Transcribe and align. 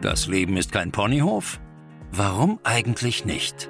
Das 0.00 0.28
Leben 0.28 0.56
ist 0.56 0.72
kein 0.72 0.92
Ponyhof? 0.92 1.60
Warum 2.10 2.58
eigentlich 2.64 3.26
nicht? 3.26 3.68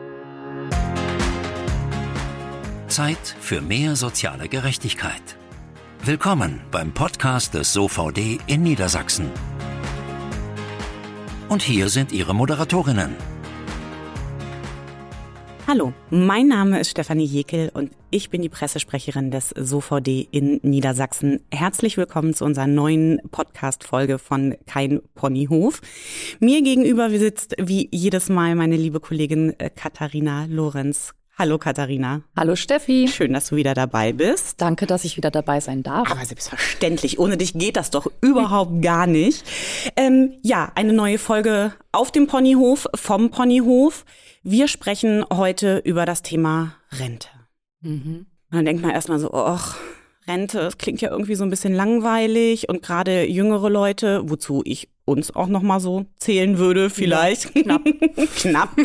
Zeit 2.86 3.34
für 3.40 3.60
mehr 3.60 3.96
soziale 3.96 4.48
Gerechtigkeit. 4.48 5.36
Willkommen 6.04 6.60
beim 6.70 6.92
Podcast 6.92 7.54
des 7.54 7.72
SOVD 7.72 8.38
in 8.46 8.62
Niedersachsen. 8.62 9.28
Und 11.48 11.62
hier 11.62 11.88
sind 11.88 12.12
Ihre 12.12 12.32
Moderatorinnen. 12.32 13.16
Hallo, 15.72 15.92
mein 16.10 16.48
Name 16.48 16.80
ist 16.80 16.90
Stefanie 16.90 17.24
Jekel 17.24 17.70
und 17.72 17.92
ich 18.10 18.28
bin 18.28 18.42
die 18.42 18.48
Pressesprecherin 18.48 19.30
des 19.30 19.50
SOVD 19.50 20.26
in 20.32 20.58
Niedersachsen. 20.64 21.44
Herzlich 21.52 21.96
willkommen 21.96 22.34
zu 22.34 22.44
unserer 22.44 22.66
neuen 22.66 23.20
Podcast-Folge 23.30 24.18
von 24.18 24.56
Kein 24.66 25.00
Ponyhof. 25.14 25.80
Mir 26.40 26.62
gegenüber 26.62 27.08
sitzt 27.10 27.54
wie 27.56 27.88
jedes 27.92 28.28
Mal 28.28 28.56
meine 28.56 28.74
liebe 28.74 28.98
Kollegin 28.98 29.54
äh, 29.60 29.70
Katharina 29.70 30.46
Lorenz. 30.46 31.14
Hallo 31.38 31.56
Katharina. 31.56 32.22
Hallo 32.36 32.56
Steffi. 32.56 33.06
Schön, 33.06 33.32
dass 33.32 33.50
du 33.50 33.56
wieder 33.56 33.74
dabei 33.74 34.12
bist. 34.12 34.60
Danke, 34.60 34.88
dass 34.88 35.04
ich 35.04 35.16
wieder 35.16 35.30
dabei 35.30 35.60
sein 35.60 35.84
darf. 35.84 36.10
Aber 36.10 36.24
selbstverständlich, 36.24 37.20
ohne 37.20 37.36
dich 37.36 37.54
geht 37.54 37.76
das 37.76 37.90
doch 37.90 38.10
überhaupt 38.20 38.82
gar 38.82 39.06
nicht. 39.06 39.44
Ähm, 39.94 40.32
ja, 40.42 40.72
eine 40.74 40.92
neue 40.92 41.18
Folge 41.18 41.72
auf 41.92 42.10
dem 42.10 42.26
Ponyhof, 42.26 42.88
vom 42.96 43.30
Ponyhof. 43.30 44.04
Wir 44.42 44.68
sprechen 44.68 45.24
heute 45.30 45.78
über 45.84 46.06
das 46.06 46.22
Thema 46.22 46.74
Rente. 46.92 47.28
Mhm. 47.82 48.26
Und 48.50 48.56
dann 48.56 48.64
denkt 48.64 48.82
man 48.82 48.90
erstmal 48.90 49.18
so, 49.18 49.32
ach, 49.32 49.76
Rente, 50.26 50.58
das 50.58 50.78
klingt 50.78 51.00
ja 51.02 51.10
irgendwie 51.10 51.34
so 51.34 51.44
ein 51.44 51.50
bisschen 51.50 51.74
langweilig 51.74 52.68
und 52.68 52.82
gerade 52.82 53.28
jüngere 53.28 53.68
Leute, 53.68 54.22
wozu 54.24 54.62
ich 54.64 54.88
uns 55.04 55.34
auch 55.34 55.48
noch 55.48 55.62
mal 55.62 55.80
so 55.80 56.06
zählen 56.16 56.56
würde, 56.58 56.88
vielleicht 56.88 57.54
ja, 57.54 57.62
knapp, 57.62 57.82
knapp, 58.36 58.76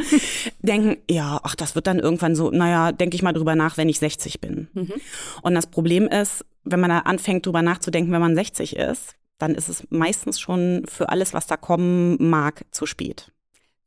denken, 0.60 0.98
ja, 1.10 1.40
ach, 1.44 1.56
das 1.56 1.76
wird 1.76 1.88
dann 1.88 2.00
irgendwann 2.00 2.36
so, 2.36 2.52
naja, 2.52 2.92
denke 2.92 3.16
ich 3.16 3.22
mal 3.22 3.34
drüber 3.34 3.56
nach, 3.56 3.78
wenn 3.78 3.90
ich 3.90 4.00
60 4.00 4.42
bin. 4.42 4.68
Mhm. 4.74 4.94
Und 5.42 5.56
das 5.56 5.68
Problem 5.68 6.08
ist, 6.08 6.46
wenn 6.64 6.80
man 6.80 6.90
da 6.90 7.00
anfängt 7.00 7.46
drüber 7.46 7.62
nachzudenken, 7.62 8.12
wenn 8.12 8.22
man 8.22 8.36
60 8.36 8.76
ist, 8.76 9.16
dann 9.38 9.56
ist 9.56 9.70
es 9.70 9.86
meistens 9.90 10.40
schon 10.40 10.84
für 10.88 11.10
alles, 11.10 11.34
was 11.34 11.48
da 11.48 11.58
kommen 11.58 12.18
mag, 12.20 12.66
zu 12.72 12.86
spät. 12.86 13.32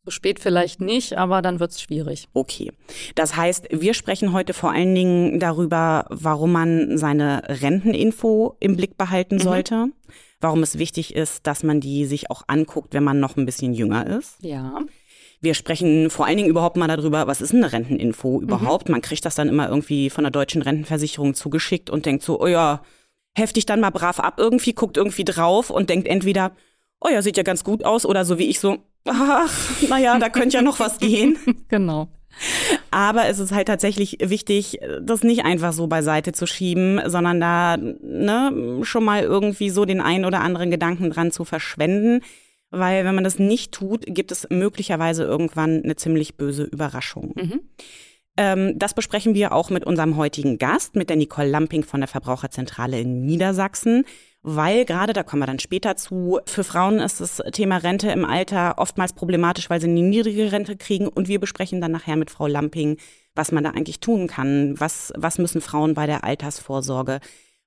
So 0.09 0.13
spät 0.13 0.41
vielleicht 0.41 0.81
nicht, 0.81 1.19
aber 1.19 1.43
dann 1.43 1.61
wird 1.61 1.73
es 1.73 1.83
schwierig. 1.83 2.29
Okay. 2.33 2.73
Das 3.15 3.37
heißt, 3.37 3.67
wir 3.73 3.93
sprechen 3.93 4.33
heute 4.33 4.55
vor 4.55 4.71
allen 4.71 4.95
Dingen 4.95 5.39
darüber, 5.39 6.07
warum 6.09 6.51
man 6.53 6.97
seine 6.97 7.43
Renteninfo 7.47 8.57
im 8.59 8.75
Blick 8.75 8.97
behalten 8.97 9.35
mhm. 9.35 9.41
sollte. 9.41 9.87
Warum 10.41 10.63
es 10.63 10.79
wichtig 10.79 11.15
ist, 11.15 11.47
dass 11.47 11.63
man 11.63 11.83
die 11.83 12.07
sich 12.07 12.31
auch 12.31 12.45
anguckt, 12.47 12.95
wenn 12.95 13.05
man 13.05 13.21
noch 13.21 13.37
ein 13.37 13.45
bisschen 13.45 13.75
jünger 13.75 14.07
ist. 14.07 14.39
Ja. 14.41 14.81
Wir 15.43 15.53
sprechen 15.53 16.09
vor 16.09 16.25
allen 16.25 16.39
Dingen 16.39 16.49
überhaupt 16.49 16.79
mal 16.79 16.89
darüber, 16.89 17.27
was 17.27 17.43
ist 17.43 17.53
eine 17.53 17.71
Renteninfo 17.71 18.41
überhaupt? 18.41 18.89
Mhm. 18.89 18.93
Man 18.93 19.03
kriegt 19.03 19.27
das 19.27 19.35
dann 19.35 19.51
immer 19.51 19.69
irgendwie 19.69 20.09
von 20.09 20.25
der 20.25 20.31
deutschen 20.31 20.63
Rentenversicherung 20.63 21.35
zugeschickt 21.35 21.91
und 21.91 22.07
denkt 22.07 22.23
so, 22.23 22.41
oh 22.41 22.47
ja, 22.47 22.81
heftig 23.37 23.67
dann 23.67 23.81
mal 23.81 23.91
brav 23.91 24.21
ab 24.21 24.37
irgendwie, 24.39 24.73
guckt 24.73 24.97
irgendwie 24.97 25.25
drauf 25.25 25.69
und 25.69 25.91
denkt 25.91 26.09
entweder, 26.09 26.53
oh 27.01 27.11
ja, 27.11 27.21
sieht 27.21 27.37
ja 27.37 27.43
ganz 27.43 27.63
gut 27.63 27.85
aus 27.85 28.07
oder 28.07 28.25
so 28.25 28.39
wie 28.39 28.47
ich 28.49 28.59
so, 28.59 28.79
ach, 29.09 29.83
naja, 29.89 30.19
da 30.19 30.29
könnte 30.29 30.57
ja 30.57 30.63
noch 30.63 30.81
was 30.81 30.99
gehen. 30.99 31.39
genau. 31.69 32.09
Aber 32.91 33.27
es 33.27 33.39
ist 33.39 33.53
halt 33.53 33.67
tatsächlich 33.67 34.19
wichtig, 34.21 34.79
das 35.03 35.23
nicht 35.23 35.45
einfach 35.45 35.73
so 35.73 35.89
beiseite 35.89 36.33
zu 36.33 36.47
schieben, 36.47 37.01
sondern 37.07 37.41
da 37.41 37.77
ne, 37.77 38.81
schon 38.83 39.05
mal 39.05 39.23
irgendwie 39.23 39.71
so 39.71 39.85
den 39.85 40.01
einen 40.01 40.25
oder 40.25 40.41
anderen 40.41 40.71
Gedanken 40.71 41.11
dran 41.11 41.33
zu 41.33 41.45
verschwenden. 41.45 42.23
Weil 42.71 43.05
wenn 43.05 43.15
man 43.15 43.25
das 43.25 43.39
nicht 43.39 43.73
tut, 43.73 44.05
gibt 44.07 44.31
es 44.31 44.47
möglicherweise 44.51 45.25
irgendwann 45.25 45.83
eine 45.83 45.97
ziemlich 45.97 46.37
böse 46.37 46.65
Überraschung. 46.65 47.33
Mhm. 47.35 47.61
Ähm, 48.37 48.79
das 48.79 48.95
besprechen 48.95 49.35
wir 49.35 49.53
auch 49.53 49.71
mit 49.71 49.85
unserem 49.85 50.17
heutigen 50.17 50.59
Gast, 50.59 50.95
mit 50.95 51.09
der 51.09 51.17
Nicole 51.17 51.49
Lamping 51.49 51.83
von 51.83 52.01
der 52.01 52.09
Verbraucherzentrale 52.09 53.01
in 53.01 53.25
Niedersachsen 53.25 54.05
weil 54.43 54.85
gerade, 54.85 55.13
da 55.13 55.23
kommen 55.23 55.43
wir 55.43 55.47
dann 55.47 55.59
später 55.59 55.97
zu, 55.97 56.41
für 56.47 56.65
Frauen 56.65 57.01
ist 57.01 57.21
das 57.21 57.43
Thema 57.53 57.79
Rente 57.79 58.11
im 58.11 58.25
Alter 58.25 58.75
oftmals 58.79 59.13
problematisch, 59.13 59.69
weil 59.69 59.81
sie 59.81 59.89
eine 59.89 60.01
niedrige 60.01 60.53
Rente 60.53 60.77
kriegen. 60.77 61.09
Und 61.09 61.29
wir 61.29 61.41
besprechen 61.41 61.81
dann 61.81 61.93
nachher 61.93 62.17
mit 62.17 62.31
Frau 62.31 62.47
Lamping, 62.47 62.99
was 63.35 63.53
man 63.53 63.65
da 63.65 63.71
eigentlich 63.71 64.01
tun 64.01 64.29
kann. 64.29 64.79
Was, 64.79 65.13
was 65.17 65.39
müssen 65.39 65.61
Frauen 65.61 65.95
bei 65.95 66.07
der 66.07 66.25
Altersvorsorge 66.25 67.21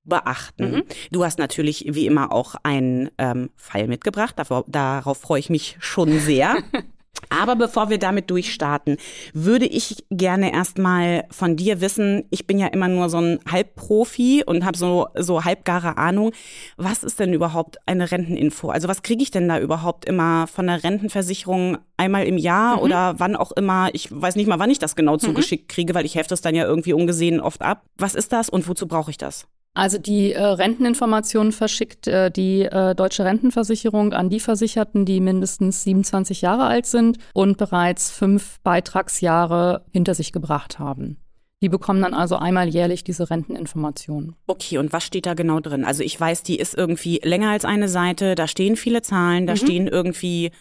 beachten. 0.04 0.72
Mhm. 0.72 0.84
Du 1.12 1.24
hast 1.24 1.38
natürlich 1.38 1.86
wie 1.90 2.08
immer 2.08 2.32
auch 2.32 2.56
einen 2.64 3.12
ähm, 3.18 3.52
Fall 3.56 3.88
mitgebracht. 3.88 4.38
Darauf, 4.38 4.66
darauf 4.68 5.20
freue 5.20 5.40
ich 5.40 5.50
mich 5.50 5.78
schon 5.80 6.20
sehr. 6.20 6.58
Aber 7.30 7.56
bevor 7.56 7.90
wir 7.90 7.98
damit 7.98 8.30
durchstarten, 8.30 8.98
würde 9.34 9.66
ich 9.66 10.04
gerne 10.10 10.54
erstmal 10.54 11.26
von 11.30 11.56
dir 11.56 11.80
wissen, 11.80 12.26
ich 12.30 12.46
bin 12.48 12.60
ja 12.60 12.68
immer 12.68 12.88
nur 12.88 13.10
so 13.10 13.18
ein 13.18 13.40
Halbprofi 13.50 14.44
und 14.46 14.66
habe 14.66 14.78
so, 14.78 15.08
so 15.16 15.44
halbgare 15.46 15.98
Ahnung. 15.98 16.32
Was 16.78 17.04
ist 17.04 17.20
denn 17.20 17.34
überhaupt 17.34 17.78
eine 17.86 18.12
Renteninfo? 18.12 18.70
Also 18.70 18.88
was 18.88 19.02
kriege 19.02 19.24
ich 19.24 19.32
denn 19.32 19.48
da 19.48 19.60
überhaupt 19.60 20.06
immer 20.06 20.48
von 20.48 20.68
der 20.68 20.84
Rentenversicherung 20.84 21.78
einmal 21.96 22.26
im 22.26 22.38
Jahr 22.38 22.78
mhm. 22.78 22.84
oder 22.84 23.20
wann 23.20 23.36
auch 23.36 23.52
immer? 23.52 23.90
Ich 23.94 24.10
weiß 24.12 24.36
nicht 24.36 24.48
mal, 24.48 24.60
wann 24.60 24.70
ich 24.70 24.80
das 24.80 24.96
genau 24.96 25.14
mhm. 25.14 25.20
zugeschickt 25.20 25.70
kriege, 25.70 25.94
weil 25.94 26.06
ich 26.06 26.16
hefte 26.16 26.34
es 26.34 26.42
dann 26.42 26.56
ja 26.56 26.66
irgendwie 26.66 26.94
ungesehen 26.94 27.40
oft 27.40 27.62
ab. 27.62 27.86
Was 27.98 28.16
ist 28.16 28.34
das 28.34 28.50
und 28.50 28.68
wozu 28.68 28.88
brauche 28.88 29.12
ich 29.12 29.18
das? 29.18 29.48
Also 29.74 29.98
die 29.98 30.34
äh, 30.34 30.44
Renteninformation 30.44 31.54
verschickt 31.54 32.08
äh, 32.08 32.30
die 32.30 32.64
äh, 32.64 32.94
deutsche 32.94 33.24
Rentenversicherung 33.24 34.12
an 34.12 34.30
die 34.30 34.42
Versicherten, 34.42 35.06
die 35.06 35.22
mindestens 35.22 35.84
27 35.84 36.42
Jahre 36.42 36.66
alt 36.66 36.86
sind 36.86 37.20
und 37.34 37.58
bereits 37.58 38.12
fünf 38.12 38.59
Beitragsjahre 38.64 39.86
hinter 39.92 40.14
sich 40.14 40.34
gebracht 40.34 40.78
haben. 40.78 41.18
Die 41.62 41.70
bekommen 41.70 42.02
dann 42.02 42.14
also 42.14 42.36
einmal 42.38 42.68
jährlich 42.68 43.04
diese 43.04 43.30
Renteninformation. 43.30 44.36
Okay, 44.48 44.78
und 44.78 44.92
was 44.92 45.06
steht 45.06 45.26
da 45.26 45.36
genau 45.36 45.59
drin? 45.59 45.86
Also 45.86 46.03
ich 46.03 46.20
weiß, 46.20 46.44
die 46.44 46.58
ist 46.58 46.76
irgendwie 46.76 47.22
länger 47.24 47.52
als 47.52 47.66
eine 47.66 47.88
Seite, 47.88 48.36
da 48.36 48.48
stehen 48.48 48.76
viele 48.76 49.03
Zahlen, 49.03 49.46
da 49.46 49.53
mhm. 49.53 49.58
stehen 49.58 49.88
irgendwie 49.88 50.52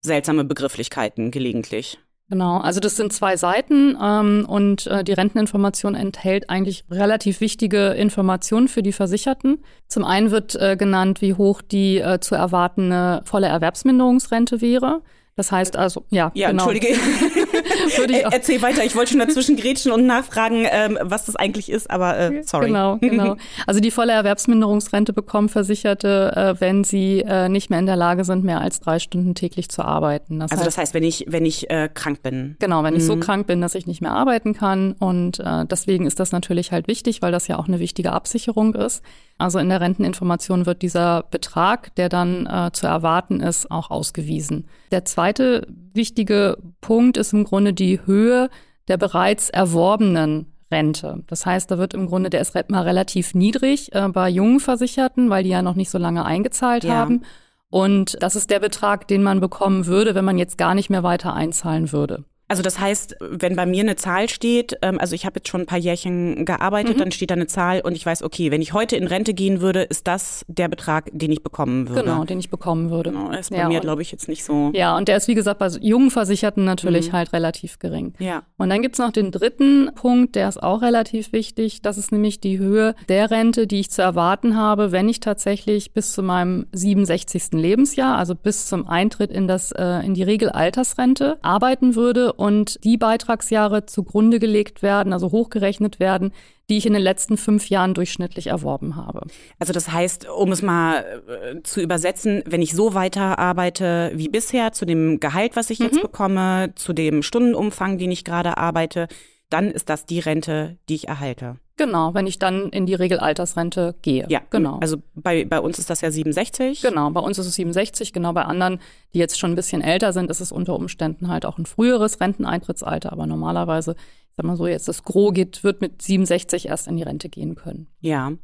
seltsame 0.00 0.44
Begrifflichkeiten 0.44 1.30
gelegentlich. 1.30 1.98
Genau, 2.30 2.58
also 2.58 2.78
das 2.78 2.96
sind 2.96 3.12
zwei 3.12 3.38
Seiten 3.38 3.96
ähm, 4.02 4.44
und 4.46 4.86
äh, 4.86 5.02
die 5.02 5.14
Renteninformation 5.14 5.94
enthält 5.94 6.50
eigentlich 6.50 6.84
relativ 6.90 7.40
wichtige 7.40 7.92
Informationen 7.92 8.68
für 8.68 8.82
die 8.82 8.92
Versicherten. 8.92 9.64
Zum 9.86 10.04
einen 10.04 10.30
wird 10.30 10.54
äh, 10.54 10.76
genannt, 10.76 11.22
wie 11.22 11.32
hoch 11.32 11.62
die 11.62 11.98
äh, 11.98 12.20
zu 12.20 12.34
erwartende 12.34 13.22
volle 13.24 13.46
Erwerbsminderungsrente 13.46 14.60
wäre. 14.60 15.00
Das 15.36 15.52
heißt 15.52 15.76
also, 15.76 16.04
ja, 16.10 16.30
ja 16.34 16.50
genau. 16.50 16.68
Entschuldige. 16.68 16.98
Ich. 18.08 18.24
Erzähl 18.24 18.62
weiter. 18.62 18.84
Ich 18.84 18.94
wollte 18.96 19.12
schon 19.12 19.20
dazwischen 19.20 19.56
grätschen 19.56 19.92
und 19.92 20.06
nachfragen, 20.06 20.66
ähm, 20.70 20.98
was 21.02 21.24
das 21.24 21.36
eigentlich 21.36 21.70
ist, 21.70 21.90
aber 21.90 22.18
äh, 22.18 22.42
sorry. 22.44 22.66
Genau, 22.66 22.96
genau. 23.00 23.36
Also 23.66 23.80
die 23.80 23.90
volle 23.90 24.12
Erwerbsminderungsrente 24.12 25.12
bekommen 25.12 25.48
Versicherte, 25.48 26.32
äh, 26.34 26.60
wenn 26.60 26.84
sie 26.84 27.20
äh, 27.20 27.48
nicht 27.48 27.70
mehr 27.70 27.78
in 27.78 27.86
der 27.86 27.96
Lage 27.96 28.24
sind, 28.24 28.44
mehr 28.44 28.60
als 28.60 28.80
drei 28.80 28.98
Stunden 28.98 29.34
täglich 29.34 29.68
zu 29.68 29.84
arbeiten. 29.84 30.40
Das 30.40 30.50
also 30.50 30.60
heißt, 30.60 30.66
das 30.68 30.78
heißt, 30.78 30.94
wenn 30.94 31.02
ich, 31.02 31.26
wenn 31.28 31.44
ich 31.44 31.70
äh, 31.70 31.88
krank 31.92 32.22
bin. 32.22 32.56
Genau, 32.58 32.82
wenn 32.82 32.94
mhm. 32.94 33.00
ich 33.00 33.06
so 33.06 33.16
mhm. 33.16 33.20
krank 33.20 33.46
bin, 33.46 33.60
dass 33.60 33.74
ich 33.74 33.86
nicht 33.86 34.00
mehr 34.00 34.12
arbeiten 34.12 34.54
kann. 34.54 34.92
Und 34.92 35.40
äh, 35.40 35.66
deswegen 35.66 36.06
ist 36.06 36.20
das 36.20 36.32
natürlich 36.32 36.72
halt 36.72 36.88
wichtig, 36.88 37.22
weil 37.22 37.32
das 37.32 37.48
ja 37.48 37.58
auch 37.58 37.68
eine 37.68 37.80
wichtige 37.80 38.12
Absicherung 38.12 38.74
ist. 38.74 39.02
Also 39.38 39.60
in 39.60 39.68
der 39.68 39.80
Renteninformation 39.80 40.66
wird 40.66 40.82
dieser 40.82 41.22
Betrag, 41.30 41.94
der 41.94 42.08
dann 42.08 42.46
äh, 42.46 42.70
zu 42.72 42.86
erwarten 42.86 43.40
ist, 43.40 43.70
auch 43.70 43.90
ausgewiesen. 43.90 44.66
Der 44.90 45.04
zweite 45.04 45.66
wichtige 45.94 46.58
Punkt 46.80 47.16
ist 47.16 47.32
im 47.32 47.44
Grunde 47.48 47.72
die 47.72 48.00
Höhe 48.06 48.48
der 48.88 48.96
bereits 48.96 49.50
erworbenen 49.50 50.46
Rente. 50.70 51.22
Das 51.26 51.46
heißt, 51.46 51.70
da 51.70 51.78
wird 51.78 51.94
im 51.94 52.06
Grunde, 52.06 52.30
der 52.30 52.40
ist 52.40 52.54
mal 52.68 52.82
relativ 52.82 53.34
niedrig 53.34 53.94
äh, 53.94 54.08
bei 54.08 54.28
jungen 54.28 54.60
Versicherten, 54.60 55.30
weil 55.30 55.44
die 55.44 55.50
ja 55.50 55.62
noch 55.62 55.74
nicht 55.74 55.90
so 55.90 55.98
lange 55.98 56.24
eingezahlt 56.24 56.84
ja. 56.84 56.94
haben. 56.94 57.22
Und 57.70 58.16
das 58.22 58.36
ist 58.36 58.50
der 58.50 58.60
Betrag, 58.60 59.08
den 59.08 59.22
man 59.22 59.40
bekommen 59.40 59.86
würde, 59.86 60.14
wenn 60.14 60.24
man 60.24 60.38
jetzt 60.38 60.58
gar 60.58 60.74
nicht 60.74 60.90
mehr 60.90 61.02
weiter 61.02 61.34
einzahlen 61.34 61.92
würde. 61.92 62.24
Also 62.48 62.62
das 62.62 62.80
heißt, 62.80 63.16
wenn 63.20 63.56
bei 63.56 63.66
mir 63.66 63.82
eine 63.82 63.96
Zahl 63.96 64.30
steht, 64.30 64.78
ähm, 64.80 64.98
also 64.98 65.14
ich 65.14 65.26
habe 65.26 65.34
jetzt 65.36 65.48
schon 65.48 65.60
ein 65.60 65.66
paar 65.66 65.78
Jährchen 65.78 66.46
gearbeitet, 66.46 66.96
mhm. 66.96 67.00
dann 67.00 67.12
steht 67.12 67.30
da 67.30 67.34
eine 67.34 67.46
Zahl 67.46 67.82
und 67.82 67.94
ich 67.94 68.06
weiß, 68.06 68.22
okay, 68.22 68.50
wenn 68.50 68.62
ich 68.62 68.72
heute 68.72 68.96
in 68.96 69.06
Rente 69.06 69.34
gehen 69.34 69.60
würde, 69.60 69.82
ist 69.82 70.06
das 70.06 70.46
der 70.48 70.68
Betrag, 70.68 71.10
den 71.12 71.30
ich 71.30 71.42
bekommen 71.42 71.90
würde. 71.90 72.04
Genau, 72.04 72.24
den 72.24 72.38
ich 72.38 72.48
bekommen 72.48 72.90
würde. 72.90 73.10
Genau, 73.10 73.30
ist 73.32 73.50
bei 73.50 73.58
ja, 73.58 73.68
mir, 73.68 73.80
glaube 73.80 74.00
ich, 74.00 74.10
jetzt 74.10 74.28
nicht 74.28 74.44
so. 74.44 74.70
Ja, 74.74 74.96
und 74.96 75.08
der 75.08 75.18
ist, 75.18 75.28
wie 75.28 75.34
gesagt, 75.34 75.58
bei 75.58 75.68
jungen 75.80 76.10
Versicherten 76.10 76.64
natürlich 76.64 77.08
mhm. 77.08 77.12
halt 77.12 77.32
relativ 77.34 77.78
gering. 77.78 78.14
Ja. 78.18 78.42
Und 78.56 78.70
dann 78.70 78.80
gibt's 78.80 78.98
noch 78.98 79.12
den 79.12 79.30
dritten 79.30 79.90
Punkt, 79.94 80.34
der 80.34 80.48
ist 80.48 80.62
auch 80.62 80.80
relativ 80.80 81.32
wichtig. 81.32 81.82
Das 81.82 81.98
ist 81.98 82.12
nämlich 82.12 82.40
die 82.40 82.58
Höhe 82.58 82.94
der 83.10 83.30
Rente, 83.30 83.66
die 83.66 83.80
ich 83.80 83.90
zu 83.90 84.00
erwarten 84.00 84.56
habe, 84.56 84.90
wenn 84.90 85.10
ich 85.10 85.20
tatsächlich 85.20 85.92
bis 85.92 86.14
zu 86.14 86.22
meinem 86.22 86.66
67. 86.72 87.52
Lebensjahr, 87.52 88.16
also 88.16 88.34
bis 88.34 88.66
zum 88.66 88.86
Eintritt 88.88 89.30
in 89.30 89.46
das, 89.46 89.70
äh, 89.72 90.00
in 90.06 90.14
die 90.14 90.22
Regelaltersrente 90.22 91.38
arbeiten 91.42 91.94
würde 91.94 92.37
und 92.38 92.78
die 92.84 92.96
Beitragsjahre 92.96 93.86
zugrunde 93.86 94.38
gelegt 94.38 94.80
werden, 94.80 95.12
also 95.12 95.32
hochgerechnet 95.32 95.98
werden, 95.98 96.32
die 96.70 96.76
ich 96.76 96.86
in 96.86 96.92
den 96.92 97.02
letzten 97.02 97.36
fünf 97.36 97.68
Jahren 97.68 97.94
durchschnittlich 97.94 98.46
erworben 98.46 98.94
habe. 98.94 99.22
Also 99.58 99.72
das 99.72 99.90
heißt, 99.90 100.28
um 100.28 100.52
es 100.52 100.62
mal 100.62 101.20
äh, 101.26 101.62
zu 101.64 101.80
übersetzen, 101.80 102.44
wenn 102.46 102.62
ich 102.62 102.74
so 102.74 102.94
weiter 102.94 103.40
arbeite 103.40 104.12
wie 104.14 104.28
bisher, 104.28 104.70
zu 104.72 104.84
dem 104.84 105.18
Gehalt, 105.18 105.56
was 105.56 105.70
ich 105.70 105.80
mhm. 105.80 105.86
jetzt 105.86 106.00
bekomme, 106.00 106.72
zu 106.76 106.92
dem 106.92 107.24
Stundenumfang, 107.24 107.98
den 107.98 108.12
ich 108.12 108.24
gerade 108.24 108.56
arbeite, 108.56 109.08
dann 109.50 109.70
ist 109.70 109.88
das 109.88 110.06
die 110.06 110.18
Rente, 110.18 110.76
die 110.88 110.94
ich 110.94 111.08
erhalte. 111.08 111.56
Genau, 111.76 112.12
wenn 112.12 112.26
ich 112.26 112.38
dann 112.38 112.70
in 112.70 112.86
die 112.86 112.94
Regelaltersrente 112.94 113.94
gehe. 114.02 114.26
Ja, 114.28 114.42
genau. 114.50 114.78
Also 114.80 115.00
bei, 115.14 115.44
bei 115.44 115.60
uns 115.60 115.78
ist 115.78 115.88
das 115.88 116.00
ja 116.00 116.10
67. 116.10 116.82
Genau, 116.82 117.10
bei 117.10 117.20
uns 117.20 117.38
ist 117.38 117.46
es 117.46 117.54
67. 117.54 118.12
Genau, 118.12 118.32
bei 118.32 118.42
anderen, 118.42 118.80
die 119.14 119.18
jetzt 119.18 119.38
schon 119.38 119.52
ein 119.52 119.56
bisschen 119.56 119.80
älter 119.80 120.12
sind, 120.12 120.28
ist 120.30 120.40
es 120.40 120.50
unter 120.50 120.74
Umständen 120.74 121.28
halt 121.28 121.46
auch 121.46 121.56
ein 121.56 121.66
früheres 121.66 122.20
Renteneintrittsalter. 122.20 123.12
Aber 123.12 123.26
normalerweise, 123.26 123.92
ich 123.92 124.36
sag 124.36 124.44
mal 124.44 124.56
so, 124.56 124.66
jetzt 124.66 124.88
das 124.88 125.04
Gros 125.04 125.32
geht, 125.32 125.62
wird 125.62 125.80
mit 125.80 126.02
67 126.02 126.66
erst 126.66 126.88
in 126.88 126.96
die 126.96 127.04
Rente 127.04 127.28
gehen 127.28 127.54
können. 127.54 127.86
Ja. 128.00 128.30
Mhm. 128.30 128.38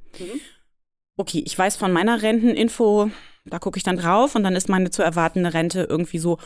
Okay, 1.17 1.43
ich 1.45 1.59
weiß 1.59 1.77
von 1.77 1.93
meiner 1.93 2.23
Renteninfo, 2.23 3.11
da 3.45 3.59
gucke 3.59 3.79
ich 3.79 3.85
dann 3.85 3.97
drauf 3.97 4.37
und 4.37 4.45
dann 4.45 4.57
ist 4.57 4.69
meine 4.69 4.91
zu 4.91 5.03
erwartende 5.03 5.55
Rente 5.55 5.87
irgendwie 5.89 6.19
so, 6.19 6.39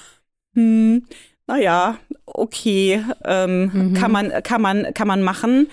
hm, 0.54 1.04
naja, 1.48 1.98
okay, 2.26 3.02
ähm, 3.24 3.70
mhm. 3.72 3.94
kann 3.94 4.12
man, 4.12 4.42
kann 4.42 4.62
man, 4.62 4.94
kann 4.94 5.08
man 5.08 5.22
machen 5.22 5.68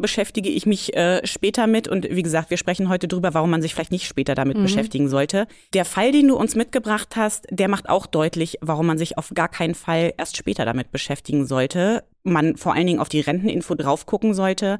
beschäftige 0.00 0.48
ich 0.48 0.66
mich 0.66 0.96
äh, 0.96 1.26
später 1.26 1.66
mit. 1.66 1.88
Und 1.88 2.08
wie 2.10 2.22
gesagt, 2.22 2.50
wir 2.50 2.56
sprechen 2.56 2.88
heute 2.88 3.08
drüber, 3.08 3.34
warum 3.34 3.50
man 3.50 3.62
sich 3.62 3.74
vielleicht 3.74 3.92
nicht 3.92 4.06
später 4.06 4.34
damit 4.34 4.56
mhm. 4.56 4.62
beschäftigen 4.62 5.08
sollte. 5.08 5.46
Der 5.74 5.84
Fall, 5.84 6.12
den 6.12 6.28
du 6.28 6.36
uns 6.36 6.54
mitgebracht 6.54 7.16
hast, 7.16 7.46
der 7.50 7.68
macht 7.68 7.88
auch 7.88 8.06
deutlich, 8.06 8.58
warum 8.60 8.86
man 8.86 8.98
sich 8.98 9.18
auf 9.18 9.32
gar 9.34 9.48
keinen 9.48 9.74
Fall 9.74 10.14
erst 10.16 10.36
später 10.36 10.64
damit 10.64 10.90
beschäftigen 10.90 11.46
sollte. 11.46 12.04
Man 12.22 12.56
vor 12.56 12.74
allen 12.74 12.86
Dingen 12.86 13.00
auf 13.00 13.08
die 13.08 13.20
Renteninfo 13.20 13.74
drauf 13.74 14.06
gucken 14.06 14.34
sollte 14.34 14.78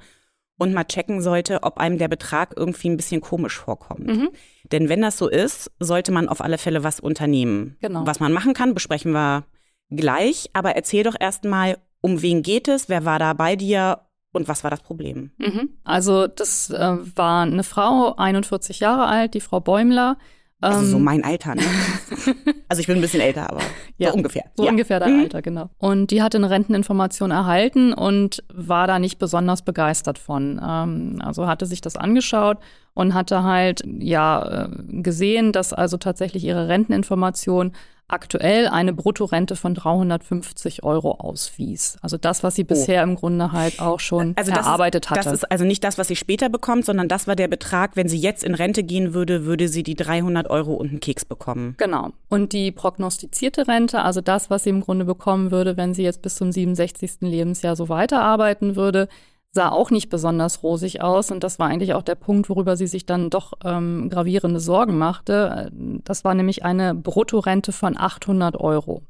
und 0.59 0.73
mal 0.73 0.85
checken 0.85 1.21
sollte, 1.21 1.63
ob 1.63 1.79
einem 1.79 1.99
der 1.99 2.09
Betrag 2.09 2.55
irgendwie 2.57 2.89
ein 2.89 2.97
bisschen 2.97 3.21
komisch 3.21 3.59
vorkommt. 3.59 4.07
Mhm. 4.07 4.31
Denn 4.73 4.89
wenn 4.89 5.01
das 5.01 5.19
so 5.19 5.29
ist, 5.29 5.71
sollte 5.79 6.13
man 6.13 6.29
auf 6.29 6.41
alle 6.41 6.59
Fälle 6.59 6.85
was 6.85 7.01
unternehmen. 7.01 7.77
Genau. 7.81 8.07
Was 8.07 8.21
man 8.21 8.33
machen 8.33 8.55
kann, 8.55 8.75
besprechen 8.75 9.13
wir 9.13 9.45
gleich. 9.91 10.51
Aber 10.53 10.77
erzähl 10.77 11.05
doch 11.05 11.17
erst 11.19 11.45
mal, 11.45 11.79
um 12.01 12.23
wen 12.23 12.43
geht 12.43 12.69
es? 12.69 12.89
Wer 12.89 13.05
war 13.05 13.19
da 13.19 13.33
bei 13.33 13.57
dir? 13.57 14.01
Und 14.33 14.47
was 14.47 14.63
war 14.63 14.71
das 14.71 14.81
Problem? 14.81 15.33
Mhm. 15.39 15.71
Also 15.85 16.27
das 16.27 16.71
äh, 16.71 16.97
war 17.17 17.43
eine 17.43 17.65
Frau, 17.65 18.15
41 18.17 18.81
Jahre 18.81 19.07
alt, 19.07 19.35
die 19.35 19.41
Frau 19.41 19.61
Bäumler. 19.61 20.19
Also 20.61 20.85
so 20.85 20.97
ähm, 20.97 21.05
mein 21.05 21.25
Alter, 21.25 21.55
ne? 21.55 21.63
also 22.69 22.81
ich 22.81 22.89
bin 22.89 22.97
ein 22.97 23.01
bisschen 23.01 23.21
älter, 23.21 23.49
aber 23.49 23.61
ja, 23.97 24.11
so 24.11 24.17
ungefähr. 24.17 24.45
So 24.57 24.65
ja. 24.65 24.71
ungefähr 24.71 24.99
dein 24.99 25.15
mhm. 25.15 25.21
Alter, 25.21 25.41
genau. 25.41 25.71
Und 25.79 26.11
die 26.11 26.21
hatte 26.21 26.37
eine 26.37 26.51
Renteninformation 26.51 27.31
erhalten 27.31 27.93
und 27.93 28.43
war 28.53 28.89
da 28.89 28.99
nicht 28.99 29.21
besonders 29.21 29.63
begeistert 29.63 30.19
von. 30.19 30.61
Ähm, 30.63 31.21
also 31.23 31.47
hatte 31.47 31.65
sich 31.65 31.81
das 31.81 31.97
angeschaut 31.97 32.59
und 32.93 33.15
hatte 33.15 33.45
halt 33.45 33.83
ja 33.87 34.65
äh, 34.65 34.69
gesehen, 35.01 35.53
dass 35.53 35.73
also 35.73 35.97
tatsächlich 35.97 36.43
ihre 36.43 36.67
Renteninformation 36.67 37.73
aktuell 38.09 38.69
eine 38.69 38.93
Bruttorente 38.93 39.55
von 39.55 39.75
350 39.75 40.83
Euro 40.83 41.13
auswies. 41.13 41.99
Also 42.01 42.17
das, 42.17 42.43
was 42.43 42.55
sie 42.55 42.63
oh. 42.63 42.67
bisher 42.67 43.03
im 43.03 43.15
Grunde 43.15 43.53
halt 43.53 43.81
auch 43.81 44.01
schon 44.01 44.33
also 44.37 44.51
erarbeitet 44.51 45.05
ist, 45.05 45.11
hatte. 45.11 45.25
Das 45.25 45.33
ist 45.33 45.51
also 45.51 45.65
nicht 45.65 45.85
das, 45.85 45.99
was 45.99 46.09
sie 46.09 46.17
später 46.17 46.49
bekommt, 46.49 46.87
sondern 46.87 47.09
das 47.09 47.27
war 47.27 47.37
der 47.37 47.49
Betrag, 47.49 47.97
wenn 47.97 48.09
sie 48.09 48.19
jetzt 48.19 48.43
in 48.43 48.55
Rente 48.55 48.83
gehen 48.83 49.15
würde, 49.15 49.45
würde 49.45 49.69
sie 49.69 49.83
die 49.83 49.95
300 49.95 50.49
Euro 50.49 50.75
und 50.75 50.89
einen 50.89 51.01
Keks 51.01 51.25
bekommen. 51.25 51.75
Genau. 51.77 52.11
Und 52.29 52.53
die 52.53 52.73
prognostizierte 52.73 53.69
Rente, 53.69 54.03
also 54.03 54.21
das, 54.21 54.49
was 54.51 54.65
sie 54.65 54.71
im 54.71 54.81
Grunde 54.81 55.05
bekommen 55.05 55.51
würde, 55.51 55.77
wenn 55.77 55.93
sie 55.95 56.03
jetzt 56.03 56.23
bis 56.23 56.37
zum 56.37 56.51
67. 56.51 57.21
Lebensjahr 57.21 57.77
so 57.77 57.89
weiterarbeiten 57.89 58.75
würde, 58.75 59.09
sah 59.53 59.71
auch 59.71 59.91
nicht 59.91 60.09
besonders 60.09 60.63
rosig 60.63 61.03
aus. 61.03 61.31
Und 61.31 61.43
das 61.45 61.59
war 61.59 61.69
eigentlich 61.69 61.95
auch 61.95 62.03
der 62.03 62.15
Punkt, 62.15 62.49
worüber 62.49 62.77
sie 62.77 62.87
sich 62.87 63.07
dann 63.07 63.31
doch 63.31 63.55
ähm, 63.65 64.09
gravierende 64.11 64.61
Sorgen 64.61 64.99
machte. 64.99 65.71
Das 66.05 66.25
war 66.25 66.35
nämlich 66.35 66.65
eine 66.65 66.95
Bruttorente 66.95 67.73
von 67.73 67.97
800 67.97 68.57
Euro. 68.57 69.03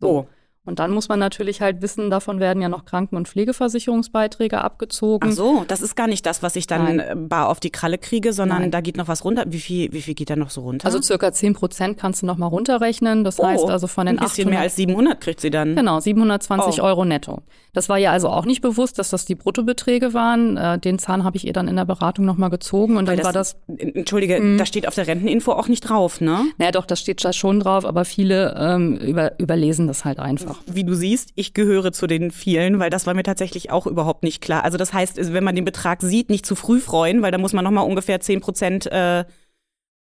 So. 0.00 0.08
Oh. 0.08 0.26
Und 0.68 0.80
dann 0.80 0.90
muss 0.90 1.08
man 1.08 1.18
natürlich 1.18 1.62
halt 1.62 1.80
wissen, 1.80 2.10
davon 2.10 2.40
werden 2.40 2.60
ja 2.60 2.68
noch 2.68 2.84
Kranken- 2.84 3.16
und 3.16 3.26
Pflegeversicherungsbeiträge 3.26 4.62
abgezogen. 4.62 5.30
Ach 5.30 5.34
so, 5.34 5.64
das 5.66 5.80
ist 5.80 5.96
gar 5.96 6.08
nicht 6.08 6.26
das, 6.26 6.42
was 6.42 6.56
ich 6.56 6.66
dann 6.66 6.96
Nein. 6.96 7.00
Äh, 7.00 7.14
bar 7.16 7.48
auf 7.48 7.58
die 7.58 7.70
Kralle 7.70 7.96
kriege, 7.96 8.34
sondern 8.34 8.60
Nein. 8.60 8.70
da 8.70 8.82
geht 8.82 8.98
noch 8.98 9.08
was 9.08 9.24
runter. 9.24 9.44
Wie 9.48 9.60
viel, 9.60 9.90
wie 9.94 10.02
viel 10.02 10.12
geht 10.12 10.28
da 10.28 10.36
noch 10.36 10.50
so 10.50 10.60
runter? 10.60 10.84
Also 10.84 11.00
circa 11.00 11.32
10 11.32 11.54
Prozent 11.54 11.96
kannst 11.96 12.20
du 12.20 12.26
noch 12.26 12.36
mal 12.36 12.48
runterrechnen. 12.48 13.24
Das 13.24 13.40
oh, 13.40 13.46
heißt 13.46 13.64
also 13.64 13.86
von 13.86 14.04
den 14.04 14.18
ein 14.18 14.22
bisschen 14.22 14.48
800, 14.48 14.50
mehr 14.50 14.60
als 14.60 14.76
700 14.76 15.20
kriegt 15.22 15.40
sie 15.40 15.48
dann. 15.48 15.74
Genau, 15.74 16.00
720 16.00 16.82
oh. 16.82 16.84
Euro 16.84 17.06
netto. 17.06 17.40
Das 17.72 17.88
war 17.88 17.96
ja 17.96 18.12
also 18.12 18.28
auch 18.28 18.44
nicht 18.44 18.60
bewusst, 18.60 18.98
dass 18.98 19.08
das 19.08 19.24
die 19.24 19.36
Bruttobeträge 19.36 20.12
waren. 20.12 20.58
Äh, 20.58 20.78
den 20.78 20.98
Zahn 20.98 21.24
habe 21.24 21.38
ich 21.38 21.46
ihr 21.46 21.54
dann 21.54 21.68
in 21.68 21.76
der 21.76 21.86
Beratung 21.86 22.26
noch 22.26 22.36
mal 22.36 22.48
gezogen 22.48 22.98
und 22.98 23.06
Weil 23.06 23.16
dann 23.16 23.32
das, 23.32 23.56
war 23.58 23.68
das. 23.72 23.94
Entschuldige, 23.94 24.38
mh. 24.38 24.58
das 24.58 24.68
steht 24.68 24.86
auf 24.86 24.94
der 24.94 25.06
Renteninfo 25.06 25.52
auch 25.52 25.68
nicht 25.68 25.80
drauf, 25.80 26.20
ne? 26.20 26.44
Naja, 26.58 26.72
doch, 26.72 26.84
das 26.84 27.00
steht 27.00 27.24
da 27.24 27.32
schon 27.32 27.60
drauf, 27.60 27.86
aber 27.86 28.04
viele 28.04 28.54
ähm, 28.58 28.96
über, 28.96 29.38
überlesen 29.38 29.86
das 29.86 30.04
halt 30.04 30.18
einfach. 30.18 30.57
Wie 30.66 30.84
du 30.84 30.94
siehst, 30.94 31.30
ich 31.34 31.54
gehöre 31.54 31.92
zu 31.92 32.06
den 32.06 32.30
vielen, 32.30 32.78
weil 32.78 32.90
das 32.90 33.06
war 33.06 33.14
mir 33.14 33.22
tatsächlich 33.22 33.70
auch 33.70 33.86
überhaupt 33.86 34.22
nicht 34.22 34.40
klar. 34.40 34.64
Also 34.64 34.78
das 34.78 34.92
heißt, 34.92 35.32
wenn 35.32 35.44
man 35.44 35.54
den 35.54 35.64
Betrag 35.64 36.02
sieht, 36.02 36.30
nicht 36.30 36.46
zu 36.46 36.54
früh 36.54 36.80
freuen, 36.80 37.22
weil 37.22 37.32
da 37.32 37.38
muss 37.38 37.52
man 37.52 37.64
nochmal 37.64 37.86
ungefähr 37.86 38.20
zehn 38.20 38.40
Prozent 38.40 38.86
äh, 38.86 39.24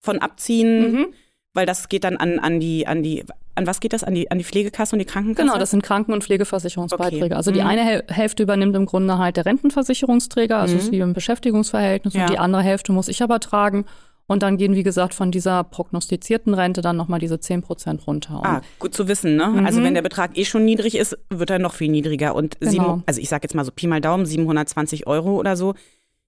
von 0.01 0.19
abziehen. 0.19 0.93
Mhm. 0.93 1.07
Weil 1.55 1.65
das 1.65 1.89
geht 1.89 2.05
dann 2.05 2.19
an, 2.19 2.39
an 2.39 2.61
die, 2.61 2.87
an 2.87 3.03
die, 3.03 3.25
an 3.55 3.67
was 3.67 3.81
geht 3.81 3.95
das? 3.95 4.05
An 4.05 4.15
die, 4.15 4.31
an 4.31 4.37
die 4.37 4.45
Pflegekasse 4.45 4.95
und 4.95 4.99
die 4.99 5.07
Krankenkasse? 5.07 5.47
Genau, 5.47 5.59
das 5.59 5.71
sind 5.71 5.83
Kranken- 5.83 6.13
und 6.13 6.23
Pflegeversicherungsbeiträge. 6.23 7.25
Okay. 7.25 7.35
Also 7.35 7.51
die 7.51 7.63
mhm. 7.63 7.67
eine 7.67 8.05
Hälfte 8.09 8.43
übernimmt 8.43 8.77
im 8.77 8.85
Grunde 8.85 9.17
halt 9.17 9.39
der 9.39 9.47
Rentenversicherungsträger, 9.47 10.59
also 10.59 10.75
mhm. 10.75 10.81
ist 10.81 10.93
wie 10.93 10.99
im 10.99 11.15
Beschäftigungsverhältnis, 11.15 12.13
ja. 12.13 12.23
und 12.23 12.31
die 12.31 12.39
andere 12.39 12.63
Hälfte 12.63 12.93
muss 12.93 13.09
ich 13.09 13.23
aber 13.23 13.41
tragen. 13.41 13.87
Und 14.29 14.43
dann 14.43 14.57
gehen, 14.57 14.75
wie 14.75 14.83
gesagt, 14.83 15.15
von 15.15 15.31
dieser 15.31 15.63
prognostizierten 15.63 16.53
Rente 16.55 16.81
dann 16.81 16.97
nochmal 16.97 17.21
diese 17.21 17.39
10 17.39 17.63
Prozent 17.63 18.07
runter. 18.07 18.41
ah, 18.43 18.61
gut 18.79 18.93
zu 18.93 19.07
wissen, 19.07 19.37
ne? 19.37 19.47
Mhm. 19.47 19.67
Also 19.67 19.83
wenn 19.83 19.95
der 19.95 20.03
Betrag 20.03 20.37
eh 20.37 20.45
schon 20.45 20.65
niedrig 20.65 20.97
ist, 20.97 21.17
wird 21.31 21.51
er 21.51 21.59
noch 21.61 21.75
viel 21.75 21.91
niedriger. 21.91 22.35
Und 22.35 22.59
genau. 22.59 22.71
sieben, 22.71 23.03
also 23.07 23.21
ich 23.21 23.29
sage 23.29 23.45
jetzt 23.45 23.55
mal 23.55 23.65
so 23.65 23.71
Pi 23.71 23.87
mal 23.87 24.01
Daumen, 24.01 24.27
720 24.27 25.07
Euro 25.07 25.37
oder 25.37 25.57
so. 25.57 25.75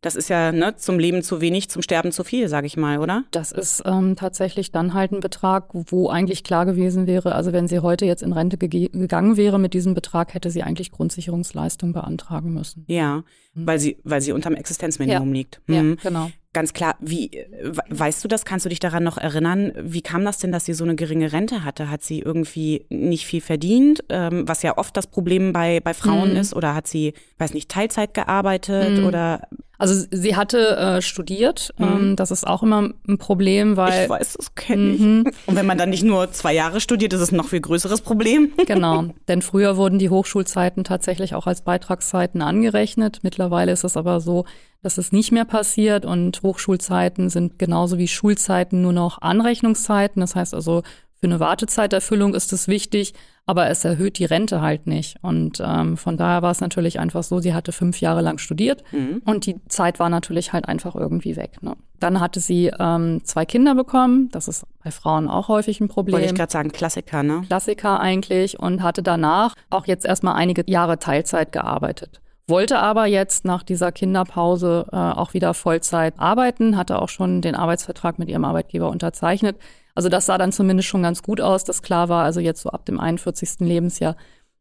Das 0.00 0.14
ist 0.14 0.28
ja 0.28 0.52
ne, 0.52 0.76
zum 0.76 1.00
Leben 1.00 1.24
zu 1.24 1.40
wenig, 1.40 1.70
zum 1.70 1.82
Sterben 1.82 2.12
zu 2.12 2.22
viel, 2.22 2.48
sage 2.48 2.68
ich 2.68 2.76
mal, 2.76 2.98
oder? 3.00 3.24
Das 3.32 3.50
ist 3.50 3.82
ähm, 3.84 4.14
tatsächlich 4.14 4.70
dann 4.70 4.94
halt 4.94 5.10
ein 5.10 5.18
Betrag, 5.18 5.70
wo 5.72 6.08
eigentlich 6.08 6.44
klar 6.44 6.66
gewesen 6.66 7.08
wäre, 7.08 7.34
also 7.34 7.52
wenn 7.52 7.66
sie 7.66 7.80
heute 7.80 8.06
jetzt 8.06 8.22
in 8.22 8.32
Rente 8.32 8.58
ge 8.58 8.88
gegangen 8.90 9.36
wäre 9.36 9.58
mit 9.58 9.74
diesem 9.74 9.94
Betrag, 9.94 10.34
hätte 10.34 10.52
sie 10.52 10.62
eigentlich 10.62 10.92
Grundsicherungsleistung 10.92 11.92
beantragen 11.92 12.54
müssen. 12.54 12.84
Ja, 12.86 13.24
mhm. 13.54 13.66
weil 13.66 13.80
sie, 13.80 13.98
weil 14.04 14.20
sie 14.20 14.30
unterm 14.30 14.54
Existenzminimum 14.54 15.30
ja. 15.30 15.34
liegt. 15.34 15.60
Mhm. 15.66 15.74
Ja, 15.74 16.10
genau 16.10 16.30
ganz 16.52 16.72
klar, 16.72 16.96
wie 17.00 17.46
weißt 17.88 18.24
du 18.24 18.28
das? 18.28 18.44
Kannst 18.44 18.64
du 18.64 18.70
dich 18.70 18.80
daran 18.80 19.04
noch 19.04 19.18
erinnern? 19.18 19.72
Wie 19.80 20.02
kam 20.02 20.24
das 20.24 20.38
denn, 20.38 20.52
dass 20.52 20.64
sie 20.64 20.74
so 20.74 20.84
eine 20.84 20.96
geringe 20.96 21.32
Rente 21.32 21.64
hatte? 21.64 21.90
Hat 21.90 22.02
sie 22.02 22.20
irgendwie 22.20 22.86
nicht 22.88 23.26
viel 23.26 23.40
verdient, 23.40 24.02
ähm, 24.08 24.48
was 24.48 24.62
ja 24.62 24.76
oft 24.78 24.96
das 24.96 25.06
Problem 25.06 25.52
bei, 25.52 25.80
bei 25.80 25.94
Frauen 25.94 26.30
mhm. 26.30 26.36
ist? 26.36 26.54
Oder 26.54 26.74
hat 26.74 26.86
sie, 26.86 27.14
weiß 27.38 27.54
nicht, 27.54 27.70
Teilzeit 27.70 28.14
gearbeitet 28.14 28.98
mhm. 28.98 29.06
oder 29.06 29.48
also 29.78 30.06
sie 30.10 30.34
hatte 30.34 30.76
äh, 30.76 31.02
studiert. 31.02 31.72
Mhm. 31.78 31.86
Ähm, 31.86 32.16
das 32.16 32.32
ist 32.32 32.46
auch 32.46 32.64
immer 32.64 32.90
ein 33.08 33.18
Problem, 33.18 33.76
weil. 33.76 34.04
Ich 34.04 34.10
weiß, 34.10 34.34
das 34.34 34.54
kenne 34.56 34.90
ich. 34.90 35.00
Mhm. 35.00 35.30
Und 35.46 35.56
wenn 35.56 35.66
man 35.66 35.78
dann 35.78 35.90
nicht 35.90 36.02
nur 36.02 36.32
zwei 36.32 36.52
Jahre 36.52 36.80
studiert, 36.80 37.12
ist 37.12 37.20
es 37.20 37.30
ein 37.32 37.36
noch 37.36 37.48
viel 37.48 37.60
größeres 37.60 38.02
Problem. 38.02 38.52
Genau. 38.66 39.06
Denn 39.28 39.40
früher 39.40 39.76
wurden 39.76 39.98
die 39.98 40.10
Hochschulzeiten 40.10 40.84
tatsächlich 40.84 41.34
auch 41.34 41.46
als 41.46 41.62
Beitragszeiten 41.62 42.42
angerechnet. 42.42 43.20
Mittlerweile 43.22 43.72
ist 43.72 43.82
es 43.82 43.96
aber 43.96 44.20
so, 44.20 44.44
dass 44.82 44.98
es 44.98 45.10
nicht 45.10 45.32
mehr 45.32 45.46
passiert 45.46 46.04
und 46.04 46.42
Hochschulzeiten 46.42 47.30
sind 47.30 47.58
genauso 47.58 47.96
wie 47.96 48.08
Schulzeiten 48.08 48.82
nur 48.82 48.92
noch 48.92 49.22
Anrechnungszeiten. 49.22 50.20
Das 50.20 50.34
heißt 50.34 50.54
also, 50.54 50.82
für 51.20 51.26
eine 51.26 51.40
Wartezeiterfüllung 51.40 52.34
ist 52.34 52.52
es 52.52 52.68
wichtig, 52.68 53.14
aber 53.48 53.70
es 53.70 53.82
erhöht 53.82 54.18
die 54.18 54.26
Rente 54.26 54.60
halt 54.60 54.86
nicht. 54.86 55.16
Und 55.22 55.62
ähm, 55.64 55.96
von 55.96 56.18
daher 56.18 56.42
war 56.42 56.50
es 56.50 56.60
natürlich 56.60 57.00
einfach 57.00 57.22
so, 57.22 57.40
sie 57.40 57.54
hatte 57.54 57.72
fünf 57.72 57.98
Jahre 57.98 58.20
lang 58.20 58.36
studiert 58.36 58.84
mhm. 58.92 59.22
und 59.24 59.46
die 59.46 59.56
Zeit 59.68 59.98
war 59.98 60.10
natürlich 60.10 60.52
halt 60.52 60.68
einfach 60.68 60.94
irgendwie 60.94 61.34
weg. 61.34 61.62
Ne? 61.62 61.74
Dann 61.98 62.20
hatte 62.20 62.40
sie 62.40 62.70
ähm, 62.78 63.24
zwei 63.24 63.46
Kinder 63.46 63.74
bekommen. 63.74 64.28
Das 64.32 64.48
ist 64.48 64.66
bei 64.84 64.90
Frauen 64.90 65.28
auch 65.28 65.48
häufig 65.48 65.80
ein 65.80 65.88
Problem. 65.88 66.12
Wollte 66.12 66.26
ich 66.26 66.34
gerade 66.34 66.52
sagen, 66.52 66.72
Klassiker, 66.72 67.22
ne? 67.22 67.40
Klassiker 67.46 68.00
eigentlich 68.00 68.60
und 68.60 68.82
hatte 68.82 69.02
danach 69.02 69.54
auch 69.70 69.86
jetzt 69.86 70.04
erstmal 70.04 70.34
einige 70.34 70.62
Jahre 70.70 70.98
Teilzeit 70.98 71.50
gearbeitet 71.50 72.20
wollte 72.50 72.78
aber 72.78 73.04
jetzt 73.04 73.44
nach 73.44 73.62
dieser 73.62 73.92
Kinderpause 73.92 74.86
äh, 74.90 74.96
auch 74.96 75.34
wieder 75.34 75.52
Vollzeit 75.52 76.14
arbeiten, 76.16 76.78
hatte 76.78 77.02
auch 77.02 77.10
schon 77.10 77.42
den 77.42 77.54
Arbeitsvertrag 77.54 78.18
mit 78.18 78.30
ihrem 78.30 78.46
Arbeitgeber 78.46 78.88
unterzeichnet. 78.88 79.56
Also 79.98 80.08
das 80.08 80.26
sah 80.26 80.38
dann 80.38 80.52
zumindest 80.52 80.88
schon 80.88 81.02
ganz 81.02 81.24
gut 81.24 81.40
aus, 81.40 81.64
dass 81.64 81.82
klar 81.82 82.08
war, 82.08 82.22
also 82.22 82.38
jetzt 82.38 82.62
so 82.62 82.70
ab 82.70 82.86
dem 82.86 83.00
41. 83.00 83.66
Lebensjahr 83.66 84.16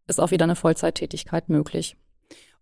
ist 0.07 0.19
auch 0.19 0.31
wieder 0.31 0.45
eine 0.45 0.55
Vollzeittätigkeit 0.55 1.47
möglich. 1.47 1.95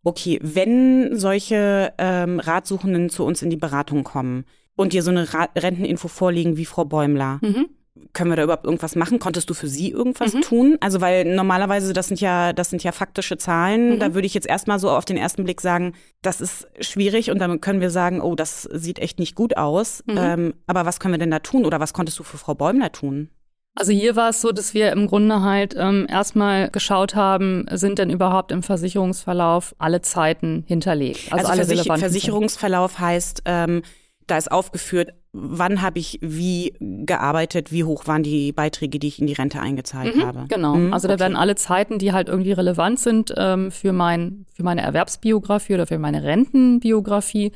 Okay, 0.04 0.42
wenn 0.42 1.18
solche 1.18 1.94
ähm, 1.98 2.42
Ratsuchenden 2.42 3.10
zu 3.10 3.24
uns 3.24 3.42
in 3.42 3.50
die 3.50 3.56
Beratung 3.56 4.04
kommen 4.04 4.44
und 4.76 4.92
dir 4.92 5.04
so 5.04 5.12
eine 5.12 5.34
Ra 5.34 5.48
Renteninfo 5.56 6.10
vorlegen 6.10 6.58
wie 6.58 6.66
Frau 6.66 6.84
Bäumler, 6.84 7.40
mhm. 7.42 7.70
Können 8.14 8.30
wir 8.30 8.36
da 8.36 8.44
überhaupt 8.44 8.66
irgendwas 8.66 8.96
machen? 8.96 9.20
Konntest 9.20 9.50
du 9.50 9.54
für 9.54 9.68
sie 9.68 9.92
irgendwas 9.92 10.34
mhm. 10.34 10.42
tun? 10.42 10.78
Also 10.82 11.02
weil 11.02 11.26
normalerweise 11.26 11.94
das 11.94 12.08
sind 12.08 12.20
ja 12.20 12.54
das 12.54 12.70
sind 12.70 12.84
ja 12.84 12.92
faktische 12.92 13.38
Zahlen. 13.38 13.96
Mhm. 13.96 14.00
Da 14.00 14.14
würde 14.14 14.26
ich 14.26 14.34
jetzt 14.34 14.48
erstmal 14.48 14.80
so 14.80 14.90
auf 14.90 15.06
den 15.06 15.18
ersten 15.18 15.44
Blick 15.44 15.62
sagen, 15.62 15.94
das 16.22 16.42
ist 16.42 16.68
schwierig 16.80 17.32
und 17.32 17.40
damit 17.40 17.62
können 17.62 17.82
wir 17.82 17.90
sagen, 17.90 18.22
oh, 18.22 18.36
das 18.36 18.64
sieht 18.64 19.00
echt 19.00 19.20
nicht 19.20 19.36
gut 19.36 19.58
aus. 19.58 20.04
Mhm. 20.08 20.18
Ähm, 20.18 20.54
aber 20.68 20.86
was 20.86 21.00
können 21.00 21.14
wir 21.14 21.20
denn 21.20 21.32
da 21.32 21.40
tun 21.40 21.66
oder 21.66 21.80
was 21.80 21.94
konntest 21.94 22.20
du 22.20 22.24
für 22.24 22.38
Frau 22.38 22.54
Bäumler 22.54 22.92
tun? 22.92 23.30
Also 23.78 23.92
hier 23.92 24.16
war 24.16 24.30
es 24.30 24.40
so, 24.40 24.54
dass 24.54 24.74
wir 24.74 24.94
im 24.94 25.06
Grunde 25.06 25.42
halt 25.42 25.76
ähm, 25.78 26.08
erstmal 26.10 26.70
geschaut 26.70 27.14
haben, 27.14 27.66
sind 27.72 28.00
denn 28.00 28.10
überhaupt 28.10 28.54
im 28.54 28.64
Versicherungsverlauf 28.64 29.76
alle 29.78 30.02
Zeiten 30.02 30.64
hinterlegt? 30.66 31.34
Also, 31.34 31.48
also 31.48 31.62
alle 31.62 31.66
Versich 31.66 32.00
Versicherungsverlauf 32.00 33.00
heißt, 33.00 33.42
ähm, 33.44 33.82
da 34.28 34.38
ist 34.38 34.52
aufgeführt, 34.52 35.14
wann 35.34 35.82
habe 35.82 36.00
ich 36.00 36.20
wie 36.22 36.74
gearbeitet, 36.80 37.72
wie 37.72 37.84
hoch 37.84 38.08
waren 38.08 38.24
die 38.24 38.52
Beiträge, 38.52 39.00
die 39.00 39.08
ich 39.08 39.20
in 39.20 39.28
die 39.28 39.34
Rente 39.34 39.60
eingezahlt 39.60 40.16
mhm, 40.16 40.26
habe. 40.26 40.46
Genau. 40.48 40.76
Mhm, 40.76 40.94
also 40.94 41.08
da 41.08 41.16
okay. 41.16 41.22
werden 41.22 41.38
alle 41.38 41.56
Zeiten, 41.56 42.00
die 42.00 42.14
halt 42.14 42.30
irgendwie 42.30 42.54
relevant 42.54 43.00
sind 43.00 43.34
ähm, 43.38 43.72
für, 43.72 43.94
mein, 43.94 44.46
für 44.54 44.64
meine 44.64 44.82
Erwerbsbiografie 44.82 45.76
oder 45.76 45.88
für 45.88 46.00
meine 46.00 46.24
Rentenbiografie, 46.24 47.52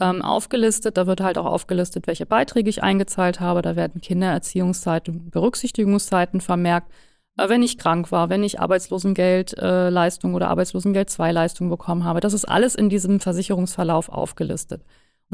ähm, 0.00 0.22
aufgelistet. 0.22 0.96
Da 0.96 1.06
wird 1.06 1.20
halt 1.20 1.38
auch 1.38 1.46
aufgelistet, 1.46 2.06
welche 2.06 2.26
Beiträge 2.26 2.70
ich 2.70 2.82
eingezahlt 2.82 3.40
habe. 3.40 3.62
Da 3.62 3.76
werden 3.76 4.00
Kindererziehungszeiten, 4.00 5.30
Berücksichtigungszeiten 5.30 6.40
vermerkt. 6.40 6.92
Äh, 7.36 7.48
wenn 7.48 7.62
ich 7.62 7.78
krank 7.78 8.12
war, 8.12 8.28
wenn 8.28 8.42
ich 8.42 8.60
Arbeitslosengeldleistung 8.60 10.32
äh, 10.32 10.34
oder 10.34 10.48
Arbeitslosengeld 10.48 11.10
2 11.10 11.32
Leistung 11.32 11.68
bekommen 11.68 12.04
habe. 12.04 12.20
Das 12.20 12.32
ist 12.32 12.44
alles 12.44 12.74
in 12.74 12.88
diesem 12.88 13.20
Versicherungsverlauf 13.20 14.08
aufgelistet. 14.08 14.82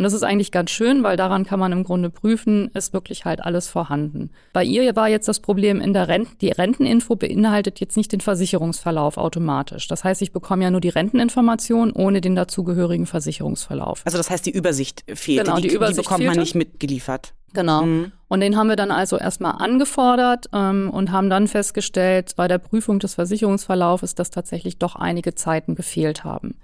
Und 0.01 0.05
das 0.05 0.15
ist 0.15 0.23
eigentlich 0.23 0.51
ganz 0.51 0.71
schön, 0.71 1.03
weil 1.03 1.19
daran 1.19 1.45
kann 1.45 1.61
man 1.61 1.73
im 1.73 1.85
Grunde 1.85 2.09
prüfen, 2.09 2.71
ist 2.73 2.95
wirklich 2.95 3.27
halt 3.27 3.45
alles 3.45 3.69
vorhanden. 3.69 4.31
Bei 4.55 4.65
ihr 4.65 4.97
war 4.97 5.11
jetzt 5.11 5.29
das 5.29 5.41
Problem 5.41 5.79
in 5.79 5.93
der 5.93 6.09
Rente, 6.09 6.31
die 6.41 6.49
Renteninfo 6.49 7.17
beinhaltet 7.17 7.81
jetzt 7.81 7.99
nicht 7.99 8.11
den 8.11 8.23
Versicherungsverlauf 8.23 9.19
automatisch. 9.19 9.89
Das 9.89 10.03
heißt, 10.03 10.23
ich 10.23 10.33
bekomme 10.33 10.65
ja 10.65 10.71
nur 10.71 10.81
die 10.81 10.89
Renteninformation 10.89 11.93
ohne 11.93 12.23
den 12.23 12.35
dazugehörigen 12.35 13.05
Versicherungsverlauf. 13.05 14.01
Also 14.07 14.17
das 14.17 14.31
heißt, 14.31 14.47
die 14.47 14.53
Übersicht 14.53 15.05
fehlt. 15.07 15.45
Genau, 15.45 15.57
die, 15.57 15.69
die 15.69 15.75
Übersicht 15.75 15.99
die 15.99 16.03
bekommt 16.05 16.21
fehlte. 16.21 16.35
man 16.35 16.41
nicht 16.41 16.55
mitgeliefert. 16.55 17.35
Genau. 17.53 17.83
Mhm. 17.83 18.13
Und 18.29 18.41
den 18.41 18.57
haben 18.57 18.69
wir 18.69 18.77
dann 18.77 18.93
also 18.93 19.19
erstmal 19.19 19.57
angefordert 19.59 20.47
ähm, 20.55 20.89
und 20.91 21.13
haben 21.13 21.29
dann 21.29 21.47
festgestellt, 21.47 22.33
bei 22.37 22.49
der 22.49 22.57
Prüfung 22.57 23.01
des 23.01 23.17
Versicherungsverlaufes, 23.17 24.15
dass 24.15 24.31
tatsächlich 24.31 24.79
doch 24.79 24.97
einige 24.97 25.35
Zeiten 25.35 25.75
gefehlt 25.75 26.25
haben. 26.25 26.55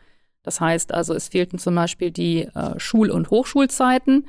Das 0.47 0.61
heißt 0.61 0.95
also, 0.95 1.13
es 1.13 1.27
fehlten 1.27 1.59
zum 1.59 1.75
Beispiel 1.75 2.13
die 2.13 2.43
äh, 2.43 2.79
Schul- 2.79 3.11
und 3.11 3.31
Hochschulzeiten. 3.31 4.29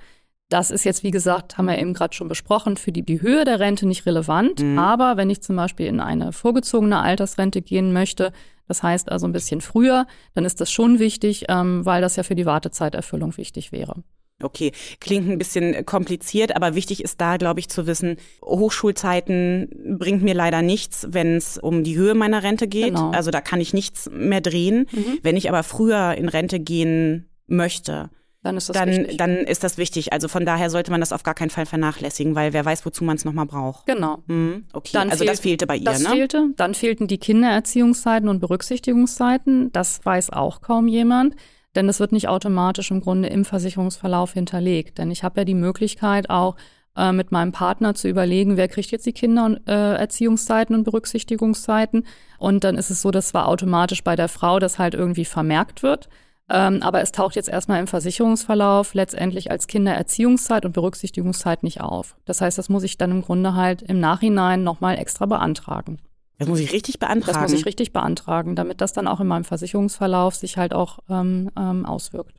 Das 0.49 0.71
ist 0.71 0.83
jetzt, 0.83 1.03
wie 1.03 1.11
gesagt, 1.11 1.59
haben 1.59 1.67
wir 1.67 1.77
eben 1.77 1.93
gerade 1.93 2.15
schon 2.15 2.27
besprochen, 2.27 2.75
für 2.75 2.91
die, 2.91 3.03
die 3.03 3.21
Höhe 3.21 3.45
der 3.45 3.59
Rente 3.59 3.85
nicht 3.85 4.07
relevant. 4.07 4.63
Mhm. 4.63 4.79
Aber 4.79 5.15
wenn 5.15 5.29
ich 5.29 5.43
zum 5.43 5.55
Beispiel 5.55 5.85
in 5.85 5.99
eine 5.99 6.33
vorgezogene 6.33 6.99
Altersrente 6.99 7.61
gehen 7.61 7.93
möchte, 7.93 8.33
das 8.67 8.81
heißt 8.81 9.11
also 9.11 9.27
ein 9.27 9.31
bisschen 9.31 9.61
früher, 9.61 10.07
dann 10.33 10.43
ist 10.43 10.59
das 10.59 10.71
schon 10.71 10.97
wichtig, 10.97 11.45
ähm, 11.49 11.85
weil 11.85 12.01
das 12.01 12.15
ja 12.15 12.23
für 12.23 12.35
die 12.35 12.47
Wartezeiterfüllung 12.47 13.37
wichtig 13.37 13.71
wäre. 13.71 14.01
Okay, 14.41 14.71
klingt 14.99 15.27
ein 15.27 15.39
bisschen 15.39 15.85
kompliziert, 15.85 16.55
aber 16.55 16.75
wichtig 16.75 17.03
ist 17.03 17.19
da, 17.19 17.37
glaube 17.37 17.59
ich, 17.59 17.69
zu 17.69 17.87
wissen, 17.87 18.17
Hochschulzeiten 18.43 19.97
bringt 19.97 20.21
mir 20.21 20.35
leider 20.35 20.61
nichts, 20.61 21.07
wenn 21.09 21.37
es 21.37 21.57
um 21.57 21.83
die 21.83 21.97
Höhe 21.97 22.13
meiner 22.13 22.43
Rente 22.43 22.67
geht. 22.67 22.93
Genau. 22.93 23.09
Also 23.11 23.31
da 23.31 23.41
kann 23.41 23.59
ich 23.61 23.73
nichts 23.73 24.09
mehr 24.11 24.41
drehen. 24.41 24.87
Mhm. 24.91 25.19
Wenn 25.23 25.37
ich 25.37 25.49
aber 25.49 25.63
früher 25.63 26.13
in 26.13 26.29
Rente 26.29 26.59
gehen 26.59 27.27
möchte, 27.47 28.11
dann 28.43 28.57
ist, 28.57 28.69
das 28.69 28.77
dann, 28.77 28.89
wichtig. 28.89 29.17
dann 29.17 29.37
ist 29.37 29.63
das 29.63 29.77
wichtig. 29.77 30.13
Also 30.13 30.27
von 30.27 30.45
daher 30.45 30.69
sollte 30.69 30.91
man 30.91 30.99
das 30.99 31.11
auf 31.11 31.23
gar 31.23 31.33
keinen 31.33 31.49
Fall 31.49 31.65
vernachlässigen, 31.65 32.35
weil 32.35 32.53
wer 32.53 32.63
weiß, 32.63 32.85
wozu 32.85 33.03
man 33.03 33.17
es 33.17 33.25
nochmal 33.25 33.47
braucht. 33.47 33.87
Genau. 33.87 34.23
Mhm, 34.27 34.65
okay, 34.73 34.91
dann 34.93 35.09
also 35.09 35.23
fehlt, 35.23 35.31
das 35.31 35.39
fehlte 35.39 35.67
bei 35.67 35.77
ihr, 35.77 35.83
das 35.83 35.99
ne? 35.99 36.05
Das 36.05 36.13
fehlte. 36.13 36.49
Dann 36.55 36.75
fehlten 36.75 37.07
die 37.07 37.17
Kindererziehungszeiten 37.17 38.29
und 38.29 38.39
Berücksichtigungszeiten. 38.39 39.71
Das 39.71 40.05
weiß 40.05 40.29
auch 40.29 40.61
kaum 40.61 40.87
jemand. 40.87 41.35
Denn 41.77 41.87
es 41.89 41.99
wird 41.99 42.11
nicht 42.11 42.27
automatisch 42.27 42.89
im 42.89 43.01
Grunde 43.01 43.29
im 43.29 43.45
Versicherungsverlauf 43.45 44.33
hinterlegt. 44.33 44.97
Denn 44.97 45.11
ich 45.11 45.23
habe 45.23 45.41
ja 45.41 45.45
die 45.45 45.53
Möglichkeit 45.53 46.31
auch 46.31 46.55
äh, 46.95 47.11
mit 47.11 47.31
meinem 47.31 47.51
Partner 47.51 47.93
zu 47.93 48.09
überlegen, 48.09 48.57
wer 48.57 48.67
kriegt 48.67 48.89
jetzt 48.89 49.05
die 49.05 49.13
Kindererziehungszeiten 49.13 50.73
äh, 50.73 50.77
und 50.79 50.83
Berücksichtigungszeiten. 50.85 52.07
Und 52.39 52.63
dann 52.63 52.79
ist 52.79 52.89
es 52.89 53.03
so, 53.03 53.11
dass 53.11 53.27
zwar 53.27 53.47
automatisch 53.47 54.03
bei 54.03 54.15
der 54.15 54.27
Frau 54.27 54.57
das 54.57 54.79
halt 54.79 54.95
irgendwie 54.95 55.25
vermerkt 55.25 55.83
wird. 55.83 56.09
Ähm, 56.49 56.81
aber 56.81 57.01
es 57.01 57.11
taucht 57.11 57.35
jetzt 57.35 57.49
erstmal 57.49 57.79
im 57.79 57.87
Versicherungsverlauf 57.87 58.95
letztendlich 58.95 59.51
als 59.51 59.67
Kindererziehungszeit 59.67 60.65
und 60.65 60.71
Berücksichtigungszeit 60.71 61.61
nicht 61.61 61.81
auf. 61.81 62.15
Das 62.25 62.41
heißt, 62.41 62.57
das 62.57 62.69
muss 62.69 62.81
ich 62.81 62.97
dann 62.97 63.11
im 63.11 63.21
Grunde 63.21 63.53
halt 63.53 63.83
im 63.83 63.99
Nachhinein 63.99 64.63
nochmal 64.63 64.97
extra 64.97 65.27
beantragen. 65.27 65.99
Das 66.37 66.47
muss 66.47 66.59
ich 66.59 66.71
richtig 66.71 66.99
beantragen. 66.99 67.39
Das 67.41 67.51
muss 67.51 67.59
ich 67.59 67.65
richtig 67.65 67.93
beantragen, 67.93 68.55
damit 68.55 68.81
das 68.81 68.93
dann 68.93 69.07
auch 69.07 69.19
in 69.19 69.27
meinem 69.27 69.43
Versicherungsverlauf 69.43 70.35
sich 70.35 70.57
halt 70.57 70.73
auch 70.73 70.99
ähm, 71.09 71.49
ähm, 71.57 71.85
auswirkt. 71.85 72.37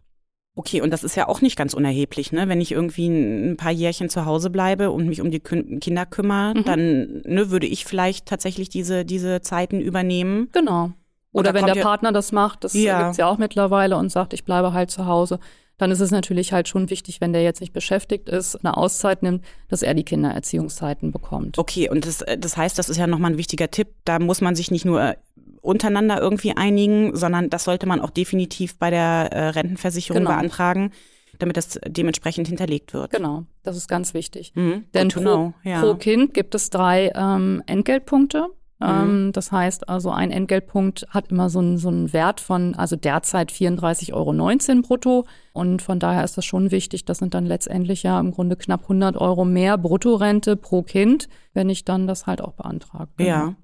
Okay, 0.55 0.81
und 0.81 0.91
das 0.91 1.05
ist 1.05 1.15
ja 1.15 1.29
auch 1.29 1.41
nicht 1.41 1.57
ganz 1.57 1.73
unerheblich, 1.73 2.33
ne? 2.33 2.49
Wenn 2.49 2.61
ich 2.61 2.73
irgendwie 2.73 3.07
ein 3.07 3.57
paar 3.57 3.71
Jährchen 3.71 4.09
zu 4.09 4.25
Hause 4.25 4.51
bleibe 4.51 4.91
und 4.91 5.07
mich 5.07 5.21
um 5.21 5.31
die 5.31 5.39
Kinder 5.39 6.05
kümmere, 6.05 6.55
mhm. 6.55 6.65
dann 6.65 7.23
ne, 7.25 7.51
würde 7.51 7.67
ich 7.67 7.85
vielleicht 7.85 8.27
tatsächlich 8.27 8.69
diese, 8.69 9.05
diese 9.05 9.41
Zeiten 9.41 9.81
übernehmen. 9.81 10.49
Genau. 10.51 10.91
Oder, 11.31 11.51
Oder 11.51 11.55
wenn 11.55 11.67
der 11.67 11.83
Partner 11.83 12.11
das 12.11 12.33
macht, 12.33 12.65
das 12.65 12.75
ja. 12.75 13.03
gibt's 13.03 13.19
ja 13.19 13.29
auch 13.29 13.39
mittlerweile 13.39 13.97
und 13.97 14.11
sagt, 14.11 14.33
ich 14.33 14.45
bleibe 14.45 14.73
halt 14.73 14.91
zu 14.91 15.07
Hause, 15.07 15.39
dann 15.79 15.91
ist 15.91 16.01
es 16.01 16.11
natürlich 16.11 16.53
halt 16.53 16.69
schon 16.69 16.91
wichtig, 16.91 17.21
wenn 17.21 17.33
der 17.33 17.43
jetzt 17.43 17.61
nicht 17.61 17.73
beschäftigt 17.73 18.29
ist, 18.29 18.57
eine 18.57 18.77
Auszeit 18.77 19.23
nimmt, 19.23 19.45
dass 19.69 19.83
er 19.83 19.95
die 19.95 20.05
Kindererziehungszeiten 20.05 21.13
bekommt. 21.13 21.59
Okay, 21.59 21.89
und 21.89 22.07
das, 22.07 22.25
das 22.39 22.57
heißt, 22.57 22.79
das 22.79 22.89
ist 22.89 22.97
ja 22.97 23.07
nochmal 23.07 23.33
ein 23.33 23.39
wichtiger 23.39 23.71
Tipp. 23.71 23.89
Da 24.05 24.19
muss 24.19 24.41
man 24.41 24.55
sich 24.55 24.71
nicht 24.71 24.85
nur 24.85 25.15
untereinander 25.61 26.21
irgendwie 26.21 26.57
einigen, 26.57 27.17
sondern 27.17 27.51
das 27.51 27.65
sollte 27.65 27.87
man 27.87 28.01
auch 28.01 28.11
definitiv 28.11 28.77
bei 28.79 28.91
der 28.91 29.31
äh, 29.33 29.49
Rentenversicherung 29.51 30.25
genau. 30.25 30.37
beantragen 30.37 30.93
damit 31.39 31.57
das 31.57 31.79
dementsprechend 31.87 32.49
hinterlegt 32.49 32.93
wird. 32.95 33.13
Genau, 33.13 33.45
das 33.63 33.77
ist 33.77 33.89
ganz 33.89 34.15
wichtig. 34.15 34.53
Mhm, 34.55 34.85
Denn 34.93 35.09
pro, 35.09 35.55
ja. 35.63 35.81
pro, 35.81 35.95
Kind 35.95 36.35
gibt 36.35 36.55
es 36.55 36.71
drei 36.71 37.13
ähm, 37.15 37.63
Entgeltpunkte. 37.67 38.49
Mhm. 38.81 38.87
Ähm, 38.89 39.33
das 39.33 39.51
heißt 39.51 39.89
also, 39.89 40.11
ein 40.11 40.31
Entgeltpunkt 40.31 41.07
hat 41.11 41.31
immer 41.31 41.51
so 41.51 41.59
einen, 41.59 41.79
so 41.79 41.89
einen 41.89 42.13
Wert 42.13 42.41
von, 42.41 42.75
also 42.75 42.97
derzeit 42.97 43.51
34,19 43.51 44.13
Euro 44.13 44.83
brutto. 44.83 45.27
Und 45.53 45.83
von 45.83 45.99
daher 45.99 46.25
ist 46.25 46.39
das 46.39 46.45
schon 46.45 46.71
wichtig. 46.71 47.05
Das 47.05 47.19
sind 47.19 47.35
dann 47.35 47.47
letztendlich 47.47 48.03
ja 48.03 48.19
im 48.21 48.31
Grunde 48.31 48.57
knapp 48.57 48.83
100 48.83 49.17
Euro 49.17 49.45
mehr 49.45 49.79
Bruttorente 49.79 50.57
pro 50.57 50.83
Kind, 50.83 51.29
wenn 51.55 51.69
ich 51.69 51.85
dann 51.85 52.07
das 52.07 52.27
halt 52.27 52.41
auch 52.41 52.53
beantrage. 52.53 53.11
Genau. 53.17 53.29
Ja. 53.29 53.55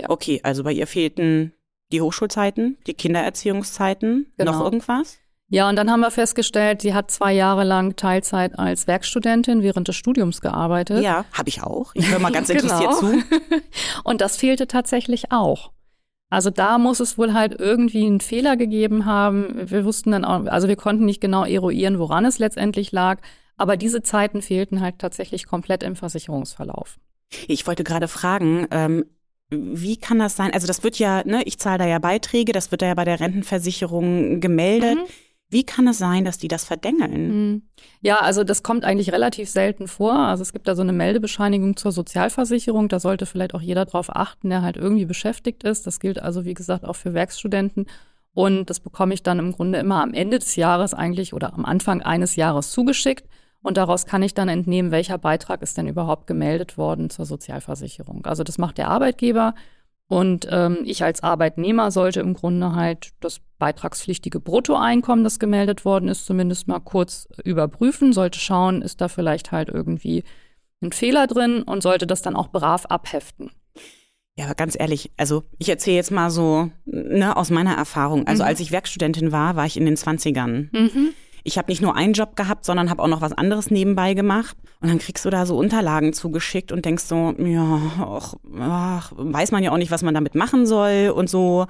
ja. 0.00 0.10
Okay, 0.10 0.40
also 0.42 0.64
bei 0.64 0.72
ihr 0.72 0.86
fehlten 0.86 1.52
die 1.92 2.00
Hochschulzeiten, 2.00 2.78
die 2.86 2.94
Kindererziehungszeiten, 2.94 4.32
genau. 4.38 4.52
noch 4.52 4.64
irgendwas? 4.64 5.18
Ja, 5.52 5.68
und 5.68 5.76
dann 5.76 5.90
haben 5.90 6.00
wir 6.00 6.10
festgestellt, 6.10 6.80
sie 6.80 6.94
hat 6.94 7.10
zwei 7.10 7.34
Jahre 7.34 7.62
lang 7.62 7.94
Teilzeit 7.94 8.58
als 8.58 8.86
Werkstudentin 8.86 9.62
während 9.62 9.86
des 9.86 9.96
Studiums 9.96 10.40
gearbeitet. 10.40 11.04
Ja, 11.04 11.26
habe 11.34 11.50
ich 11.50 11.62
auch. 11.62 11.90
Ich 11.94 12.10
höre 12.10 12.20
mal 12.20 12.32
ganz 12.32 12.48
interessiert 12.48 12.98
genau. 12.98 13.12
zu. 13.12 13.22
und 14.04 14.22
das 14.22 14.38
fehlte 14.38 14.66
tatsächlich 14.66 15.30
auch. 15.30 15.70
Also 16.30 16.48
da 16.48 16.78
muss 16.78 17.00
es 17.00 17.18
wohl 17.18 17.34
halt 17.34 17.60
irgendwie 17.60 18.06
einen 18.06 18.20
Fehler 18.20 18.56
gegeben 18.56 19.04
haben. 19.04 19.70
Wir 19.70 19.84
wussten 19.84 20.12
dann 20.12 20.24
auch, 20.24 20.46
also 20.46 20.68
wir 20.68 20.76
konnten 20.76 21.04
nicht 21.04 21.20
genau 21.20 21.44
eruieren, 21.44 21.98
woran 21.98 22.24
es 22.24 22.38
letztendlich 22.38 22.90
lag. 22.90 23.20
Aber 23.58 23.76
diese 23.76 24.02
Zeiten 24.02 24.40
fehlten 24.40 24.80
halt 24.80 25.00
tatsächlich 25.00 25.44
komplett 25.44 25.82
im 25.82 25.96
Versicherungsverlauf. 25.96 26.98
Ich 27.46 27.66
wollte 27.66 27.84
gerade 27.84 28.08
fragen, 28.08 28.68
ähm, 28.70 29.04
wie 29.50 29.98
kann 29.98 30.18
das 30.18 30.34
sein? 30.34 30.54
Also 30.54 30.66
das 30.66 30.82
wird 30.82 30.98
ja, 30.98 31.22
ne, 31.26 31.42
ich 31.44 31.58
zahle 31.58 31.76
da 31.76 31.86
ja 31.86 31.98
Beiträge, 31.98 32.52
das 32.52 32.70
wird 32.70 32.80
da 32.80 32.86
ja 32.86 32.94
bei 32.94 33.04
der 33.04 33.20
Rentenversicherung 33.20 34.40
gemeldet. 34.40 34.96
Mhm. 34.96 35.04
Wie 35.52 35.64
kann 35.64 35.86
es 35.86 35.98
sein, 35.98 36.24
dass 36.24 36.38
die 36.38 36.48
das 36.48 36.64
verdengeln? 36.64 37.12
Hm. 37.12 37.62
Ja, 38.00 38.20
also 38.20 38.42
das 38.42 38.62
kommt 38.62 38.84
eigentlich 38.84 39.12
relativ 39.12 39.50
selten 39.50 39.86
vor. 39.86 40.14
Also 40.14 40.40
es 40.40 40.54
gibt 40.54 40.66
da 40.66 40.74
so 40.74 40.80
eine 40.80 40.94
Meldebescheinigung 40.94 41.76
zur 41.76 41.92
Sozialversicherung. 41.92 42.88
Da 42.88 42.98
sollte 42.98 43.26
vielleicht 43.26 43.54
auch 43.54 43.60
jeder 43.60 43.84
drauf 43.84 44.08
achten, 44.08 44.48
der 44.48 44.62
halt 44.62 44.78
irgendwie 44.78 45.04
beschäftigt 45.04 45.62
ist. 45.62 45.86
Das 45.86 46.00
gilt 46.00 46.18
also, 46.22 46.46
wie 46.46 46.54
gesagt, 46.54 46.86
auch 46.86 46.96
für 46.96 47.12
Werkstudenten. 47.12 47.86
Und 48.32 48.70
das 48.70 48.80
bekomme 48.80 49.12
ich 49.12 49.22
dann 49.22 49.38
im 49.38 49.52
Grunde 49.52 49.78
immer 49.78 50.02
am 50.02 50.14
Ende 50.14 50.38
des 50.38 50.56
Jahres 50.56 50.94
eigentlich 50.94 51.34
oder 51.34 51.52
am 51.52 51.66
Anfang 51.66 52.00
eines 52.00 52.34
Jahres 52.36 52.70
zugeschickt. 52.70 53.28
Und 53.62 53.76
daraus 53.76 54.06
kann 54.06 54.22
ich 54.22 54.32
dann 54.32 54.48
entnehmen, 54.48 54.90
welcher 54.90 55.18
Beitrag 55.18 55.60
ist 55.60 55.76
denn 55.76 55.86
überhaupt 55.86 56.26
gemeldet 56.26 56.78
worden 56.78 57.10
zur 57.10 57.26
Sozialversicherung. 57.26 58.24
Also 58.24 58.42
das 58.42 58.56
macht 58.56 58.78
der 58.78 58.88
Arbeitgeber 58.88 59.54
und 60.12 60.46
ähm, 60.50 60.80
ich 60.84 61.02
als 61.02 61.22
Arbeitnehmer 61.22 61.90
sollte 61.90 62.20
im 62.20 62.34
Grunde 62.34 62.74
halt 62.74 63.12
das 63.20 63.40
beitragspflichtige 63.58 64.40
Bruttoeinkommen, 64.40 65.24
das 65.24 65.38
gemeldet 65.38 65.86
worden 65.86 66.10
ist, 66.10 66.26
zumindest 66.26 66.68
mal 66.68 66.80
kurz 66.80 67.28
überprüfen, 67.44 68.12
sollte 68.12 68.38
schauen, 68.38 68.82
ist 68.82 69.00
da 69.00 69.08
vielleicht 69.08 69.52
halt 69.52 69.70
irgendwie 69.70 70.22
ein 70.82 70.92
Fehler 70.92 71.26
drin 71.26 71.62
und 71.62 71.82
sollte 71.82 72.06
das 72.06 72.20
dann 72.20 72.36
auch 72.36 72.48
brav 72.48 72.84
abheften. 72.84 73.52
Ja, 74.36 74.44
aber 74.44 74.54
ganz 74.54 74.78
ehrlich, 74.78 75.12
also 75.16 75.44
ich 75.56 75.70
erzähle 75.70 75.96
jetzt 75.96 76.10
mal 76.10 76.30
so 76.30 76.70
ne, 76.84 77.34
aus 77.34 77.48
meiner 77.48 77.74
Erfahrung. 77.74 78.26
Also 78.26 78.42
mhm. 78.42 78.50
als 78.50 78.60
ich 78.60 78.70
Werkstudentin 78.70 79.32
war, 79.32 79.56
war 79.56 79.64
ich 79.64 79.78
in 79.78 79.86
den 79.86 79.96
20ern. 79.96 80.68
Mhm. 80.72 81.14
Ich 81.44 81.58
habe 81.58 81.70
nicht 81.70 81.82
nur 81.82 81.96
einen 81.96 82.12
Job 82.12 82.36
gehabt, 82.36 82.64
sondern 82.64 82.90
habe 82.90 83.02
auch 83.02 83.08
noch 83.08 83.20
was 83.20 83.32
anderes 83.32 83.70
nebenbei 83.70 84.14
gemacht. 84.14 84.56
Und 84.80 84.88
dann 84.88 84.98
kriegst 84.98 85.24
du 85.24 85.30
da 85.30 85.46
so 85.46 85.56
Unterlagen 85.56 86.12
zugeschickt 86.12 86.72
und 86.72 86.84
denkst 86.84 87.04
so, 87.04 87.34
ja, 87.38 87.80
ach, 87.98 88.34
ach, 88.60 89.12
weiß 89.16 89.52
man 89.52 89.62
ja 89.62 89.72
auch 89.72 89.76
nicht, 89.76 89.90
was 89.90 90.02
man 90.02 90.14
damit 90.14 90.34
machen 90.34 90.66
soll 90.66 91.12
und 91.14 91.28
so. 91.28 91.66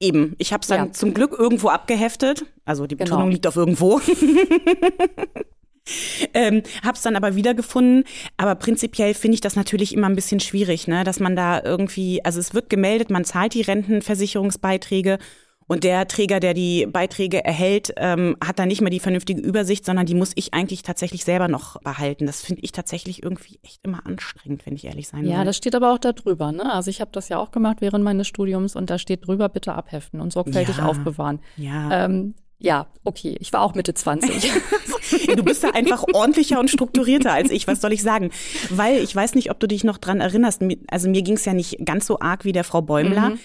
Eben, 0.00 0.34
ich 0.38 0.52
habe 0.52 0.62
es 0.62 0.68
dann 0.68 0.86
ja. 0.86 0.92
zum 0.92 1.14
Glück 1.14 1.34
irgendwo 1.38 1.68
abgeheftet. 1.68 2.44
Also 2.64 2.86
die 2.86 2.96
Betonung 2.96 3.24
genau. 3.24 3.32
liegt 3.32 3.46
auf 3.46 3.56
irgendwo. 3.56 4.00
ähm, 6.34 6.62
hab's 6.84 7.02
dann 7.02 7.16
aber 7.16 7.36
wiedergefunden. 7.36 8.04
Aber 8.36 8.56
prinzipiell 8.56 9.14
finde 9.14 9.36
ich 9.36 9.40
das 9.40 9.56
natürlich 9.56 9.94
immer 9.94 10.08
ein 10.08 10.16
bisschen 10.16 10.40
schwierig, 10.40 10.88
ne? 10.88 11.04
dass 11.04 11.20
man 11.20 11.36
da 11.36 11.62
irgendwie, 11.62 12.24
also 12.24 12.40
es 12.40 12.54
wird 12.54 12.70
gemeldet, 12.70 13.10
man 13.10 13.24
zahlt 13.24 13.54
die 13.54 13.62
Rentenversicherungsbeiträge 13.62 15.18
und 15.66 15.84
der 15.84 16.06
Träger, 16.06 16.40
der 16.40 16.54
die 16.54 16.86
Beiträge 16.86 17.44
erhält, 17.44 17.92
ähm, 17.96 18.36
hat 18.44 18.58
dann 18.58 18.68
nicht 18.68 18.80
mehr 18.80 18.90
die 18.90 19.00
vernünftige 19.00 19.40
Übersicht, 19.40 19.84
sondern 19.84 20.06
die 20.06 20.14
muss 20.14 20.32
ich 20.34 20.54
eigentlich 20.54 20.82
tatsächlich 20.82 21.24
selber 21.24 21.48
noch 21.48 21.80
behalten. 21.82 22.26
Das 22.26 22.42
finde 22.42 22.62
ich 22.62 22.72
tatsächlich 22.72 23.22
irgendwie 23.22 23.58
echt 23.62 23.80
immer 23.82 24.04
anstrengend, 24.06 24.66
wenn 24.66 24.74
ich 24.74 24.84
ehrlich 24.84 25.08
sein 25.08 25.24
Ja, 25.26 25.44
das 25.44 25.56
steht 25.56 25.74
aber 25.74 25.92
auch 25.92 25.98
da 25.98 26.12
drüber. 26.12 26.52
Ne? 26.52 26.72
Also 26.72 26.90
ich 26.90 27.00
habe 27.00 27.10
das 27.12 27.28
ja 27.28 27.38
auch 27.38 27.50
gemacht 27.50 27.78
während 27.80 28.04
meines 28.04 28.28
Studiums 28.28 28.76
und 28.76 28.90
da 28.90 28.98
steht 28.98 29.26
drüber, 29.26 29.48
bitte 29.48 29.74
abheften 29.74 30.20
und 30.20 30.32
sorgfältig 30.32 30.78
ja, 30.78 30.86
aufbewahren. 30.86 31.40
Ja. 31.56 32.04
Ähm, 32.04 32.34
ja, 32.64 32.86
okay, 33.04 33.36
ich 33.40 33.52
war 33.52 33.60
auch 33.60 33.74
Mitte 33.74 33.92
20. 33.92 34.50
du 35.36 35.42
bist 35.44 35.62
da 35.62 35.70
einfach 35.70 36.02
ordentlicher 36.14 36.58
und 36.58 36.70
strukturierter 36.70 37.30
als 37.30 37.50
ich, 37.50 37.68
was 37.68 37.82
soll 37.82 37.92
ich 37.92 38.02
sagen? 38.02 38.30
Weil 38.70 39.02
ich 39.02 39.14
weiß 39.14 39.34
nicht, 39.34 39.50
ob 39.50 39.60
du 39.60 39.68
dich 39.68 39.84
noch 39.84 39.98
dran 39.98 40.22
erinnerst. 40.22 40.62
Also 40.88 41.10
mir 41.10 41.20
ging 41.20 41.34
es 41.34 41.44
ja 41.44 41.52
nicht 41.52 41.84
ganz 41.84 42.06
so 42.06 42.20
arg 42.20 42.46
wie 42.46 42.52
der 42.52 42.64
Frau 42.64 42.80
Bäumler, 42.80 43.30
mhm. 43.30 43.38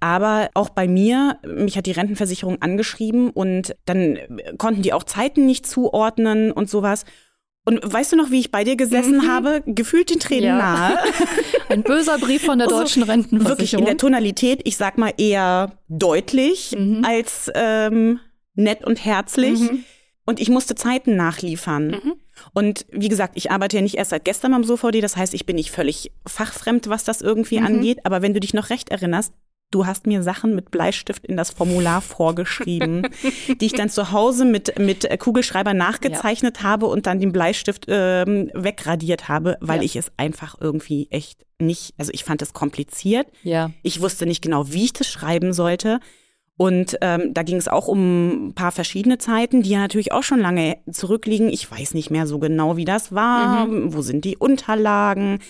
aber 0.00 0.50
auch 0.54 0.70
bei 0.70 0.88
mir, 0.88 1.38
mich 1.46 1.76
hat 1.76 1.86
die 1.86 1.92
Rentenversicherung 1.92 2.60
angeschrieben 2.62 3.30
und 3.30 3.76
dann 3.86 4.18
konnten 4.58 4.82
die 4.82 4.92
auch 4.92 5.04
Zeiten 5.04 5.46
nicht 5.46 5.68
zuordnen 5.68 6.50
und 6.50 6.68
sowas. 6.68 7.04
Und 7.64 7.80
weißt 7.80 8.12
du 8.12 8.16
noch, 8.16 8.32
wie 8.32 8.40
ich 8.40 8.50
bei 8.50 8.64
dir 8.64 8.76
gesessen 8.76 9.18
mhm. 9.18 9.28
habe? 9.28 9.62
Gefühlt 9.66 10.10
den 10.10 10.18
Tränen 10.18 10.48
ja. 10.48 10.58
nahe. 10.58 10.98
Ein 11.68 11.84
böser 11.84 12.18
Brief 12.18 12.44
von 12.44 12.58
der 12.58 12.66
also 12.66 12.80
deutschen 12.80 13.04
Rentenversicherung. 13.04 13.48
Wirklich 13.48 13.74
in 13.74 13.84
der 13.84 13.96
Tonalität, 13.96 14.62
ich 14.64 14.76
sag 14.76 14.98
mal 14.98 15.12
eher 15.16 15.70
deutlich 15.88 16.74
mhm. 16.76 17.04
als 17.04 17.50
ähm, 17.54 18.18
nett 18.54 18.84
und 18.84 19.04
herzlich. 19.04 19.60
Mhm. 19.60 19.84
Und 20.26 20.40
ich 20.40 20.48
musste 20.48 20.74
Zeiten 20.74 21.16
nachliefern. 21.16 21.88
Mhm. 21.88 22.12
Und 22.54 22.86
wie 22.90 23.08
gesagt, 23.08 23.34
ich 23.36 23.50
arbeite 23.50 23.76
ja 23.76 23.82
nicht 23.82 23.96
erst 23.96 24.10
seit 24.10 24.24
gestern 24.24 24.54
am 24.54 24.64
SOVD, 24.64 25.00
das 25.00 25.16
heißt, 25.16 25.34
ich 25.34 25.44
bin 25.46 25.56
nicht 25.56 25.70
völlig 25.70 26.12
fachfremd, 26.26 26.88
was 26.88 27.04
das 27.04 27.20
irgendwie 27.20 27.60
mhm. 27.60 27.66
angeht. 27.66 27.98
Aber 28.04 28.22
wenn 28.22 28.34
du 28.34 28.40
dich 28.40 28.54
noch 28.54 28.70
recht 28.70 28.88
erinnerst, 28.88 29.34
du 29.70 29.86
hast 29.86 30.06
mir 30.06 30.22
Sachen 30.22 30.54
mit 30.54 30.70
Bleistift 30.70 31.26
in 31.26 31.36
das 31.36 31.50
Formular 31.50 32.00
vorgeschrieben, 32.00 33.08
die 33.60 33.66
ich 33.66 33.72
dann 33.72 33.90
zu 33.90 34.12
Hause 34.12 34.44
mit, 34.44 34.78
mit 34.78 35.08
Kugelschreiber 35.18 35.74
nachgezeichnet 35.74 36.58
ja. 36.58 36.62
habe 36.64 36.86
und 36.86 37.06
dann 37.06 37.20
den 37.20 37.32
Bleistift 37.32 37.86
ähm, 37.88 38.50
wegradiert 38.54 39.28
habe, 39.28 39.58
weil 39.60 39.78
ja. 39.78 39.84
ich 39.84 39.96
es 39.96 40.12
einfach 40.16 40.56
irgendwie 40.60 41.08
echt 41.10 41.44
nicht, 41.58 41.94
also 41.98 42.12
ich 42.14 42.24
fand 42.24 42.40
es 42.42 42.52
kompliziert. 42.52 43.26
Ja. 43.42 43.70
Ich 43.82 44.00
wusste 44.00 44.26
nicht 44.26 44.42
genau, 44.42 44.72
wie 44.72 44.84
ich 44.84 44.92
das 44.92 45.08
schreiben 45.08 45.52
sollte. 45.52 46.00
Und 46.56 46.98
ähm, 47.00 47.34
da 47.34 47.42
ging 47.42 47.56
es 47.56 47.66
auch 47.66 47.88
um 47.88 48.48
ein 48.48 48.54
paar 48.54 48.70
verschiedene 48.70 49.18
Zeiten, 49.18 49.62
die 49.62 49.70
ja 49.70 49.80
natürlich 49.80 50.12
auch 50.12 50.22
schon 50.22 50.38
lange 50.38 50.76
zurückliegen. 50.88 51.48
Ich 51.48 51.68
weiß 51.68 51.94
nicht 51.94 52.12
mehr 52.12 52.28
so 52.28 52.38
genau, 52.38 52.76
wie 52.76 52.84
das 52.84 53.12
war. 53.12 53.66
Mhm. 53.66 53.92
Wo 53.92 54.02
sind 54.02 54.24
die 54.24 54.36
Unterlagen? 54.36 55.40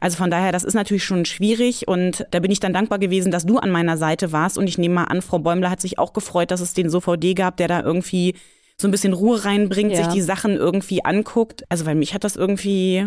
Also 0.00 0.16
von 0.16 0.30
daher, 0.30 0.52
das 0.52 0.64
ist 0.64 0.72
natürlich 0.72 1.04
schon 1.04 1.26
schwierig. 1.26 1.86
Und 1.86 2.26
da 2.30 2.40
bin 2.40 2.50
ich 2.50 2.60
dann 2.60 2.72
dankbar 2.72 2.98
gewesen, 2.98 3.30
dass 3.30 3.44
du 3.44 3.58
an 3.58 3.70
meiner 3.70 3.98
Seite 3.98 4.32
warst. 4.32 4.56
Und 4.56 4.66
ich 4.66 4.78
nehme 4.78 4.94
mal 4.94 5.04
an, 5.04 5.20
Frau 5.20 5.38
Bäumler 5.38 5.68
hat 5.68 5.82
sich 5.82 5.98
auch 5.98 6.14
gefreut, 6.14 6.50
dass 6.50 6.60
es 6.60 6.72
den 6.72 6.88
SOVD 6.88 7.34
gab, 7.34 7.58
der 7.58 7.68
da 7.68 7.82
irgendwie 7.82 8.34
so 8.78 8.88
ein 8.88 8.90
bisschen 8.90 9.12
Ruhe 9.12 9.44
reinbringt, 9.44 9.92
ja. 9.92 9.98
sich 9.98 10.14
die 10.14 10.22
Sachen 10.22 10.56
irgendwie 10.56 11.04
anguckt. 11.04 11.64
Also 11.68 11.84
weil 11.84 11.94
mich 11.94 12.14
hat 12.14 12.24
das 12.24 12.36
irgendwie 12.36 13.06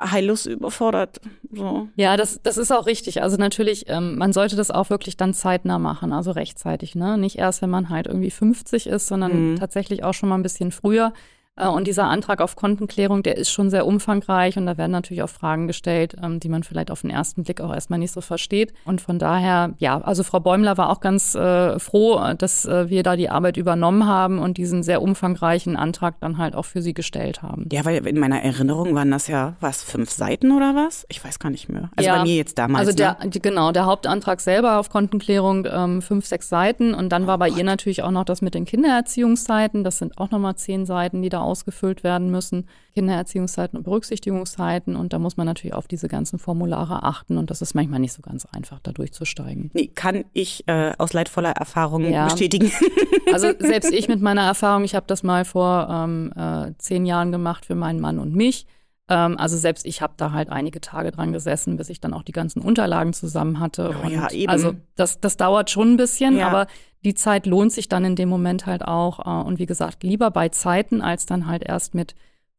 heillos 0.00 0.46
überfordert. 0.46 1.20
So. 1.50 1.88
Ja, 1.96 2.16
das, 2.16 2.40
das 2.42 2.58
ist 2.58 2.70
auch 2.70 2.86
richtig. 2.86 3.22
Also 3.22 3.36
natürlich, 3.36 3.84
ähm, 3.88 4.16
man 4.18 4.32
sollte 4.32 4.56
das 4.56 4.70
auch 4.70 4.90
wirklich 4.90 5.16
dann 5.16 5.32
zeitnah 5.32 5.78
machen, 5.78 6.12
also 6.12 6.32
rechtzeitig. 6.32 6.94
Ne? 6.94 7.16
Nicht 7.16 7.38
erst, 7.38 7.62
wenn 7.62 7.70
man 7.70 7.88
halt 7.88 8.06
irgendwie 8.06 8.30
50 8.30 8.86
ist, 8.88 9.06
sondern 9.06 9.52
mhm. 9.52 9.56
tatsächlich 9.56 10.04
auch 10.04 10.14
schon 10.14 10.28
mal 10.28 10.36
ein 10.36 10.42
bisschen 10.42 10.70
früher. 10.70 11.12
Äh, 11.56 11.68
und 11.68 11.86
dieser 11.86 12.04
Antrag 12.04 12.40
auf 12.40 12.56
Kontenklärung, 12.56 13.22
der 13.22 13.36
ist 13.36 13.50
schon 13.50 13.70
sehr 13.70 13.86
umfangreich 13.86 14.56
und 14.56 14.66
da 14.66 14.76
werden 14.76 14.92
natürlich 14.92 15.22
auch 15.22 15.30
Fragen 15.30 15.66
gestellt, 15.66 16.16
ähm, 16.22 16.40
die 16.40 16.48
man 16.48 16.62
vielleicht 16.62 16.90
auf 16.90 17.00
den 17.00 17.10
ersten 17.10 17.44
Blick 17.44 17.60
auch 17.60 17.72
erstmal 17.72 17.98
nicht 17.98 18.12
so 18.12 18.20
versteht. 18.20 18.72
Und 18.84 19.00
von 19.00 19.18
daher, 19.18 19.74
ja, 19.78 20.00
also 20.00 20.22
Frau 20.22 20.40
Bäumler 20.40 20.76
war 20.76 20.90
auch 20.90 21.00
ganz 21.00 21.34
äh, 21.34 21.78
froh, 21.78 22.20
dass 22.38 22.64
äh, 22.66 22.90
wir 22.90 23.02
da 23.02 23.16
die 23.16 23.30
Arbeit 23.30 23.56
übernommen 23.56 24.06
haben 24.06 24.38
und 24.38 24.58
diesen 24.58 24.82
sehr 24.82 25.02
umfangreichen 25.02 25.76
Antrag 25.76 26.20
dann 26.20 26.38
halt 26.38 26.54
auch 26.54 26.64
für 26.64 26.82
sie 26.82 26.94
gestellt 26.94 27.42
haben. 27.42 27.68
Ja, 27.72 27.84
weil 27.84 28.06
in 28.06 28.18
meiner 28.18 28.42
Erinnerung 28.42 28.94
waren 28.94 29.10
das 29.10 29.28
ja, 29.28 29.54
was, 29.60 29.82
fünf 29.82 30.10
Seiten 30.10 30.52
oder 30.52 30.74
was? 30.74 31.06
Ich 31.08 31.24
weiß 31.24 31.38
gar 31.38 31.50
nicht 31.50 31.68
mehr. 31.68 31.90
Also 31.96 32.08
ja, 32.08 32.16
bei 32.16 32.22
mir 32.24 32.36
jetzt 32.36 32.58
damals. 32.58 32.86
Also 32.86 32.96
der, 32.96 33.16
ne? 33.22 33.30
genau, 33.30 33.72
der 33.72 33.86
Hauptantrag 33.86 34.40
selber 34.40 34.78
auf 34.78 34.90
Kontenklärung 34.90 35.66
ähm, 35.70 36.02
fünf, 36.02 36.26
sechs 36.26 36.48
Seiten 36.48 36.94
und 36.94 37.10
dann 37.10 37.26
war 37.26 37.38
bei 37.38 37.48
Gott. 37.48 37.58
ihr 37.58 37.64
natürlich 37.64 38.02
auch 38.02 38.10
noch 38.10 38.24
das 38.24 38.42
mit 38.42 38.54
den 38.54 38.64
Kindererziehungszeiten. 38.64 39.84
Das 39.84 39.98
sind 39.98 40.18
auch 40.18 40.30
nochmal 40.30 40.56
zehn 40.56 40.86
Seiten, 40.86 41.22
die 41.22 41.28
da 41.28 41.45
ausgefüllt 41.46 42.04
werden 42.04 42.30
müssen. 42.30 42.66
Kindererziehungszeiten 42.94 43.76
und 43.76 43.84
Berücksichtigungszeiten. 43.84 44.96
Und 44.96 45.12
da 45.12 45.18
muss 45.18 45.36
man 45.36 45.46
natürlich 45.46 45.74
auf 45.74 45.88
diese 45.88 46.08
ganzen 46.08 46.38
Formulare 46.38 47.02
achten. 47.02 47.38
Und 47.38 47.50
das 47.50 47.62
ist 47.62 47.74
manchmal 47.74 48.00
nicht 48.00 48.12
so 48.12 48.22
ganz 48.22 48.46
einfach, 48.46 48.80
da 48.82 48.92
durchzusteigen. 48.92 49.70
Nee, 49.72 49.88
kann 49.94 50.24
ich 50.32 50.66
äh, 50.66 50.92
aus 50.98 51.12
leidvoller 51.12 51.52
Erfahrung 51.52 52.04
ja. 52.10 52.24
bestätigen. 52.24 52.70
Also 53.32 53.52
selbst 53.58 53.92
ich 53.92 54.06
mit 54.08 54.22
meiner 54.22 54.42
Erfahrung, 54.42 54.84
ich 54.84 54.94
habe 54.94 55.06
das 55.08 55.22
mal 55.22 55.44
vor 55.44 55.88
ähm, 55.90 56.32
äh, 56.36 56.72
zehn 56.78 57.04
Jahren 57.04 57.32
gemacht 57.32 57.66
für 57.66 57.74
meinen 57.74 58.00
Mann 58.00 58.18
und 58.20 58.34
mich. 58.34 58.66
Ähm, 59.08 59.38
also 59.38 59.56
selbst 59.56 59.86
ich 59.86 60.02
habe 60.02 60.14
da 60.16 60.32
halt 60.32 60.50
einige 60.50 60.80
Tage 60.80 61.12
dran 61.12 61.32
gesessen, 61.32 61.76
bis 61.76 61.88
ich 61.88 62.00
dann 62.00 62.14
auch 62.14 62.22
die 62.22 62.32
ganzen 62.32 62.60
Unterlagen 62.60 63.12
zusammen 63.12 63.60
hatte. 63.60 63.94
Oh, 64.04 64.08
ja, 64.08 64.30
eben. 64.30 64.50
Also 64.50 64.74
das, 64.96 65.20
das 65.20 65.36
dauert 65.36 65.70
schon 65.70 65.92
ein 65.92 65.96
bisschen, 65.96 66.36
ja. 66.38 66.48
aber 66.48 66.66
die 67.04 67.14
Zeit 67.14 67.46
lohnt 67.46 67.72
sich 67.72 67.88
dann 67.88 68.04
in 68.04 68.16
dem 68.16 68.28
Moment 68.28 68.66
halt 68.66 68.82
auch. 68.82 69.20
Äh, 69.20 69.46
und 69.46 69.58
wie 69.58 69.66
gesagt, 69.66 70.02
lieber 70.02 70.30
bei 70.30 70.48
Zeiten 70.48 71.00
als 71.00 71.26
dann 71.26 71.46
halt 71.46 71.62
erst 71.62 71.94
mit 71.94 72.14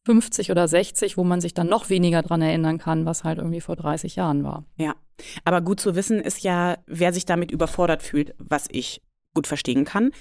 50 0.05 0.51
oder 0.51 0.69
60, 0.69 1.17
wo 1.17 1.25
man 1.25 1.41
sich 1.41 1.53
dann 1.53 1.67
noch 1.67 1.89
weniger 1.89 2.21
dran 2.21 2.41
erinnern 2.41 2.77
kann, 2.77 3.05
was 3.05 3.25
halt 3.25 3.39
irgendwie 3.39 3.59
vor 3.59 3.75
30 3.75 4.15
Jahren 4.15 4.45
war. 4.45 4.63
Ja, 4.77 4.95
aber 5.43 5.59
gut 5.59 5.81
zu 5.81 5.95
wissen 5.95 6.21
ist 6.21 6.43
ja, 6.43 6.77
wer 6.85 7.11
sich 7.11 7.25
damit 7.25 7.51
überfordert 7.51 8.03
fühlt, 8.03 8.33
was 8.37 8.67
ich 8.71 9.01
gut 9.33 9.47
verstehen 9.47 9.83
kann, 9.83 10.11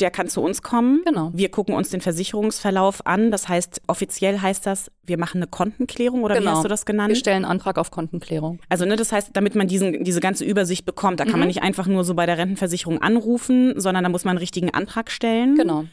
der 0.00 0.10
kann 0.10 0.28
zu 0.28 0.40
uns 0.42 0.62
kommen. 0.62 1.02
Genau. 1.04 1.30
Wir 1.34 1.50
gucken 1.50 1.74
uns 1.74 1.90
den 1.90 2.00
Versicherungsverlauf 2.00 3.06
an. 3.06 3.30
Das 3.30 3.48
heißt, 3.48 3.82
offiziell 3.86 4.40
heißt 4.40 4.66
das, 4.66 4.90
wir 5.04 5.18
machen 5.18 5.38
eine 5.38 5.46
Kontenklärung 5.46 6.22
oder 6.22 6.36
genau. 6.36 6.50
wie 6.50 6.54
hast 6.54 6.64
du 6.64 6.68
das 6.68 6.86
genannt? 6.86 7.10
Wir 7.10 7.16
stellen 7.16 7.44
einen 7.44 7.52
Antrag 7.52 7.78
auf 7.78 7.90
Kontenklärung. 7.90 8.60
Also, 8.68 8.84
ne, 8.84 8.96
das 8.96 9.12
heißt, 9.12 9.30
damit 9.34 9.54
man 9.54 9.68
diesen, 9.68 10.04
diese 10.04 10.20
ganze 10.20 10.44
Übersicht 10.44 10.84
bekommt, 10.84 11.20
da 11.20 11.24
kann 11.24 11.34
mhm. 11.34 11.40
man 11.40 11.48
nicht 11.48 11.62
einfach 11.62 11.86
nur 11.86 12.04
so 12.04 12.14
bei 12.14 12.26
der 12.26 12.38
Rentenversicherung 12.38 13.02
anrufen, 13.02 13.78
sondern 13.78 14.04
da 14.04 14.10
muss 14.10 14.24
man 14.24 14.32
einen 14.32 14.38
richtigen 14.38 14.72
Antrag 14.72 15.10
stellen. 15.10 15.56
Genau. 15.56 15.84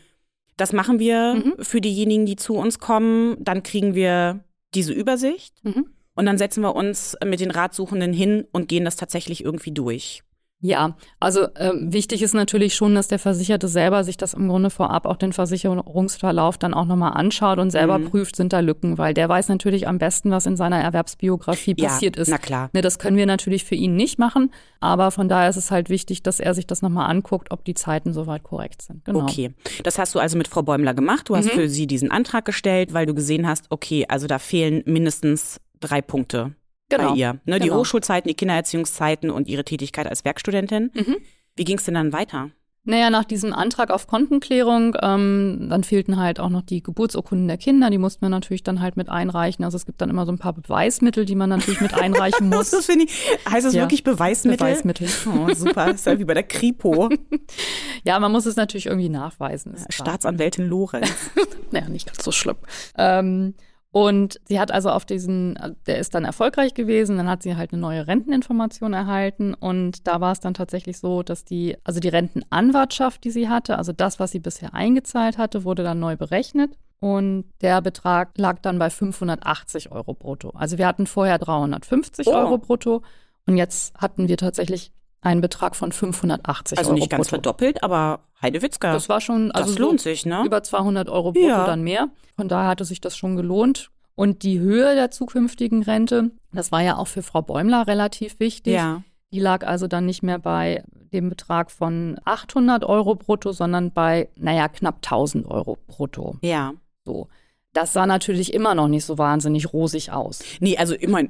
Das 0.56 0.74
machen 0.74 1.00
wir 1.00 1.36
mhm. 1.36 1.54
für 1.60 1.82
diejenigen, 1.82 2.26
die 2.26 2.36
zu 2.36 2.56
uns 2.56 2.80
kommen. 2.80 3.38
Dann 3.40 3.64
kriegen 3.64 3.94
wir 3.94 4.40
diese 4.74 4.94
Übersicht. 4.94 5.54
Mhm. 5.64 5.88
Und 6.16 6.26
dann 6.26 6.40
setzen 6.40 6.62
wir 6.62 6.76
uns 6.76 7.16
mit 7.24 7.40
den 7.40 7.52
Ratsuchenden 7.52 8.12
hin 8.12 8.46
und 8.52 8.68
gehen 8.68 8.86
das 8.86 8.96
tatsächlich 8.96 9.44
irgendwie 9.44 9.72
durch. 9.72 10.24
Ja, 10.60 10.98
also 11.20 11.44
äh, 11.54 11.72
wichtig 11.76 12.24
ist 12.24 12.34
natürlich 12.34 12.74
schon, 12.74 12.96
dass 12.96 13.08
der 13.08 13.20
Versicherte 13.20 13.68
selber 13.68 14.04
sich 14.04 14.18
das 14.18 14.34
im 14.34 14.48
Grunde 14.48 14.72
vorab 14.72 15.06
auch 15.06 15.18
den 15.18 15.32
Versicherungsverlauf 15.32 16.58
dann 16.58 16.74
auch 16.74 16.86
nochmal 16.86 17.14
anschaut 17.14 17.60
und 17.60 17.70
selber 17.70 18.00
mhm. 18.00 18.10
prüft, 18.10 18.36
sind 18.36 18.54
da 18.54 18.60
Lücken, 18.60 18.98
weil 18.98 19.14
der 19.14 19.30
weiß 19.30 19.50
natürlich 19.50 19.88
am 19.88 20.00
besten, 20.00 20.32
was 20.32 20.48
in 20.48 20.58
seiner 20.58 20.82
Erwerbsbiografie 20.82 21.76
ja, 21.78 21.90
passiert 21.90 22.18
ist. 22.18 22.30
Na 22.30 22.40
klar. 22.40 22.72
Ne, 22.74 22.82
das 22.82 22.98
können 22.98 23.18
wir 23.18 23.28
natürlich 23.28 23.66
für 23.66 23.76
ihn 23.76 23.96
nicht 23.96 24.18
machen, 24.18 24.52
aber 24.80 25.12
von 25.12 25.30
daher 25.30 25.50
ist 25.50 25.58
es 25.58 25.70
halt 25.70 25.90
wichtig, 25.90 26.24
dass 26.24 26.40
er 26.40 26.56
sich 26.56 26.66
das 26.66 26.82
nochmal 26.82 27.08
anguckt, 27.12 27.52
ob 27.52 27.64
die 27.64 27.76
Zeiten 27.76 28.12
soweit 28.12 28.42
korrekt 28.42 28.82
sind. 28.82 29.06
Genau. 29.06 29.22
Okay, 29.22 29.54
das 29.84 30.00
hast 30.00 30.16
du 30.16 30.20
also 30.20 30.40
mit 30.40 30.48
Frau 30.48 30.64
Bäumler 30.64 30.96
gemacht. 30.96 31.30
Du 31.30 31.36
hast 31.36 31.46
mhm. 31.46 31.60
für 31.60 31.70
sie 31.70 31.86
diesen 31.86 32.10
Antrag 32.10 32.46
gestellt, 32.46 32.94
weil 32.94 33.06
du 33.06 33.14
gesehen 33.14 33.48
hast, 33.48 33.68
okay, 33.70 34.06
also 34.10 34.26
da 34.26 34.40
fehlen 34.40 34.82
mindestens 34.88 35.60
drei 35.80 36.02
Punkte 36.02 36.56
genau. 36.90 37.12
bei 37.12 37.16
ihr. 37.16 37.34
Ne, 37.46 37.60
genau. 37.60 37.64
Die 37.64 37.72
Hochschulzeiten, 37.72 38.28
die 38.28 38.36
Kindererziehungszeiten 38.36 39.30
und 39.30 39.48
ihre 39.48 39.64
Tätigkeit 39.64 40.08
als 40.08 40.26
Werkstudentin. 40.26 40.92
Mhm. 40.94 41.18
Wie 41.56 41.64
ging 41.64 41.78
es 41.78 41.86
denn 41.86 41.96
dann 41.96 42.14
weiter? 42.14 42.52
Naja, 42.90 43.10
nach 43.10 43.26
diesem 43.26 43.52
Antrag 43.52 43.92
auf 43.92 44.08
Kontenklärung, 44.08 44.96
ähm, 45.02 45.68
dann 45.70 45.84
fehlten 45.84 46.16
halt 46.16 46.40
auch 46.40 46.48
noch 46.48 46.62
die 46.62 46.82
Geburtsurkunden 46.82 47.46
der 47.46 47.58
Kinder, 47.58 47.90
die 47.90 47.98
mussten 47.98 48.22
wir 48.22 48.30
natürlich 48.30 48.64
dann 48.64 48.80
halt 48.80 48.96
mit 48.96 49.10
einreichen. 49.10 49.66
Also 49.66 49.76
es 49.76 49.86
gibt 49.86 50.00
dann 50.00 50.10
immer 50.10 50.26
so 50.26 50.32
ein 50.32 50.38
paar 50.38 50.54
Beweismittel, 50.54 51.26
die 51.26 51.36
man 51.36 51.50
natürlich 51.50 51.82
mit 51.82 51.94
einreichen 51.94 52.48
muss. 52.50 52.70
das 52.70 52.86
finde 52.86 53.04
ich, 53.04 53.12
heißt 53.50 53.66
das 53.66 53.74
ja, 53.74 53.82
wirklich 53.82 54.06
Beweismittel? 54.06 54.66
Beweismittel. 54.66 55.10
Oh, 55.26 55.54
super, 55.54 55.92
ist 55.92 56.06
ja 56.06 56.18
wie 56.18 56.24
bei 56.24 56.34
der 56.34 56.44
Kripo. 56.44 57.10
ja, 58.06 58.18
man 58.22 58.32
muss 58.32 58.46
es 58.46 58.56
natürlich 58.56 58.86
irgendwie 58.86 59.10
nachweisen. 59.10 59.76
Staatsanwältin 59.90 60.66
Lorenz. 60.66 61.12
naja, 61.72 61.90
nicht 61.90 62.08
ganz 62.08 62.24
so 62.24 62.32
schlimm. 62.32 62.56
Ähm, 62.98 63.54
Und 64.00 64.40
sie 64.48 64.60
hat 64.60 64.72
also 64.72 64.92
auf 64.92 65.06
diesen, 65.06 65.58
der 65.88 65.98
ist 65.98 66.14
dann 66.14 66.24
erfolgreich 66.24 66.76
gewesen, 66.76 67.18
dann 67.18 67.28
hat 67.28 67.42
sie 67.42 67.56
halt 67.56 67.74
eine 67.74 67.82
neue 67.82 68.06
Renteninformation 68.06 68.94
erhalten 68.94 69.56
und 69.56 70.06
da 70.06 70.22
war 70.22 70.34
es 70.34 70.40
dann 70.40 70.54
tatsächlich 70.54 71.00
so, 71.00 71.24
dass 71.24 71.46
die, 71.46 71.78
also 71.84 72.00
die 72.00 72.10
Rentenanwartschaft, 72.10 73.24
die 73.24 73.32
sie 73.32 73.50
hatte, 73.50 73.76
also 73.76 73.94
das, 73.94 74.20
was 74.20 74.30
sie 74.30 74.40
bisher 74.40 74.76
eingezahlt 74.76 75.40
hatte, 75.40 75.64
wurde 75.64 75.82
dann 75.82 76.00
neu 76.00 76.16
berechnet 76.16 76.78
und 77.00 77.46
der 77.62 77.82
Betrag 77.82 78.38
lag 78.38 78.60
dann 78.60 78.78
bei 78.78 78.92
580 78.92 79.92
Euro 79.92 80.14
brutto. 80.14 80.52
Also 80.52 80.78
wir 80.78 80.86
hatten 80.86 81.08
vorher 81.08 81.40
350 81.40 82.28
oh. 82.28 82.34
Euro 82.34 82.60
brutto 82.60 83.02
und 83.48 83.58
jetzt 83.58 83.96
hatten 83.96 84.28
wir 84.28 84.38
tatsächlich 84.38 84.92
einen 85.22 85.42
Betrag 85.42 85.76
von 85.76 85.92
580 85.92 86.78
also 86.78 86.90
Euro. 86.90 86.94
Also 86.96 87.00
nicht 87.02 87.10
ganz 87.10 87.28
brutto. 87.28 87.30
verdoppelt, 87.30 87.84
aber 87.84 88.20
Heidewitzka. 88.42 88.94
Das 88.94 89.10
war 89.10 89.22
schon, 89.22 89.52
also 89.52 89.72
das 89.72 89.80
lohnt 89.80 90.00
sich, 90.02 90.26
ne? 90.26 90.44
Über 90.46 90.64
200 90.64 91.10
Euro 91.10 91.32
brutto 91.32 91.48
Ja. 91.48 91.66
dann 91.66 91.82
mehr. 91.84 92.10
Von 92.36 92.48
daher 92.48 92.70
hatte 92.70 92.86
sich 92.86 93.02
das 93.02 93.18
schon 93.18 93.36
gelohnt. 93.36 93.90
Und 94.16 94.44
die 94.44 94.60
Höhe 94.60 94.96
der 94.96 95.12
zukünftigen 95.12 95.84
Rente, 95.84 96.32
das 96.52 96.72
war 96.72 96.82
ja 96.82 96.98
auch 96.98 97.08
für 97.08 97.22
Frau 97.22 97.42
Bäumler 97.42 97.86
relativ 97.88 98.40
wichtig. 98.40 98.74
Ja. 98.74 99.04
Die 99.32 99.40
lag 99.40 99.66
also 99.66 99.88
dann 99.88 100.06
nicht 100.06 100.24
mehr 100.24 100.40
bei 100.40 100.84
dem 101.14 101.30
Betrag 101.30 101.70
von 101.70 102.20
800 102.26 102.84
Euro 102.86 103.16
brutto, 103.16 103.52
sondern 103.52 103.92
bei, 103.92 104.30
naja, 104.36 104.70
knapp 104.70 104.98
1000 104.98 105.46
Euro 105.46 105.78
brutto. 105.88 106.38
Ja. 106.42 106.74
So. 107.06 107.28
Das 107.74 107.94
sah 107.94 108.06
natürlich 108.08 108.54
immer 108.54 108.74
noch 108.74 108.88
nicht 108.88 109.06
so 109.06 109.18
wahnsinnig 109.18 109.72
rosig 109.74 110.12
aus. 110.12 110.42
Nee, 110.60 110.78
also 110.78 110.96
immer. 110.96 111.22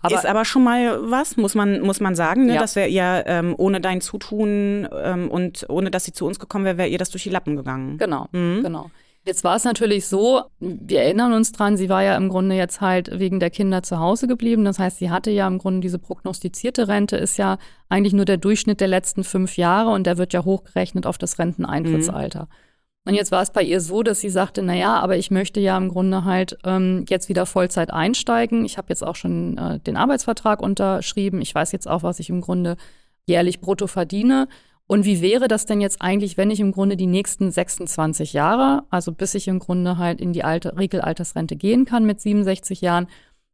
Aber- 0.00 0.14
ist 0.14 0.26
aber 0.26 0.44
schon 0.44 0.64
mal 0.64 0.98
was, 1.10 1.36
muss 1.36 1.54
man, 1.54 1.80
muss 1.80 2.00
man 2.00 2.14
sagen, 2.14 2.46
ne? 2.46 2.54
Ja. 2.54 2.60
dass 2.60 2.74
wir 2.76 2.86
ihr 2.88 3.24
ähm, 3.26 3.54
ohne 3.58 3.80
dein 3.80 4.00
Zutun 4.00 4.88
ähm, 5.02 5.30
und 5.30 5.66
ohne 5.68 5.90
dass 5.90 6.04
sie 6.04 6.12
zu 6.12 6.26
uns 6.26 6.38
gekommen 6.38 6.64
wäre, 6.64 6.78
wäre 6.78 6.88
ihr 6.88 6.98
das 6.98 7.10
durch 7.10 7.22
die 7.24 7.30
Lappen 7.30 7.56
gegangen. 7.56 7.98
Genau, 7.98 8.26
Mhm. 8.32 8.62
genau. 8.62 8.90
Jetzt 9.26 9.42
war 9.42 9.56
es 9.56 9.64
natürlich 9.64 10.06
so, 10.06 10.42
wir 10.60 11.00
erinnern 11.00 11.32
uns 11.32 11.52
dran, 11.52 11.78
sie 11.78 11.88
war 11.88 12.02
ja 12.02 12.14
im 12.14 12.28
Grunde 12.28 12.56
jetzt 12.56 12.82
halt 12.82 13.18
wegen 13.18 13.40
der 13.40 13.48
Kinder 13.48 13.82
zu 13.82 13.98
Hause 13.98 14.26
geblieben. 14.26 14.66
Das 14.66 14.78
heißt, 14.78 14.98
sie 14.98 15.08
hatte 15.08 15.30
ja 15.30 15.46
im 15.48 15.56
Grunde 15.56 15.80
diese 15.80 15.98
prognostizierte 15.98 16.88
Rente, 16.88 17.16
ist 17.16 17.38
ja 17.38 17.56
eigentlich 17.88 18.12
nur 18.12 18.26
der 18.26 18.36
Durchschnitt 18.36 18.82
der 18.82 18.88
letzten 18.88 19.24
fünf 19.24 19.56
Jahre 19.56 19.90
und 19.92 20.06
der 20.06 20.18
wird 20.18 20.34
ja 20.34 20.44
hochgerechnet 20.44 21.06
auf 21.06 21.16
das 21.16 21.38
Renteneintrittsalter. 21.38 22.48
Und 23.06 23.14
jetzt 23.14 23.30
war 23.30 23.42
es 23.42 23.50
bei 23.50 23.62
ihr 23.62 23.80
so, 23.80 24.02
dass 24.02 24.20
sie 24.20 24.30
sagte, 24.30 24.62
na 24.62 24.74
ja, 24.74 24.98
aber 24.98 25.16
ich 25.18 25.30
möchte 25.30 25.60
ja 25.60 25.76
im 25.76 25.90
Grunde 25.90 26.24
halt 26.24 26.56
ähm, 26.64 27.04
jetzt 27.08 27.28
wieder 27.28 27.44
Vollzeit 27.44 27.92
einsteigen. 27.92 28.64
Ich 28.64 28.78
habe 28.78 28.88
jetzt 28.88 29.04
auch 29.04 29.16
schon 29.16 29.58
äh, 29.58 29.78
den 29.78 29.98
Arbeitsvertrag 29.98 30.62
unterschrieben. 30.62 31.42
Ich 31.42 31.54
weiß 31.54 31.72
jetzt 31.72 31.86
auch, 31.86 32.02
was 32.02 32.18
ich 32.18 32.30
im 32.30 32.40
Grunde 32.40 32.76
jährlich 33.26 33.60
brutto 33.60 33.86
verdiene. 33.86 34.48
Und 34.86 35.04
wie 35.04 35.20
wäre 35.20 35.48
das 35.48 35.66
denn 35.66 35.80
jetzt 35.80 36.00
eigentlich, 36.00 36.36
wenn 36.36 36.50
ich 36.50 36.60
im 36.60 36.72
Grunde 36.72 36.96
die 36.96 37.06
nächsten 37.06 37.50
26 37.50 38.32
Jahre, 38.32 38.84
also 38.90 39.12
bis 39.12 39.34
ich 39.34 39.48
im 39.48 39.58
Grunde 39.58 39.98
halt 39.98 40.20
in 40.20 40.32
die 40.32 40.44
alte 40.44 40.76
Regelaltersrente 40.76 41.56
gehen 41.56 41.84
kann 41.84 42.04
mit 42.04 42.20
67 42.20 42.80
Jahren, 42.80 43.06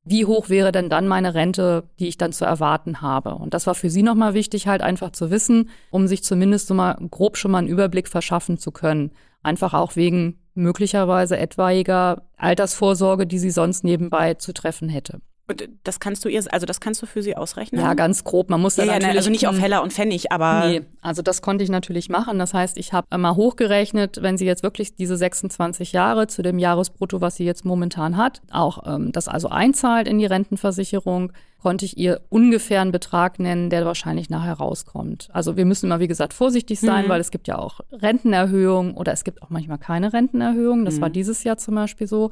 wie 0.03 0.25
hoch 0.25 0.49
wäre 0.49 0.73
denn 0.73 0.89
dann 0.89 1.07
meine 1.07 1.35
Rente, 1.35 1.85
die 1.99 2.09
ich 2.09 2.17
dann 2.17 2.33
zu 2.33 2.45
erwarten 2.45 3.01
habe? 3.01 3.35
Und 3.35 3.55
das 3.55 3.67
war 3.67 3.75
für 3.75 3.91
sie 3.91 4.03
nochmal 4.03 4.35
wichtig, 4.35 4.67
halt 4.67 4.83
einfach 4.83 5.11
zu 5.11 5.31
wissen, 5.31 5.71
um 5.91 6.09
sich 6.09 6.25
zumindest 6.25 6.69
so 6.69 6.75
mal 6.75 6.97
grob 7.11 7.37
schon 7.37 7.51
mal 7.51 7.59
einen 7.59 7.69
Überblick 7.69 8.09
verschaffen 8.09 8.59
zu 8.59 8.73
können. 8.73 9.13
Einfach 9.43 9.75
auch 9.75 9.97
wegen 9.97 10.41
möglicherweise 10.55 11.39
etwaiger 11.39 12.29
Altersvorsorge, 12.37 13.27
die 13.27 13.39
sie 13.39 13.51
sonst 13.51 13.85
nebenbei 13.85 14.35
zu 14.35 14.53
treffen 14.53 14.89
hätte. 14.89 15.21
Und 15.51 15.69
das 15.85 15.99
kannst 16.01 16.25
du 16.25 16.29
ihr, 16.29 16.43
also 16.53 16.65
das 16.65 16.81
kannst 16.81 17.03
du 17.03 17.07
für 17.07 17.23
sie 17.23 17.37
ausrechnen? 17.37 17.81
Ja, 17.81 17.95
ganz 17.95 18.25
grob. 18.25 18.51
Man 18.51 18.61
muss 18.61 18.77
ja, 18.77 18.85
ja, 18.85 18.93
natürlich 18.93 19.07
nein, 19.09 19.17
also 19.17 19.31
nicht 19.31 19.47
auf 19.49 19.55
hm, 19.57 19.61
Heller 19.61 19.83
und 19.83 19.93
Pfennig, 19.93 20.31
aber 20.33 20.69
Nee, 20.69 20.83
also 21.03 21.23
das 21.23 21.43
konnte 21.43 21.65
ich 21.65 21.71
natürlich 21.71 22.09
machen. 22.09 22.39
Das 22.39 22.55
heißt, 22.55 22.77
ich 22.79 22.93
habe 22.93 23.19
mal 23.19 23.35
hochgerechnet, 23.37 24.23
wenn 24.23 24.39
sie 24.39 24.47
jetzt 24.47 24.63
wirklich 24.63 24.95
diese 24.95 25.17
26 25.17 25.93
Jahre 25.93 26.27
zu 26.29 26.43
dem 26.43 26.59
Jahresbrutto, 26.59 27.21
was 27.21 27.37
sie 27.37 27.45
jetzt 27.45 27.65
momentan 27.65 28.17
hat, 28.17 28.41
auch 28.51 28.85
ähm, 28.87 29.11
das 29.13 29.27
also 29.29 29.49
einzahlt 29.49 30.07
in 30.09 30.19
die 30.19 30.27
Rentenversicherung, 30.27 31.33
konnte 31.63 31.85
ich 31.85 31.99
ihr 31.99 32.23
ungefähr 32.31 32.81
einen 32.81 32.91
Betrag 32.93 33.39
nennen, 33.39 33.69
der 33.69 33.85
wahrscheinlich 33.85 34.31
nachher 34.31 34.55
rauskommt. 34.55 35.29
Also 35.33 35.57
wir 35.59 35.67
müssen 35.67 35.87
immer, 35.87 36.01
wie 36.01 36.09
gesagt, 36.09 36.33
vorsichtig 36.33 36.81
sein, 36.81 37.05
Mhm. 37.05 37.09
weil 37.11 37.21
es 37.21 37.31
gibt 37.31 37.49
ja 37.49 37.59
auch 37.59 37.81
Rentenerhöhungen 37.93 38.95
oder 38.95 39.13
es 39.13 39.25
gibt 39.25 39.43
auch 39.43 39.51
manchmal 39.51 39.79
keine 39.79 40.13
Rentenerhöhungen. 40.13 40.85
Das 40.87 40.97
Mhm. 40.97 41.01
war 41.03 41.11
dieses 41.11 41.45
Jahr 41.45 41.59
zum 41.59 41.75
Beispiel 41.75 42.07
so. 42.07 42.31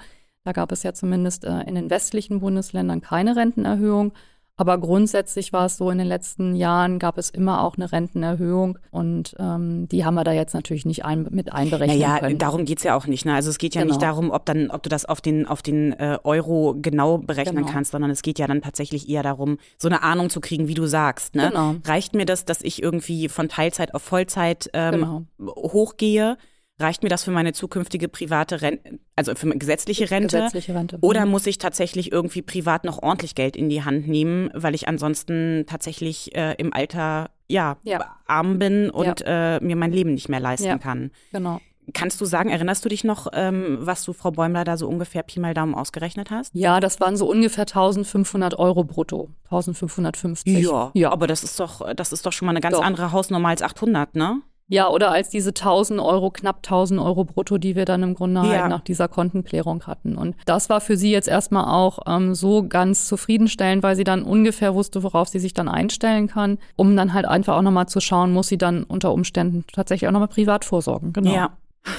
Da 0.48 0.52
gab 0.52 0.72
es 0.72 0.82
ja 0.82 0.94
zumindest 0.94 1.44
äh, 1.44 1.60
in 1.64 1.74
den 1.74 1.90
westlichen 1.90 2.40
Bundesländern 2.40 3.02
keine 3.02 3.36
Rentenerhöhung. 3.36 4.12
Aber 4.56 4.78
grundsätzlich 4.78 5.52
war 5.52 5.66
es 5.66 5.76
so, 5.76 5.90
in 5.90 5.98
den 5.98 6.06
letzten 6.06 6.56
Jahren 6.56 6.98
gab 6.98 7.18
es 7.18 7.28
immer 7.28 7.62
auch 7.62 7.76
eine 7.76 7.92
Rentenerhöhung 7.92 8.78
und 8.90 9.36
ähm, 9.38 9.88
die 9.90 10.06
haben 10.06 10.14
wir 10.14 10.24
da 10.24 10.32
jetzt 10.32 10.54
natürlich 10.54 10.86
nicht 10.86 11.04
ein, 11.04 11.28
mit 11.30 11.52
einberechnen 11.52 11.98
Naja, 12.00 12.18
können. 12.20 12.38
darum 12.38 12.64
geht's 12.64 12.82
ja 12.82 12.96
auch 12.96 13.06
nicht. 13.06 13.26
Ne? 13.26 13.34
Also 13.34 13.50
es 13.50 13.58
geht 13.58 13.74
ja 13.74 13.84
nicht 13.84 14.00
Genau. 14.00 14.10
darum, 14.10 14.30
ob 14.30 14.46
dann, 14.46 14.70
ob 14.70 14.82
du 14.82 14.88
das 14.88 15.04
auf 15.04 15.20
den, 15.20 15.46
auf 15.46 15.60
den 15.60 15.92
äh, 15.92 16.18
Euro 16.24 16.74
genau 16.80 17.18
berechnen 17.18 17.56
Genau. 17.56 17.68
kannst, 17.70 17.90
sondern 17.92 18.10
es 18.10 18.22
geht 18.22 18.38
ja 18.38 18.46
dann 18.46 18.62
tatsächlich 18.62 19.06
eher 19.06 19.22
darum, 19.22 19.58
so 19.76 19.86
eine 19.86 20.02
Ahnung 20.02 20.30
zu 20.30 20.40
kriegen, 20.40 20.66
wie 20.66 20.72
du 20.74 20.86
sagst. 20.86 21.34
Ne? 21.34 21.50
Genau. 21.50 21.74
Reicht 21.84 22.14
mir 22.14 22.24
das, 22.24 22.46
dass 22.46 22.62
ich 22.62 22.82
irgendwie 22.82 23.28
von 23.28 23.50
Teilzeit 23.50 23.92
auf 23.94 24.00
Vollzeit 24.02 24.70
ähm, 24.72 24.92
Genau. 24.92 25.22
hochgehe? 25.46 26.38
Reicht 26.80 27.02
mir 27.02 27.08
das 27.08 27.24
für 27.24 27.32
meine 27.32 27.52
zukünftige 27.52 28.08
private 28.08 28.62
Rente, 28.62 29.00
also 29.16 29.34
für 29.34 29.46
meine 29.46 29.58
gesetzliche 29.58 30.10
Rente? 30.10 30.36
Gesetzliche 30.36 30.74
Rente. 30.74 30.98
Oder 31.00 31.24
Mhm. 31.26 31.32
muss 31.32 31.46
ich 31.46 31.58
tatsächlich 31.58 32.12
irgendwie 32.12 32.42
privat 32.42 32.84
noch 32.84 33.02
ordentlich 33.02 33.34
Geld 33.34 33.56
in 33.56 33.68
die 33.68 33.82
Hand 33.84 34.06
nehmen, 34.06 34.50
weil 34.54 34.74
ich 34.76 34.86
ansonsten 34.86 35.64
tatsächlich 35.66 36.34
äh, 36.36 36.54
im 36.58 36.72
Alter 36.72 37.30
ja, 37.48 37.78
Ja. 37.82 38.16
arm 38.26 38.58
bin 38.58 38.90
und 38.90 39.22
äh, 39.26 39.58
mir 39.60 39.74
mein 39.74 39.90
Leben 39.90 40.14
nicht 40.14 40.28
mehr 40.28 40.38
leisten 40.40 40.66
Ja. 40.66 40.78
kann? 40.78 41.10
Genau. 41.32 41.60
Kannst 41.94 42.20
du 42.20 42.26
sagen, 42.26 42.50
erinnerst 42.50 42.84
du 42.84 42.90
dich 42.90 43.02
noch, 43.02 43.28
ähm, 43.32 43.78
was 43.80 44.04
du 44.04 44.12
Frau 44.12 44.30
Bäumler 44.30 44.62
da 44.64 44.76
so 44.76 44.86
ungefähr 44.86 45.22
Pi 45.22 45.40
mal 45.40 45.54
Daumen 45.54 45.74
ausgerechnet 45.74 46.30
hast? 46.30 46.54
Ja, 46.54 46.80
das 46.80 47.00
waren 47.00 47.16
so 47.16 47.26
ungefähr 47.28 47.64
1500 47.66 48.58
Euro 48.58 48.84
brutto. 48.84 49.30
1550. 49.44 50.68
ja. 50.94 51.10
aber 51.10 51.26
das 51.26 51.42
ist 51.42 51.58
doch, 51.58 51.94
das 51.94 52.12
ist 52.12 52.26
doch 52.26 52.32
schon 52.32 52.44
mal 52.46 52.52
eine 52.52 52.60
ganz 52.60 52.76
Doch. 52.76 52.84
andere 52.84 53.10
Hausnummer 53.12 53.48
als 53.48 53.62
800, 53.62 54.14
ne? 54.14 54.42
Ja, 54.70 54.88
oder 54.90 55.10
als 55.10 55.30
diese 55.30 55.50
1000 55.50 55.98
Euro, 55.98 56.30
knapp 56.30 56.56
1000 56.58 57.00
Euro 57.00 57.24
brutto, 57.24 57.56
die 57.56 57.74
wir 57.74 57.86
dann 57.86 58.02
im 58.02 58.14
Grunde 58.14 58.42
Ja. 58.42 58.48
halt 58.60 58.68
nach 58.70 58.82
dieser 58.82 59.08
Kontenklärung 59.08 59.86
hatten. 59.86 60.16
Und 60.16 60.36
das 60.44 60.68
war 60.68 60.80
für 60.82 60.96
sie 60.98 61.10
jetzt 61.10 61.26
erstmal 61.26 61.64
auch 61.64 62.00
ähm, 62.06 62.34
so 62.34 62.62
ganz 62.68 63.06
zufriedenstellend, 63.08 63.82
weil 63.82 63.96
sie 63.96 64.04
dann 64.04 64.22
ungefähr 64.22 64.74
wusste, 64.74 65.02
worauf 65.02 65.28
sie 65.28 65.38
sich 65.38 65.54
dann 65.54 65.68
einstellen 65.68 66.26
kann, 66.28 66.58
um 66.76 66.94
dann 66.96 67.14
halt 67.14 67.24
einfach 67.26 67.56
auch 67.56 67.62
nochmal 67.62 67.86
zu 67.88 68.00
schauen, 68.00 68.32
muss 68.32 68.48
sie 68.48 68.58
dann 68.58 68.84
unter 68.84 69.12
Umständen 69.12 69.64
tatsächlich 69.72 70.06
auch 70.06 70.12
nochmal 70.12 70.28
privat 70.28 70.66
vorsorgen. 70.66 71.14
Genau. 71.14 71.32
Ja. 71.32 71.50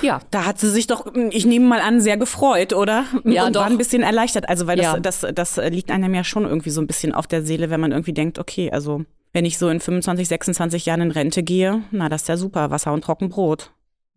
Ja. 0.03 0.19
Da 0.29 0.45
hat 0.45 0.60
sie 0.60 0.69
sich 0.69 0.86
doch, 0.86 1.08
ich 1.32 1.47
nehme 1.47 1.65
mal 1.65 1.79
an, 1.82 1.99
sehr 2.01 2.17
gefreut, 2.17 2.73
oder? 2.73 3.05
Ja, 3.23 3.47
Und 3.47 3.55
doch. 3.55 3.62
war 3.62 3.67
ein 3.69 3.79
bisschen 3.79 4.03
erleichtert. 4.03 4.47
Also, 4.47 4.67
weil 4.67 4.77
das, 4.77 4.86
Ja. 4.86 4.99
das, 4.99 5.25
das 5.34 5.58
liegt 5.58 5.89
einem 5.89 6.13
ja 6.13 6.23
schon 6.23 6.43
irgendwie 6.45 6.69
so 6.69 6.79
ein 6.82 6.86
bisschen 6.86 7.15
auf 7.15 7.25
der 7.25 7.41
Seele, 7.43 7.71
wenn 7.71 7.79
man 7.79 7.91
irgendwie 7.91 8.13
denkt, 8.13 8.38
okay, 8.38 8.69
also 8.71 9.01
wenn 9.33 9.45
ich 9.45 9.57
so 9.57 9.69
in 9.69 9.79
25, 9.79 10.27
26 10.27 10.85
Jahren 10.85 11.01
in 11.01 11.11
Rente 11.11 11.43
gehe, 11.43 11.81
na, 11.91 12.09
das 12.09 12.23
ist 12.23 12.27
ja 12.27 12.37
super, 12.37 12.71
Wasser 12.71 12.93
und 12.93 13.03
Trockenbrot. 13.03 13.71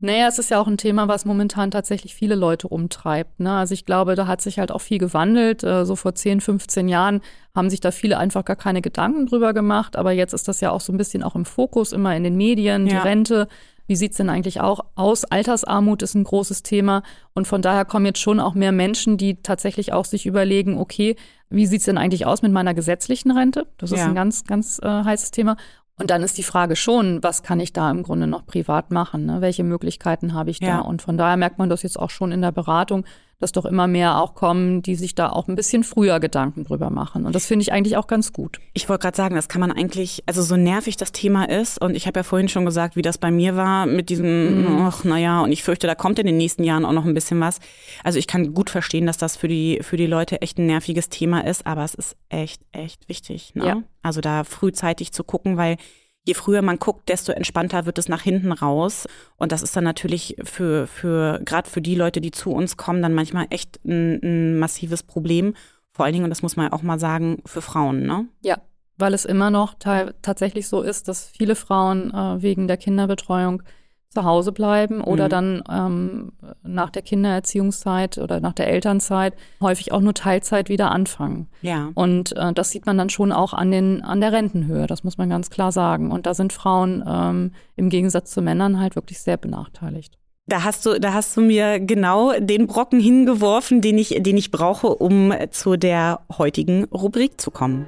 Naja, 0.05 0.27
es 0.27 0.41
ist 0.41 0.51
ja 0.51 0.61
auch 0.61 0.67
ein 0.67 0.79
Thema, 0.79 1.07
was 1.07 1.25
momentan 1.25 1.71
tatsächlich 1.71 2.13
viele 2.13 2.35
Leute 2.35 2.67
umtreibt. 2.67 3.39
Ne? 3.39 3.53
Also 3.53 3.73
ich 3.73 3.85
glaube, 3.87 4.17
da 4.17 4.27
hat 4.27 4.41
sich 4.41 4.59
halt 4.59 4.73
auch 4.73 4.81
viel 4.81 4.99
gewandelt. 4.99 5.63
Äh, 5.63 5.85
So 5.85 5.95
vor 5.95 6.13
10, 6.17 6.41
15 6.41 6.89
Jahren 6.89 7.21
haben 7.55 7.71
sich 7.71 7.79
da 7.79 7.93
viele 7.93 8.19
einfach 8.19 8.45
gar 8.45 8.57
keine 8.57 8.83
Gedanken 8.83 9.27
drüber 9.27 9.53
gemacht. 9.55 9.95
Aber 9.95 10.11
jetzt 10.11 10.33
ist 10.33 10.49
das 10.49 10.61
ja 10.61 10.73
auch 10.73 10.81
so 10.81 10.93
ein 10.93 10.97
bisschen 10.97 11.23
auch 11.23 11.37
im 11.37 11.45
Fokus, 11.45 11.93
immer 11.93 12.17
in 12.17 12.25
den 12.25 12.37
Medien, 12.37 12.87
die 12.87 12.95
Ja. 12.95 13.03
Rente. 13.05 13.47
Wie 13.87 13.97
sieht's 13.97 14.17
denn 14.17 14.31
eigentlich 14.31 14.61
auch 14.61 14.81
aus? 14.95 15.25
Altersarmut 15.25 16.03
ist 16.03 16.15
ein 16.15 16.25
großes 16.25 16.63
Thema. 16.63 17.03
Und 17.35 17.47
von 17.47 17.63
daher 17.63 17.85
kommen 17.85 18.07
jetzt 18.07 18.21
schon 18.21 18.41
auch 18.41 18.55
mehr 18.55 18.73
Menschen, 18.73 19.17
die 19.17 19.43
tatsächlich 19.43 19.93
auch 19.93 20.05
sich 20.05 20.25
überlegen, 20.27 20.79
okay, 20.79 21.17
wie 21.51 21.67
sieht's 21.67 21.85
denn 21.85 21.99
eigentlich 21.99 22.25
aus 22.27 22.43
mit 22.43 22.53
meiner 22.53 22.75
gesetzlichen 22.75 23.31
Rente? 23.33 23.67
Das 23.79 23.93
ist 23.93 23.99
Ja. 23.99 24.07
ein 24.07 24.15
ganz, 24.15 24.45
ganz 24.45 24.79
äh, 24.83 24.87
heißes 24.89 25.31
Thema. 25.33 25.57
Und 25.99 26.11
dann 26.11 26.23
ist 26.23 26.39
die 26.39 26.43
Frage 26.43 26.75
schon, 26.75 27.23
was 27.23 27.43
kann 27.43 27.61
ich 27.61 27.73
da 27.75 27.91
im 27.91 28.03
Grunde 28.03 28.27
noch 28.27 28.47
privat 28.47 28.91
machen? 28.91 29.27
Ne? 29.27 29.41
Welche 29.41 29.63
Möglichkeiten 29.63 30.33
habe 30.33 30.51
ich 30.51 30.59
da? 30.61 30.67
Ja. 30.67 30.79
Und 30.81 31.03
von 31.03 31.19
daher 31.19 31.37
merkt 31.37 31.59
man 31.59 31.69
das 31.69 31.83
jetzt 31.83 31.99
auch 31.99 32.11
schon 32.11 32.33
in 32.33 32.41
der 32.41 32.51
Beratung, 32.53 33.05
dass 33.43 33.53
doch 33.53 33.65
immer 33.65 33.87
mehr 33.87 34.19
auch 34.19 34.35
kommen, 34.35 34.83
die 34.83 34.95
sich 34.95 35.15
da 35.15 35.31
auch 35.31 35.49
ein 35.49 35.57
bisschen 35.57 35.85
früher 35.85 36.21
Gedanken 36.21 36.65
drüber 36.65 36.91
machen. 36.91 37.27
Und 37.27 37.35
das 37.35 37.47
finde 37.47 37.63
ich 37.63 37.73
eigentlich 37.73 37.97
auch 37.97 38.07
ganz 38.07 38.33
gut. 38.33 38.61
Ich 38.73 38.89
wollte 38.89 39.03
gerade 39.03 39.17
sagen, 39.17 39.35
das 39.35 39.49
kann 39.49 39.61
man 39.61 39.73
eigentlich, 39.73 40.23
also 40.27 40.43
so 40.43 40.57
nervig 40.57 40.97
das 40.97 41.13
Thema 41.13 41.49
ist, 41.49 41.81
und 41.81 41.95
ich 41.97 42.07
habe 42.07 42.21
ja 42.21 42.25
vorhin 42.25 42.49
schon 42.49 42.65
gesagt, 42.65 42.97
wie 42.97 43.03
das 43.03 43.19
bei 43.19 43.31
mir 43.31 43.57
war 43.57 43.87
mit 43.87 44.09
diesem, 44.09 44.79
ach 44.81 45.05
naja, 45.05 45.43
und 45.43 45.53
ich 45.53 45.63
fürchte, 45.63 45.87
da 45.87 45.95
kommt 45.95 46.19
in 46.19 46.27
den 46.27 46.37
nächsten 46.37 46.65
Jahren 46.65 46.85
auch 46.85 46.93
noch 46.93 47.05
ein 47.05 47.15
bisschen 47.15 47.41
was. 47.41 47.59
Also 48.05 48.19
ich 48.19 48.27
kann 48.27 48.55
gut 48.55 48.71
verstehen, 48.71 49.07
dass 49.07 49.19
das 49.19 49.37
für 49.37 49.49
die, 49.49 49.81
für 49.83 49.97
die 49.97 50.07
Leute 50.07 50.41
echt 50.41 50.59
ein 50.59 50.67
nerviges 50.67 51.09
Thema 51.09 51.45
ist, 51.45 51.67
aber 51.67 51.85
es 51.85 51.95
ist 51.95 52.17
echt, 52.29 52.63
echt 52.71 53.09
wichtig. 53.09 53.55
Ne? 53.55 53.67
Ja. 53.67 53.83
Also 54.03 54.21
da 54.21 54.45
frühzeitig 54.45 55.13
zu 55.13 55.25
gucken, 55.25 55.57
weil 55.57 55.77
je 56.25 56.35
früher 56.35 56.63
man 56.63 56.79
guckt, 56.79 57.09
desto 57.09 57.33
entspannter 57.33 57.87
wird 57.87 57.99
es 57.99 58.09
nach 58.09 58.23
hinten 58.23 58.53
raus. 58.53 59.07
Und 59.37 59.53
das 59.53 59.63
ist 59.63 59.77
dann 59.77 59.85
natürlich 59.85 60.37
für, 60.45 60.87
für 60.87 61.41
gerade 61.45 61.69
für 61.69 61.83
die 61.83 61.95
Leute, 61.95 62.21
die 62.21 62.31
zu 62.31 62.53
uns 62.53 62.77
kommen, 62.77 63.03
dann 63.03 63.15
manchmal 63.15 63.47
echt 63.51 63.81
ein, 63.85 64.21
ein 64.23 64.59
massives 64.59 65.03
Problem. 65.03 65.55
Vor 65.91 66.05
allen 66.05 66.13
Dingen, 66.15 66.25
und 66.25 66.31
das 66.31 66.43
muss 66.43 66.57
man 66.57 66.73
auch 66.73 66.83
mal 66.83 66.99
sagen, 66.99 67.43
für 67.45 67.61
Frauen, 67.61 68.07
ne? 68.07 68.27
Ja, 68.41 68.59
weil 68.97 69.15
es 69.15 69.25
immer 69.25 69.51
noch 69.51 69.75
tatsächlich 69.75 70.69
so 70.69 70.83
ist, 70.83 71.09
dass 71.09 71.29
viele 71.29 71.57
Frauen 71.57 72.13
äh, 72.15 72.43
wegen 72.43 72.69
der 72.69 72.77
Kinderbetreuung 72.77 73.63
zu 74.13 74.25
Hause 74.25 74.53
bleiben 74.53 75.01
oder 75.01 75.25
Mhm. 75.25 75.29
dann 75.31 75.63
ähm, 75.71 76.33
nach 76.63 76.91
der 76.91 77.03
Kindererziehungszeit 77.03 78.19
oder 78.19 78.41
nach 78.41 78.53
der 78.53 78.69
Elternzeit 78.69 79.35
häufig 79.61 79.93
auch 79.93 80.01
nur 80.01 80.15
Teilzeit 80.15 80.69
wieder 80.69 80.91
anfangen. 80.91 81.49
Ja. 81.63 81.91
Und 81.95 82.37
äh, 82.37 82.53
das 82.53 82.71
sieht 82.71 82.87
man 82.87 82.99
dann 82.99 83.11
schon 83.11 83.33
auch 83.33 83.53
an, 83.55 83.71
den, 83.71 84.03
an 84.03 84.21
der 84.21 84.33
Rentenhöhe, 84.33 84.87
das 84.87 85.05
muss 85.05 85.19
man 85.19 85.31
ganz 85.31 85.51
klar 85.51 85.73
sagen. 85.73 86.11
Und 86.13 86.27
da 86.27 86.35
sind 86.35 86.53
Frauen 86.53 87.03
ähm, 87.07 87.53
im 87.77 87.89
Gegensatz 87.89 88.31
zu 88.33 88.43
Männern 88.43 88.79
halt 88.81 88.97
wirklich 88.97 89.21
sehr 89.21 89.37
benachteiligt. 89.37 90.19
Da 90.47 90.65
hast 90.65 90.85
du, 90.85 90.99
da 90.99 91.13
hast 91.15 91.37
du 91.37 91.41
mir 91.41 91.79
genau 91.79 92.33
den 92.39 92.67
Brocken 92.67 92.99
hingeworfen, 92.99 93.81
den 93.81 93.97
ich, 93.97 94.17
den 94.23 94.37
ich 94.37 94.51
brauche, 94.51 94.89
um 94.89 95.33
zu 95.51 95.77
der 95.77 96.21
heutigen 96.37 96.85
Rubrik 96.87 97.41
zu 97.41 97.51
kommen. 97.53 97.87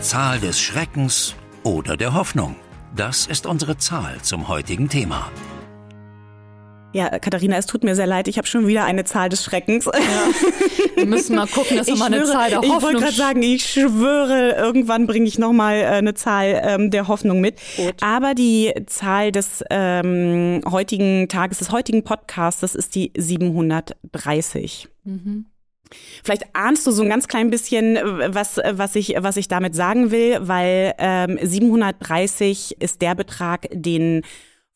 Zahl 0.00 0.40
des 0.40 0.58
Schreckens 0.60 1.34
oder 1.68 1.98
der 1.98 2.14
Hoffnung. 2.14 2.56
Das 2.96 3.26
ist 3.26 3.44
unsere 3.44 3.76
Zahl 3.76 4.16
zum 4.22 4.48
heutigen 4.48 4.88
Thema. 4.88 5.30
Ja, 6.94 7.18
Katharina, 7.18 7.58
es 7.58 7.66
tut 7.66 7.84
mir 7.84 7.94
sehr 7.94 8.06
leid, 8.06 8.26
ich 8.26 8.38
habe 8.38 8.48
schon 8.48 8.66
wieder 8.66 8.86
eine 8.86 9.04
Zahl 9.04 9.28
des 9.28 9.44
Schreckens. 9.44 9.84
Wir 9.84 11.04
müssen 11.04 11.36
mal 11.36 11.46
gucken, 11.46 11.76
dass 11.76 11.86
wir 11.86 11.94
Ich 11.94 12.00
mal 12.00 12.06
eine 12.06 12.20
schwöre, 12.20 12.32
Zahl 12.32 12.50
der 12.50 12.62
ich 12.62 12.70
Hoffnung 12.70 12.82
wollte 12.82 13.00
gerade 13.00 13.14
sagen, 13.14 13.42
ich 13.42 13.66
schwöre, 13.66 14.52
irgendwann 14.56 15.06
bringe 15.06 15.28
ich 15.28 15.38
nochmal 15.38 15.76
äh, 15.76 15.84
eine 15.84 16.14
Zahl 16.14 16.58
ähm, 16.64 16.90
der 16.90 17.06
Hoffnung 17.06 17.42
mit. 17.42 17.56
Gut. 17.76 17.96
Aber 18.00 18.34
die 18.34 18.72
Zahl 18.86 19.30
des 19.30 19.62
ähm, 19.68 20.62
heutigen 20.70 21.28
Tages, 21.28 21.58
des 21.58 21.70
heutigen 21.70 22.02
Podcasts, 22.02 22.62
das 22.62 22.74
ist 22.74 22.94
die 22.94 23.12
730. 23.14 24.88
Mhm. 25.04 25.44
Vielleicht 26.22 26.44
ahnst 26.54 26.86
du 26.86 26.90
so 26.90 27.02
ein 27.02 27.08
ganz 27.08 27.28
klein 27.28 27.50
bisschen, 27.50 27.96
äh, 27.96 28.34
was, 28.34 28.58
äh, 28.58 28.74
was, 28.76 28.94
ich, 28.96 29.14
was 29.18 29.36
ich 29.36 29.48
damit 29.48 29.74
sagen 29.74 30.10
will, 30.10 30.38
weil 30.40 30.94
ähm, 30.98 31.38
730 31.40 32.76
ist 32.80 33.02
der 33.02 33.14
Betrag, 33.14 33.68
den 33.72 34.22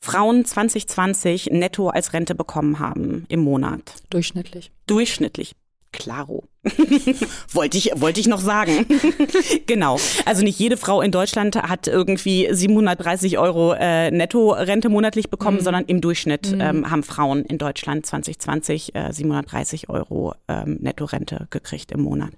Frauen 0.00 0.44
2020 0.44 1.50
netto 1.52 1.88
als 1.88 2.12
Rente 2.12 2.34
bekommen 2.34 2.80
haben 2.80 3.24
im 3.28 3.40
Monat. 3.40 3.94
Durchschnittlich. 4.10 4.72
Durchschnittlich. 4.86 5.54
Klaro. 5.92 6.44
wollte 7.52 7.76
ich, 7.78 7.90
wollte 7.96 8.20
ich 8.20 8.26
noch 8.28 8.40
sagen. 8.40 8.86
genau. 9.66 9.98
Also 10.24 10.42
nicht 10.42 10.58
jede 10.58 10.76
Frau 10.76 11.00
in 11.02 11.10
Deutschland 11.10 11.56
hat 11.56 11.86
irgendwie 11.86 12.48
730 12.50 13.38
Euro 13.38 13.74
äh, 13.74 14.10
Netto-Rente 14.10 14.88
monatlich 14.88 15.30
bekommen, 15.30 15.58
Mhm. 15.58 15.62
sondern 15.62 15.84
im 15.84 16.00
Durchschnitt 16.00 16.54
ähm, 16.58 16.90
haben 16.90 17.02
Frauen 17.02 17.44
in 17.44 17.58
Deutschland 17.58 18.06
2020 18.06 18.94
äh, 18.94 19.12
730 19.12 19.88
Euro 19.90 20.34
ähm, 20.48 20.78
Netto-Rente 20.80 21.46
gekriegt 21.50 21.92
im 21.92 22.00
Monat. 22.02 22.30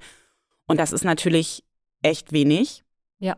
Und 0.66 0.78
das 0.80 0.92
ist 0.92 1.04
natürlich 1.04 1.62
echt 2.02 2.32
wenig. 2.32 2.82
Ja. 3.18 3.36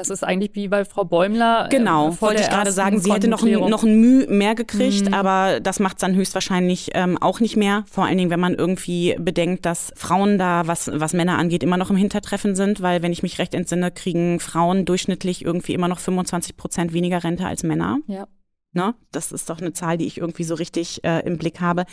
Das 0.00 0.08
ist 0.08 0.24
eigentlich 0.24 0.52
wie 0.54 0.66
bei 0.68 0.86
Frau 0.86 1.04
Bäumler. 1.04 1.66
äh, 1.66 1.68
Genau, 1.68 2.12
vor 2.12 2.28
wollte 2.28 2.40
ich 2.40 2.48
gerade 2.48 2.72
sagen, 2.72 3.00
sie 3.00 3.12
hätte 3.12 3.28
noch 3.28 3.42
ein, 3.42 3.52
noch 3.68 3.82
ein 3.82 4.00
Mühe 4.00 4.26
mehr 4.28 4.54
gekriegt, 4.54 5.08
Mhm. 5.08 5.12
aber 5.14 5.60
das 5.60 5.78
macht 5.78 6.02
dann 6.02 6.14
höchstwahrscheinlich 6.14 6.92
ähm, 6.94 7.18
auch 7.18 7.40
nicht 7.40 7.56
mehr. 7.58 7.84
Vor 7.90 8.04
allen 8.06 8.16
Dingen, 8.16 8.30
wenn 8.30 8.40
man 8.40 8.54
irgendwie 8.54 9.14
bedenkt, 9.18 9.66
dass 9.66 9.92
Frauen 9.96 10.38
da, 10.38 10.66
was, 10.66 10.90
was 10.94 11.12
Männer 11.12 11.36
angeht, 11.36 11.62
immer 11.62 11.76
noch 11.76 11.90
im 11.90 11.96
Hintertreffen 11.96 12.56
sind, 12.56 12.80
weil 12.80 13.02
wenn 13.02 13.12
ich 13.12 13.22
mich 13.22 13.38
recht 13.38 13.52
entsinne, 13.52 13.90
kriegen 13.90 14.40
Frauen 14.40 14.86
durchschnittlich 14.86 15.44
irgendwie 15.44 15.74
immer 15.74 15.88
noch 15.88 15.98
25 15.98 16.56
Prozent 16.56 16.94
weniger 16.94 17.22
Rente 17.22 17.44
als 17.44 17.62
Männer. 17.62 17.98
Ja. 18.06 18.26
Ne? 18.72 18.94
Das 19.12 19.32
ist 19.32 19.50
doch 19.50 19.60
eine 19.60 19.74
Zahl, 19.74 19.98
die 19.98 20.06
ich 20.06 20.16
irgendwie 20.18 20.44
so 20.44 20.54
richtig 20.54 21.04
äh, 21.04 21.26
im 21.26 21.36
Blick 21.36 21.60
habe. 21.60 21.84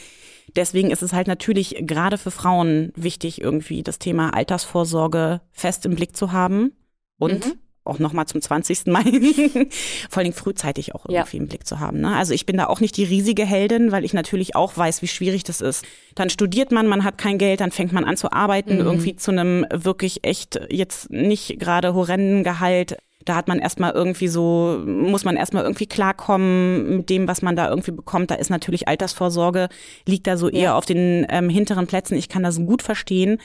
Deswegen 0.56 0.92
ist 0.92 1.02
es 1.02 1.12
halt 1.12 1.28
natürlich 1.28 1.76
gerade 1.82 2.18
für 2.18 2.32
Frauen 2.32 2.94
wichtig, 2.96 3.42
irgendwie 3.42 3.84
das 3.84 4.00
Thema 4.00 4.34
Altersvorsorge 4.34 5.42
fest 5.52 5.86
im 5.86 5.96
Blick 5.96 6.16
zu 6.16 6.32
haben 6.32 6.72
und 7.18 7.46
Mhm. 7.48 7.54
Auch 7.88 8.00
nochmal 8.00 8.26
zum 8.28 8.42
20. 8.42 8.88
Mal 8.88 9.04
vor 10.10 10.18
allen 10.20 10.26
Dingen 10.26 10.34
frühzeitig 10.34 10.94
auch 10.96 11.06
Ja. 11.10 11.22
irgendwie 11.22 11.38
im 11.38 11.48
Blick 11.48 11.66
zu 11.66 11.80
haben. 11.80 12.02
Ne? 12.02 12.16
Also 12.16 12.34
ich 12.34 12.46
bin 12.46 12.58
da 12.58 12.68
auch 12.68 12.80
nicht 12.80 12.98
die 12.98 13.04
riesige 13.04 13.46
Heldin, 13.46 13.92
weil 13.92 14.06
ich 14.06 14.14
natürlich 14.14 14.56
auch 14.56 14.78
weiß, 14.78 15.02
wie 15.02 15.08
schwierig 15.08 15.44
das 15.44 15.62
ist. 15.62 15.86
Dann 16.16 16.30
studiert 16.30 16.72
man, 16.72 16.88
man 16.88 17.04
hat 17.04 17.18
kein 17.18 17.38
Geld, 17.38 17.62
dann 17.62 17.72
fängt 17.72 17.92
man 17.94 18.04
an 18.04 18.18
zu 18.18 18.32
arbeiten, 18.32 18.76
Mhm. 18.76 18.82
irgendwie 18.82 19.16
zu 19.16 19.32
einem 19.32 19.66
wirklich 19.74 20.24
echt 20.24 20.60
jetzt 20.70 21.10
nicht 21.10 21.60
gerade 21.60 21.94
horrenden 21.94 22.44
Gehalt. 22.44 22.98
Da 23.26 23.36
hat 23.36 23.50
man 23.50 23.60
erstmal 23.60 23.92
irgendwie 23.92 24.30
so, 24.30 24.82
muss 24.86 25.26
man 25.26 25.36
erstmal 25.36 25.64
irgendwie 25.64 25.86
klarkommen 25.86 26.98
mit 26.98 27.10
dem, 27.10 27.28
was 27.28 27.42
man 27.42 27.58
da 27.58 27.70
irgendwie 27.70 27.92
bekommt. 27.92 28.32
Da 28.32 28.36
ist 28.36 28.50
natürlich 28.50 28.88
Altersvorsorge, 28.88 29.68
liegt 30.06 30.28
da 30.28 30.38
so 30.38 30.50
eher 30.50 30.76
auf 30.76 30.86
den 30.86 31.26
ähm, 31.30 31.50
hinteren 31.50 31.88
Plätzen. 31.88 32.16
Ich 32.18 32.30
kann 32.30 32.44
das 32.44 32.58
gut 32.66 32.82
verstehen. 32.82 33.40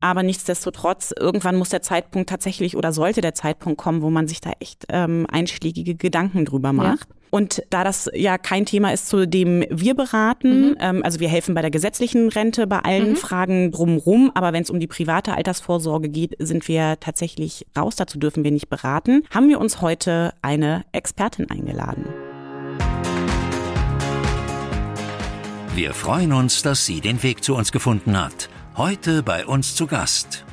Aber 0.00 0.22
nichtsdestotrotz, 0.22 1.14
irgendwann 1.18 1.56
muss 1.56 1.70
der 1.70 1.80
Zeitpunkt 1.80 2.28
tatsächlich 2.28 2.76
oder 2.76 2.92
sollte 2.92 3.22
der 3.22 3.34
Zeitpunkt 3.34 3.78
kommen, 3.78 4.02
wo 4.02 4.10
man 4.10 4.28
sich 4.28 4.40
da 4.40 4.52
echt 4.60 4.84
ähm, 4.90 5.26
einschlägige 5.30 5.94
Gedanken 5.94 6.44
drüber 6.44 6.72
macht. 6.74 7.08
Und 7.30 7.64
da 7.70 7.82
das 7.82 8.08
ja 8.14 8.38
kein 8.38 8.64
Thema 8.64 8.92
ist, 8.92 9.08
zu 9.08 9.26
dem 9.26 9.64
wir 9.68 9.94
beraten, 9.94 10.76
ähm, 10.78 11.02
also 11.02 11.18
wir 11.18 11.28
helfen 11.28 11.54
bei 11.54 11.62
der 11.62 11.72
gesetzlichen 11.72 12.28
Rente, 12.28 12.68
bei 12.68 12.78
allen 12.78 13.16
Fragen 13.16 13.72
drumrum, 13.72 14.30
aber 14.34 14.52
wenn 14.52 14.62
es 14.62 14.70
um 14.70 14.78
die 14.78 14.86
private 14.86 15.34
Altersvorsorge 15.34 16.10
geht, 16.10 16.36
sind 16.38 16.68
wir 16.68 17.00
tatsächlich 17.00 17.66
raus, 17.76 17.96
dazu 17.96 18.20
dürfen 18.20 18.44
wir 18.44 18.52
nicht 18.52 18.68
beraten, 18.68 19.24
haben 19.34 19.48
wir 19.48 19.58
uns 19.58 19.80
heute 19.80 20.32
eine 20.42 20.84
Expertin 20.92 21.50
eingeladen. 21.50 22.04
Wir 25.74 25.92
freuen 25.92 26.32
uns, 26.32 26.62
dass 26.62 26.86
sie 26.86 27.00
den 27.00 27.20
Weg 27.24 27.42
zu 27.42 27.56
uns 27.56 27.72
gefunden 27.72 28.16
hat. 28.16 28.48
Heute 28.76 29.22
bei 29.22 29.46
uns 29.46 29.76
zu 29.76 29.86
Gast. 29.86 30.44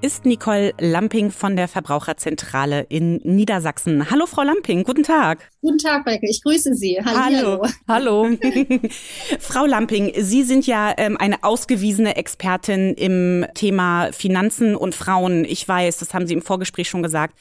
Ist 0.00 0.24
Nicole 0.24 0.72
Lamping 0.80 1.30
von 1.30 1.54
der 1.54 1.68
Verbraucherzentrale 1.68 2.86
in 2.88 3.16
Niedersachsen. 3.24 4.10
Hallo 4.10 4.24
Frau 4.24 4.42
Lamping, 4.42 4.82
guten 4.82 5.02
Tag. 5.02 5.50
Guten 5.60 5.76
Tag, 5.76 6.06
Maike. 6.06 6.26
Ich 6.26 6.42
grüße 6.42 6.74
Sie. 6.74 6.98
Hallo. 7.04 7.66
Hallo. 7.86 8.30
Frau 9.38 9.66
Lamping, 9.66 10.14
Sie 10.16 10.44
sind 10.44 10.66
ja 10.66 10.94
ähm, 10.96 11.18
eine 11.18 11.44
ausgewiesene 11.44 12.16
Expertin 12.16 12.94
im 12.94 13.44
Thema 13.52 14.10
Finanzen 14.12 14.76
und 14.76 14.94
Frauen. 14.94 15.44
Ich 15.44 15.68
weiß, 15.68 15.98
das 15.98 16.14
haben 16.14 16.26
Sie 16.26 16.32
im 16.32 16.42
Vorgespräch 16.42 16.88
schon 16.88 17.02
gesagt. 17.02 17.34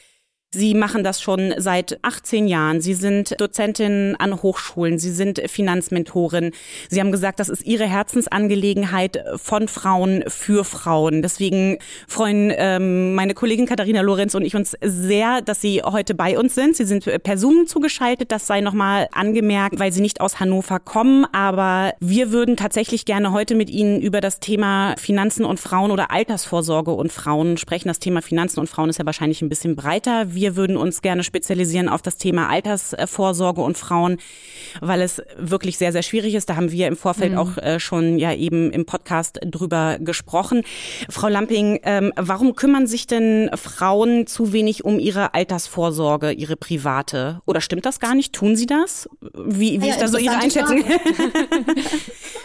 Sie 0.55 0.73
machen 0.73 1.03
das 1.03 1.21
schon 1.21 1.53
seit 1.57 1.99
18 2.01 2.47
Jahren. 2.47 2.79
Sie 2.79 2.93
sind 2.93 3.35
Dozentin 3.41 4.15
an 4.17 4.41
Hochschulen. 4.41 4.97
Sie 4.97 5.11
sind 5.11 5.41
Finanzmentorin. 5.47 6.51
Sie 6.89 7.01
haben 7.01 7.11
gesagt, 7.11 7.41
das 7.41 7.49
ist 7.49 7.65
Ihre 7.65 7.85
Herzensangelegenheit 7.85 9.21
von 9.35 9.67
Frauen 9.67 10.23
für 10.27 10.63
Frauen. 10.63 11.21
Deswegen 11.21 11.77
freuen 12.07 12.53
ähm, 12.55 13.15
meine 13.15 13.33
Kollegin 13.33 13.65
Katharina 13.65 13.99
Lorenz 13.99 14.33
und 14.33 14.45
ich 14.45 14.55
uns 14.55 14.77
sehr, 14.81 15.41
dass 15.41 15.59
Sie 15.59 15.81
heute 15.83 16.15
bei 16.15 16.39
uns 16.39 16.55
sind. 16.55 16.77
Sie 16.77 16.85
sind 16.85 17.03
per 17.23 17.37
Zoom 17.37 17.67
zugeschaltet. 17.67 18.31
Das 18.31 18.47
sei 18.47 18.61
nochmal 18.61 19.09
angemerkt, 19.11 19.77
weil 19.77 19.91
Sie 19.91 20.01
nicht 20.01 20.21
aus 20.21 20.39
Hannover 20.39 20.79
kommen. 20.79 21.25
Aber 21.33 21.93
wir 21.99 22.31
würden 22.31 22.55
tatsächlich 22.55 23.03
gerne 23.03 23.33
heute 23.33 23.55
mit 23.55 23.69
Ihnen 23.69 23.99
über 23.99 24.21
das 24.21 24.39
Thema 24.39 24.95
Finanzen 24.97 25.43
und 25.43 25.59
Frauen 25.59 25.91
oder 25.91 26.11
Altersvorsorge 26.11 26.91
und 26.91 27.11
Frauen 27.11 27.57
sprechen. 27.57 27.89
Das 27.89 27.99
Thema 27.99 28.21
Finanzen 28.21 28.61
und 28.61 28.69
Frauen 28.69 28.89
ist 28.89 28.99
ja 28.99 29.05
wahrscheinlich 29.05 29.41
ein 29.41 29.49
bisschen 29.49 29.75
breiter. 29.75 30.33
Wir 30.33 30.44
würden 30.55 30.77
uns 30.77 31.01
gerne 31.01 31.23
spezialisieren 31.23 31.89
auf 31.89 32.01
das 32.01 32.17
Thema 32.17 32.49
Altersvorsorge 32.49 33.61
und 33.61 33.77
Frauen, 33.77 34.17
weil 34.81 35.01
es 35.01 35.21
wirklich 35.37 35.77
sehr, 35.77 35.91
sehr 35.91 36.03
schwierig 36.03 36.35
ist. 36.35 36.49
Da 36.49 36.55
haben 36.55 36.71
wir 36.71 36.87
im 36.87 36.95
Vorfeld 36.95 37.35
auch 37.35 37.57
äh, 37.57 37.79
schon 37.79 38.19
ja 38.19 38.33
eben 38.33 38.71
im 38.71 38.85
Podcast 38.85 39.39
drüber 39.43 39.97
gesprochen. 39.99 40.63
Frau 41.09 41.27
Lamping, 41.27 41.79
ähm, 41.83 42.13
warum 42.15 42.55
kümmern 42.55 42.85
sich 42.87 43.07
denn 43.07 43.49
Frauen 43.55 44.27
zu 44.27 44.53
wenig 44.53 44.85
um 44.85 44.99
ihre 44.99 45.33
Altersvorsorge, 45.33 46.31
ihre 46.31 46.55
private? 46.55 47.41
Oder 47.45 47.61
stimmt 47.61 47.85
das 47.85 47.99
gar 47.99 48.15
nicht? 48.15 48.33
Tun 48.33 48.55
sie 48.55 48.65
das? 48.65 49.09
Wie, 49.33 49.81
wie 49.81 49.87
Ja, 49.87 49.93
ist 49.93 50.01
da 50.01 50.07
so 50.07 50.17
Ihre 50.17 50.35
Einschätzung? 50.35 50.83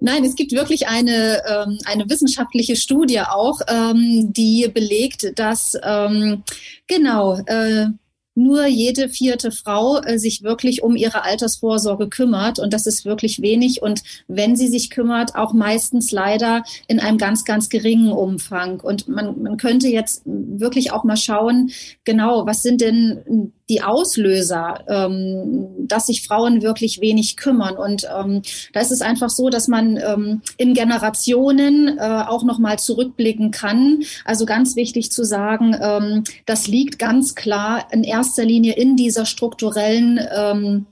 Nein, 0.00 0.24
es 0.24 0.34
gibt 0.34 0.52
wirklich 0.52 0.88
eine, 0.88 1.42
ähm, 1.46 1.78
eine 1.84 2.08
wissenschaftliche 2.08 2.76
Studie 2.76 3.20
auch, 3.20 3.60
ähm, 3.68 4.32
die 4.32 4.68
belegt, 4.72 5.38
dass 5.38 5.76
ähm, 5.82 6.42
genau 6.86 7.38
äh, 7.46 7.86
nur 8.34 8.66
jede 8.66 9.08
vierte 9.08 9.52
Frau 9.52 10.00
äh, 10.00 10.18
sich 10.18 10.42
wirklich 10.42 10.82
um 10.82 10.96
ihre 10.96 11.22
Altersvorsorge 11.24 12.08
kümmert. 12.08 12.58
Und 12.58 12.72
das 12.72 12.86
ist 12.86 13.04
wirklich 13.04 13.42
wenig. 13.42 13.82
Und 13.82 14.02
wenn 14.26 14.56
sie 14.56 14.68
sich 14.68 14.90
kümmert, 14.90 15.34
auch 15.34 15.52
meistens 15.52 16.12
leider 16.12 16.62
in 16.88 16.98
einem 16.98 17.18
ganz, 17.18 17.44
ganz 17.44 17.68
geringen 17.68 18.10
Umfang. 18.10 18.80
Und 18.80 19.08
man, 19.08 19.42
man 19.42 19.56
könnte 19.58 19.88
jetzt 19.88 20.22
wirklich 20.24 20.92
auch 20.92 21.04
mal 21.04 21.16
schauen, 21.16 21.70
genau, 22.04 22.46
was 22.46 22.62
sind 22.62 22.80
denn 22.80 23.52
die 23.72 23.82
Auslöser, 23.82 24.84
ähm, 24.86 25.66
dass 25.78 26.06
sich 26.06 26.26
Frauen 26.26 26.60
wirklich 26.60 27.00
wenig 27.00 27.38
kümmern. 27.38 27.76
Und 27.76 28.06
ähm, 28.14 28.42
da 28.74 28.80
ist 28.80 28.92
es 28.92 29.00
einfach 29.00 29.30
so, 29.30 29.48
dass 29.48 29.66
man 29.66 29.96
ähm, 29.96 30.42
in 30.58 30.74
Generationen 30.74 31.96
äh, 31.98 32.24
auch 32.28 32.44
nochmal 32.44 32.78
zurückblicken 32.78 33.50
kann. 33.50 34.02
Also 34.26 34.44
ganz 34.44 34.76
wichtig 34.76 35.10
zu 35.10 35.24
sagen, 35.24 35.74
ähm, 35.80 36.24
das 36.44 36.68
liegt 36.68 36.98
ganz 36.98 37.34
klar 37.34 37.86
in 37.92 38.04
erster 38.04 38.44
Linie 38.44 38.74
in 38.74 38.94
dieser 38.94 39.24
strukturellen 39.24 40.20
ähm, 40.36 40.86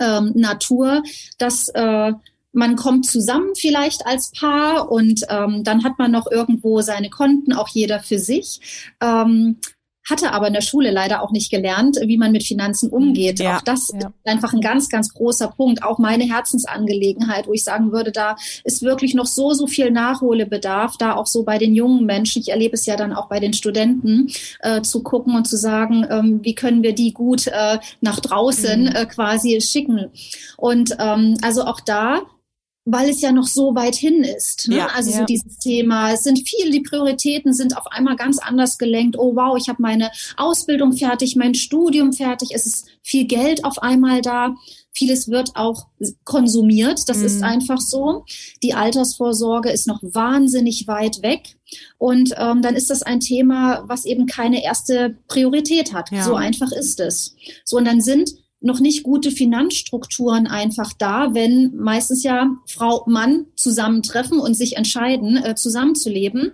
ähm, 0.00 0.32
Natur, 0.34 1.02
dass 1.36 1.68
äh, 1.68 2.12
man 2.52 2.76
kommt 2.76 3.06
zusammen 3.06 3.50
vielleicht 3.56 4.06
als 4.06 4.30
Paar 4.30 4.90
und 4.90 5.22
ähm, 5.28 5.64
dann 5.64 5.84
hat 5.84 5.98
man 5.98 6.10
noch 6.10 6.30
irgendwo 6.30 6.80
seine 6.80 7.10
Konten, 7.10 7.52
auch 7.52 7.68
jeder 7.68 8.00
für 8.00 8.18
sich. 8.18 8.88
Ähm, 9.00 9.58
hatte 10.08 10.32
aber 10.32 10.48
in 10.48 10.52
der 10.52 10.62
Schule 10.62 10.90
leider 10.90 11.22
auch 11.22 11.30
nicht 11.30 11.50
gelernt, 11.50 11.98
wie 12.04 12.18
man 12.18 12.32
mit 12.32 12.42
Finanzen 12.42 12.90
umgeht. 12.90 13.38
Ja, 13.38 13.56
auch 13.56 13.62
das 13.62 13.90
ja. 13.92 13.98
ist 13.98 14.06
einfach 14.24 14.52
ein 14.52 14.60
ganz, 14.60 14.88
ganz 14.88 15.14
großer 15.14 15.48
Punkt. 15.48 15.82
Auch 15.82 15.98
meine 15.98 16.24
Herzensangelegenheit, 16.24 17.46
wo 17.46 17.52
ich 17.52 17.64
sagen 17.64 17.92
würde, 17.92 18.10
da 18.10 18.36
ist 18.64 18.82
wirklich 18.82 19.14
noch 19.14 19.26
so, 19.26 19.52
so 19.52 19.66
viel 19.66 19.90
Nachholbedarf, 19.90 20.96
da 20.96 21.14
auch 21.14 21.26
so 21.26 21.44
bei 21.44 21.58
den 21.58 21.74
jungen 21.74 22.04
Menschen. 22.04 22.40
Ich 22.42 22.50
erlebe 22.50 22.74
es 22.74 22.86
ja 22.86 22.96
dann 22.96 23.12
auch 23.12 23.28
bei 23.28 23.38
den 23.38 23.52
Studenten, 23.52 24.28
äh, 24.60 24.82
zu 24.82 25.02
gucken 25.02 25.36
und 25.36 25.46
zu 25.46 25.56
sagen, 25.56 26.04
ähm, 26.10 26.40
wie 26.42 26.54
können 26.54 26.82
wir 26.82 26.94
die 26.94 27.12
gut 27.12 27.46
äh, 27.46 27.78
nach 28.00 28.20
draußen 28.20 28.82
mhm. 28.84 28.88
äh, 28.88 29.06
quasi 29.06 29.60
schicken. 29.60 30.10
Und 30.56 30.96
ähm, 30.98 31.36
also 31.42 31.64
auch 31.64 31.80
da 31.80 32.22
weil 32.84 33.10
es 33.10 33.20
ja 33.20 33.30
noch 33.30 33.46
so 33.46 33.74
weit 33.74 33.94
hin 33.94 34.24
ist. 34.24 34.68
Ne? 34.68 34.78
Ja, 34.78 34.86
also 34.94 35.10
ja. 35.10 35.18
so 35.18 35.24
dieses 35.24 35.58
Thema, 35.58 36.12
es 36.12 36.24
sind 36.24 36.40
viele, 36.44 36.70
die 36.70 36.80
Prioritäten 36.80 37.52
sind 37.52 37.76
auf 37.76 37.86
einmal 37.86 38.16
ganz 38.16 38.38
anders 38.38 38.76
gelenkt. 38.76 39.16
Oh 39.18 39.36
wow, 39.36 39.56
ich 39.56 39.68
habe 39.68 39.80
meine 39.80 40.10
Ausbildung 40.36 40.92
fertig, 40.92 41.36
mein 41.36 41.54
Studium 41.54 42.12
fertig, 42.12 42.50
es 42.52 42.66
ist 42.66 42.86
viel 43.02 43.26
Geld 43.26 43.64
auf 43.64 43.82
einmal 43.82 44.20
da. 44.20 44.54
Vieles 44.94 45.28
wird 45.28 45.52
auch 45.54 45.86
konsumiert, 46.24 47.08
das 47.08 47.18
mhm. 47.18 47.24
ist 47.26 47.42
einfach 47.42 47.80
so. 47.80 48.24
Die 48.62 48.74
Altersvorsorge 48.74 49.70
ist 49.70 49.86
noch 49.86 50.00
wahnsinnig 50.02 50.86
weit 50.86 51.22
weg. 51.22 51.56
Und 51.96 52.34
ähm, 52.36 52.60
dann 52.60 52.74
ist 52.74 52.90
das 52.90 53.02
ein 53.02 53.20
Thema, 53.20 53.84
was 53.86 54.04
eben 54.04 54.26
keine 54.26 54.62
erste 54.62 55.16
Priorität 55.28 55.94
hat. 55.94 56.10
Ja. 56.10 56.24
So 56.24 56.34
einfach 56.34 56.72
ist 56.72 57.00
es. 57.00 57.34
So, 57.64 57.78
und 57.78 57.86
dann 57.86 58.02
sind 58.02 58.34
noch 58.62 58.80
nicht 58.80 59.02
gute 59.02 59.30
Finanzstrukturen 59.30 60.46
einfach 60.46 60.92
da, 60.92 61.34
wenn 61.34 61.74
meistens 61.76 62.22
ja 62.22 62.50
Frau, 62.66 63.04
Mann 63.06 63.46
zusammentreffen 63.56 64.38
und 64.38 64.54
sich 64.54 64.76
entscheiden, 64.76 65.36
äh, 65.36 65.54
zusammenzuleben. 65.54 66.52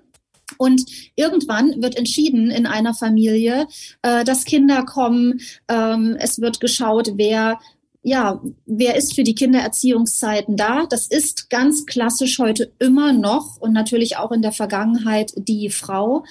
Und 0.56 0.82
irgendwann 1.14 1.82
wird 1.82 1.96
entschieden 1.96 2.50
in 2.50 2.66
einer 2.66 2.94
Familie, 2.94 3.66
äh, 4.02 4.24
dass 4.24 4.44
Kinder 4.44 4.84
kommen. 4.84 5.40
Ähm, 5.68 6.16
es 6.18 6.40
wird 6.40 6.60
geschaut, 6.60 7.12
wer 7.16 7.58
ja, 8.02 8.40
wer 8.64 8.96
ist 8.96 9.14
für 9.14 9.24
die 9.24 9.34
Kindererziehungszeiten 9.34 10.56
da? 10.56 10.87
Das 10.88 11.06
ist 11.06 11.50
ganz 11.50 11.84
klassisch 11.84 12.38
heute 12.38 12.72
immer 12.78 13.12
noch 13.12 13.56
und 13.61 13.72
natürlich 13.72 14.16
auch 14.16 14.30
in 14.30 14.40
der 14.40 14.52
Vergangenheit 14.52 15.32
die 15.37 15.68
Frau. 15.68 16.24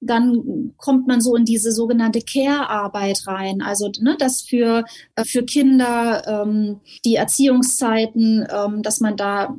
Dann 0.00 0.74
kommt 0.76 1.06
man 1.06 1.20
so 1.20 1.36
in 1.36 1.44
diese 1.44 1.70
sogenannte 1.70 2.20
Care-Arbeit 2.20 3.26
rein. 3.26 3.62
Also, 3.62 3.90
ne, 4.00 4.16
dass 4.18 4.42
für, 4.42 4.84
äh, 5.14 5.24
für 5.24 5.44
Kinder 5.44 6.26
ähm, 6.26 6.80
die 7.04 7.14
Erziehungszeiten, 7.14 8.46
ähm, 8.50 8.82
dass 8.82 8.98
man 9.00 9.16
da 9.16 9.56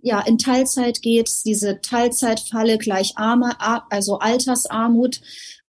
ja 0.00 0.20
in 0.20 0.38
Teilzeit 0.38 1.02
geht, 1.02 1.30
diese 1.44 1.80
Teilzeitfalle 1.82 2.78
gleich 2.78 3.12
Arme, 3.16 3.54
also 3.90 4.18
Altersarmut 4.18 5.20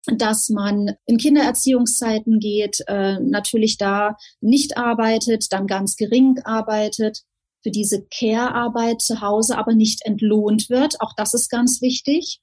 dass 0.06 0.48
man 0.48 0.96
in 1.06 1.16
Kindererziehungszeiten 1.16 2.38
geht, 2.40 2.78
äh, 2.88 3.20
natürlich 3.20 3.78
da 3.78 4.16
nicht 4.40 4.76
arbeitet, 4.76 5.52
dann 5.52 5.66
ganz 5.66 5.96
gering 5.96 6.40
arbeitet, 6.44 7.22
für 7.62 7.70
diese 7.70 8.04
Care-Arbeit 8.06 9.00
zu 9.00 9.20
Hause 9.20 9.56
aber 9.56 9.74
nicht 9.74 10.04
entlohnt 10.04 10.68
wird. 10.68 11.00
Auch 11.00 11.12
das 11.16 11.34
ist 11.34 11.48
ganz 11.48 11.80
wichtig. 11.80 12.40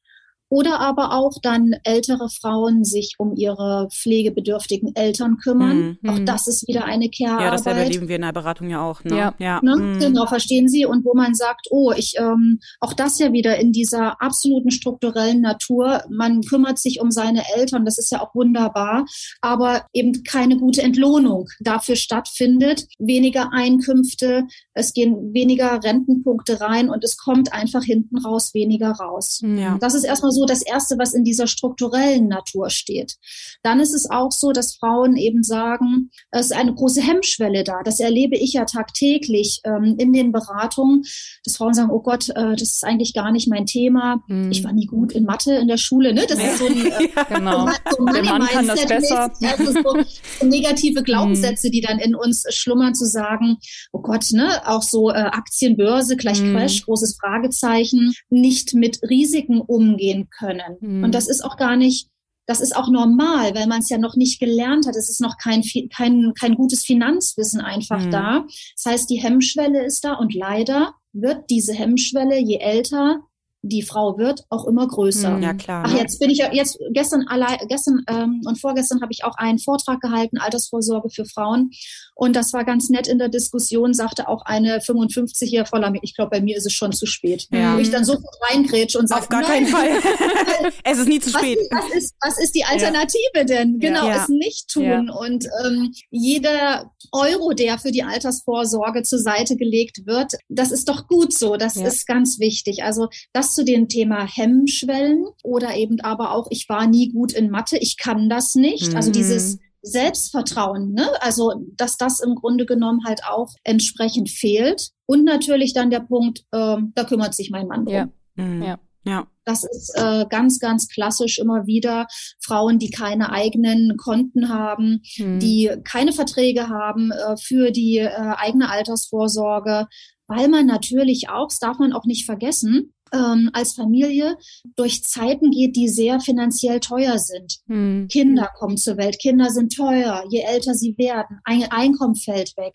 Oder 0.49 0.79
aber 0.79 1.13
auch 1.13 1.37
dann 1.41 1.75
ältere 1.83 2.29
Frauen 2.29 2.83
sich 2.83 3.15
um 3.17 3.35
ihre 3.35 3.87
pflegebedürftigen 3.91 4.95
Eltern 4.95 5.37
kümmern. 5.37 5.97
Mhm. 6.01 6.09
Auch 6.09 6.19
das 6.19 6.47
ist 6.47 6.67
wieder 6.67 6.85
eine 6.85 7.09
Care-Arbeit. 7.09 7.45
Ja, 7.45 7.51
das 7.51 7.65
erleben 7.65 8.07
wir 8.07 8.15
in 8.15 8.23
der 8.23 8.33
Beratung 8.33 8.69
ja 8.69 8.81
auch. 8.81 9.03
Ne? 9.03 9.17
Ja, 9.17 9.33
ja. 9.37 9.59
Ne? 9.61 9.75
Mhm. 9.75 9.99
genau, 9.99 10.25
verstehen 10.25 10.67
Sie. 10.67 10.85
Und 10.85 11.05
wo 11.05 11.13
man 11.13 11.35
sagt, 11.35 11.67
oh, 11.71 11.91
ich 11.95 12.15
ähm, 12.17 12.59
auch 12.79 12.93
das 12.93 13.19
ja 13.19 13.31
wieder 13.31 13.57
in 13.57 13.71
dieser 13.71 14.21
absoluten 14.21 14.71
strukturellen 14.71 15.41
Natur. 15.41 16.03
Man 16.09 16.41
kümmert 16.41 16.79
sich 16.79 17.01
um 17.01 17.11
seine 17.11 17.43
Eltern, 17.55 17.85
das 17.85 17.97
ist 17.97 18.11
ja 18.11 18.21
auch 18.21 18.33
wunderbar, 18.35 19.05
aber 19.41 19.85
eben 19.93 20.23
keine 20.23 20.57
gute 20.57 20.81
Entlohnung 20.81 21.47
dafür 21.59 21.95
stattfindet, 21.95 22.87
weniger 22.97 23.51
Einkünfte, 23.53 24.43
es 24.73 24.93
gehen 24.93 25.33
weniger 25.33 25.83
Rentenpunkte 25.83 26.61
rein 26.61 26.89
und 26.89 27.03
es 27.03 27.17
kommt 27.17 27.53
einfach 27.53 27.83
hinten 27.83 28.17
raus 28.17 28.53
weniger 28.53 28.91
raus. 28.91 29.41
Ja. 29.43 29.77
Das 29.79 29.93
ist 29.93 30.03
erstmal 30.03 30.31
so 30.31 30.38
das 30.45 30.61
Erste, 30.61 30.97
was 30.97 31.13
in 31.13 31.23
dieser 31.23 31.47
strukturellen 31.47 32.27
Natur 32.27 32.69
steht. 32.69 33.15
Dann 33.63 33.79
ist 33.79 33.93
es 33.93 34.09
auch 34.09 34.31
so, 34.31 34.51
dass 34.51 34.75
Frauen 34.75 35.15
eben 35.15 35.43
sagen, 35.43 36.11
es 36.31 36.47
ist 36.47 36.53
eine 36.53 36.73
große 36.73 37.01
Hemmschwelle 37.01 37.63
da. 37.63 37.81
Das 37.83 37.99
erlebe 37.99 38.37
ich 38.37 38.53
ja 38.53 38.65
tagtäglich 38.65 39.61
ähm, 39.63 39.95
in 39.97 40.13
den 40.13 40.31
Beratungen, 40.31 41.03
dass 41.43 41.57
Frauen 41.57 41.73
sagen, 41.73 41.91
oh 41.91 42.01
Gott, 42.01 42.29
äh, 42.29 42.55
das 42.55 42.61
ist 42.61 42.83
eigentlich 42.83 43.13
gar 43.13 43.31
nicht 43.31 43.47
mein 43.49 43.65
Thema. 43.65 44.23
Mhm. 44.27 44.51
Ich 44.51 44.63
war 44.63 44.73
nie 44.73 44.85
gut 44.85 45.11
in 45.11 45.25
Mathe 45.25 45.55
in 45.55 45.67
der 45.67 45.77
Schule. 45.77 46.13
Ne? 46.13 46.25
Das 46.27 46.39
ja. 46.39 46.49
ist 46.49 46.59
so 46.59 46.67
ein, 46.67 46.85
äh, 46.85 47.09
ja, 47.15 47.23
genau. 47.23 47.67
so, 47.67 47.97
so 47.97 48.05
Der 48.05 48.23
Mann 48.23 48.43
kann 48.43 48.67
das 48.67 48.85
besser. 48.85 49.31
Also 49.41 49.71
so, 49.71 49.81
so 50.39 50.45
negative 50.45 51.03
Glaubenssätze, 51.03 51.67
mhm. 51.67 51.71
die 51.71 51.81
dann 51.81 51.99
in 51.99 52.15
uns 52.15 52.45
schlummern, 52.49 52.95
zu 52.95 53.05
sagen, 53.05 53.57
oh 53.91 54.01
Gott, 54.01 54.25
ne, 54.31 54.61
auch 54.67 54.83
so 54.83 55.09
äh, 55.09 55.13
Aktienbörse 55.13 56.15
gleich 56.17 56.41
mhm. 56.41 56.55
Crash, 56.55 56.85
großes 56.85 57.17
Fragezeichen, 57.19 58.13
nicht 58.29 58.73
mit 58.73 58.99
Risiken 59.09 59.61
umgehen 59.61 60.28
können. 60.37 60.77
Mhm. 60.79 61.03
Und 61.03 61.15
das 61.15 61.27
ist 61.27 61.43
auch 61.43 61.57
gar 61.57 61.75
nicht 61.75 62.09
das 62.49 62.61
ist 62.61 62.75
auch 62.75 62.89
normal, 62.89 63.53
weil 63.53 63.67
man 63.67 63.81
es 63.81 63.89
ja 63.89 63.99
noch 63.99 64.15
nicht 64.15 64.39
gelernt 64.39 64.87
hat. 64.87 64.95
Es 64.95 65.07
ist 65.07 65.21
noch 65.21 65.37
kein, 65.37 65.61
kein, 65.95 66.33
kein 66.33 66.55
gutes 66.55 66.83
Finanzwissen 66.83 67.61
einfach 67.61 68.03
mhm. 68.03 68.09
da. 68.09 68.45
Das 68.75 68.91
heißt, 68.91 69.09
die 69.11 69.21
Hemmschwelle 69.21 69.85
ist 69.85 70.03
da 70.03 70.15
und 70.15 70.33
leider 70.33 70.95
wird 71.13 71.47
diese 71.51 71.73
Hemmschwelle, 71.73 72.39
je 72.39 72.57
älter 72.57 73.19
die 73.61 73.81
Frau 73.81 74.17
wird 74.17 74.45
auch 74.49 74.65
immer 74.65 74.87
größer. 74.87 75.35
Hm, 75.35 75.43
ja, 75.43 75.53
klar. 75.53 75.83
Ach, 75.85 75.97
jetzt 75.97 76.19
bin 76.19 76.29
ich 76.29 76.37
ja, 76.37 76.51
jetzt 76.53 76.79
gestern 76.93 77.27
allein, 77.27 77.57
gestern 77.67 78.03
ähm, 78.07 78.41
und 78.45 78.59
vorgestern 78.59 79.01
habe 79.01 79.11
ich 79.11 79.25
auch 79.25 79.35
einen 79.35 79.59
Vortrag 79.59 79.99
gehalten, 79.99 80.37
Altersvorsorge 80.37 81.09
für 81.09 81.25
Frauen. 81.25 81.71
Und 82.19 82.35
das 82.35 82.51
war 82.51 82.65
ganz 82.65 82.89
nett 82.89 83.07
in 83.07 83.17
der 83.17 83.29
Diskussion, 83.29 83.93
sagte 83.93 84.27
auch 84.27 84.41
eine 84.41 84.81
55 84.81 85.51
jährige 85.51 85.69
Frau, 85.69 85.79
ich 86.01 86.15
glaube, 86.15 86.31
bei 86.31 86.41
mir 86.41 86.57
ist 86.57 86.65
es 86.65 86.73
schon 86.73 86.91
zu 86.91 87.05
spät. 87.05 87.47
Ja. 87.49 87.75
Wo 87.75 87.79
ich 87.79 87.91
dann 87.91 88.03
sofort 88.03 88.35
reingrätsche 88.49 88.99
und 88.99 89.07
sage, 89.07 89.21
auf 89.21 89.29
gar 89.29 89.43
keinen 89.43 89.67
Fall. 89.67 89.87
es 90.83 90.97
ist 90.97 91.07
nie 91.07 91.21
zu 91.21 91.29
spät. 91.29 91.57
Was, 91.71 91.81
was, 91.81 91.95
ist, 91.95 92.15
was 92.19 92.39
ist 92.43 92.55
die 92.55 92.65
Alternative 92.65 93.21
ja. 93.35 93.43
denn? 93.45 93.79
Genau, 93.79 94.05
ja. 94.05 94.21
es 94.21 94.27
nicht 94.27 94.67
tun. 94.69 95.09
Und 95.09 95.45
ähm, 95.63 95.93
jeder 96.11 96.91
Euro, 97.13 97.53
der 97.53 97.79
für 97.79 97.93
die 97.93 98.03
Altersvorsorge 98.03 99.03
zur 99.03 99.19
Seite 99.19 99.55
gelegt 99.55 100.05
wird, 100.05 100.33
das 100.49 100.71
ist 100.71 100.89
doch 100.89 101.07
gut 101.07 101.33
so. 101.33 101.55
Das 101.55 101.77
ist 101.77 102.05
ganz 102.05 102.37
wichtig. 102.37 102.83
Also 102.83 103.07
das 103.31 103.53
zu 103.55 103.63
dem 103.63 103.87
Thema 103.87 104.27
Hemmschwellen 104.27 105.25
oder 105.41 105.77
eben 105.77 106.01
aber 106.01 106.33
auch, 106.33 106.47
ich 106.49 106.67
war 106.67 106.85
nie 106.85 107.13
gut 107.13 107.31
in 107.31 107.49
Mathe, 107.49 107.77
ich 107.77 107.95
kann 107.95 108.27
das 108.27 108.55
nicht. 108.55 108.89
Mhm. 108.89 108.97
Also 108.97 109.09
dieses 109.09 109.57
Selbstvertrauen, 109.81 110.93
ne? 110.93 111.09
also 111.21 111.53
dass 111.75 111.97
das 111.97 112.19
im 112.19 112.35
Grunde 112.35 112.65
genommen 112.65 113.01
halt 113.05 113.21
auch 113.25 113.53
entsprechend 113.63 114.29
fehlt. 114.29 114.89
Und 115.05 115.23
natürlich 115.23 115.73
dann 115.73 115.89
der 115.89 116.01
Punkt, 116.01 116.39
äh, 116.51 116.77
da 116.95 117.03
kümmert 117.03 117.33
sich 117.33 117.49
mein 117.49 117.67
Mann 117.67 117.85
drum. 117.85 117.95
Ja. 117.95 118.09
Mhm. 118.35 118.63
ja. 118.63 118.79
Ja. 119.05 119.27
Das 119.45 119.63
ist 119.63 119.93
äh, 119.95 120.25
ganz, 120.29 120.59
ganz 120.59 120.87
klassisch 120.87 121.39
immer 121.39 121.65
wieder 121.65 122.05
Frauen, 122.41 122.79
die 122.79 122.91
keine 122.91 123.31
eigenen 123.31 123.95
Konten 123.97 124.49
haben, 124.49 125.01
mhm. 125.17 125.39
die 125.39 125.71
keine 125.83 126.11
Verträge 126.11 126.69
haben 126.69 127.11
äh, 127.11 127.37
für 127.37 127.71
die 127.71 127.97
äh, 127.97 128.09
eigene 128.09 128.69
Altersvorsorge, 128.69 129.87
weil 130.27 130.47
man 130.47 130.67
natürlich 130.67 131.29
auch, 131.29 131.47
das 131.47 131.59
darf 131.59 131.79
man 131.79 131.93
auch 131.93 132.05
nicht 132.05 132.25
vergessen, 132.25 132.93
ähm, 133.13 133.49
als 133.53 133.73
Familie 133.73 134.37
durch 134.75 135.03
Zeiten 135.03 135.51
geht, 135.51 135.75
die 135.75 135.87
sehr 135.87 136.19
finanziell 136.19 136.79
teuer 136.79 137.17
sind. 137.17 137.59
Mhm. 137.67 138.07
Kinder 138.07 138.49
kommen 138.57 138.77
zur 138.77 138.97
Welt, 138.97 139.19
Kinder 139.19 139.49
sind 139.49 139.75
teuer, 139.75 140.23
je 140.29 140.41
älter 140.41 140.73
sie 140.73 140.97
werden, 140.97 141.39
ein 141.43 141.63
Einkommen 141.71 142.15
fällt 142.15 142.55
weg. 142.57 142.73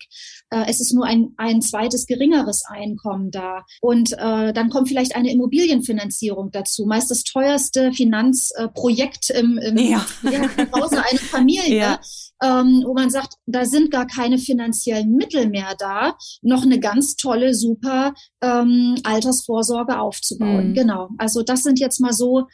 Äh, 0.49 0.65
es 0.67 0.79
ist 0.79 0.93
nur 0.93 1.05
ein, 1.05 1.33
ein 1.37 1.61
zweites 1.61 2.05
geringeres 2.05 2.63
Einkommen 2.67 3.31
da. 3.31 3.63
Und 3.81 4.13
äh, 4.13 4.53
dann 4.53 4.69
kommt 4.69 4.87
vielleicht 4.87 5.15
eine 5.15 5.31
Immobilienfinanzierung 5.31 6.51
dazu, 6.51 6.85
meist 6.85 7.11
das 7.11 7.23
teuerste 7.23 7.91
Finanzprojekt 7.93 9.29
im, 9.29 9.57
im 9.57 9.77
ja. 9.77 10.05
Ja, 10.23 10.49
Hause 10.73 11.03
einer 11.03 11.19
Familie. 11.19 11.65
Ja 11.75 11.99
ähm, 12.43 12.83
wo 12.85 12.93
man 12.93 13.09
sagt, 13.09 13.35
da 13.45 13.65
sind 13.65 13.91
gar 13.91 14.07
keine 14.07 14.37
finanziellen 14.37 15.11
Mittel 15.11 15.49
mehr 15.49 15.75
da, 15.77 16.17
noch 16.41 16.63
eine 16.63 16.79
ganz 16.79 17.15
tolle, 17.15 17.53
super 17.53 18.13
ähm, 18.41 18.95
Altersvorsorge 19.03 19.99
aufzubauen. 19.99 20.69
Mhm. 20.69 20.73
Genau. 20.73 21.09
Also 21.17 21.43
das 21.43 21.63
sind 21.63 21.79
jetzt 21.79 21.99
mal 21.99 22.13
so 22.13 22.47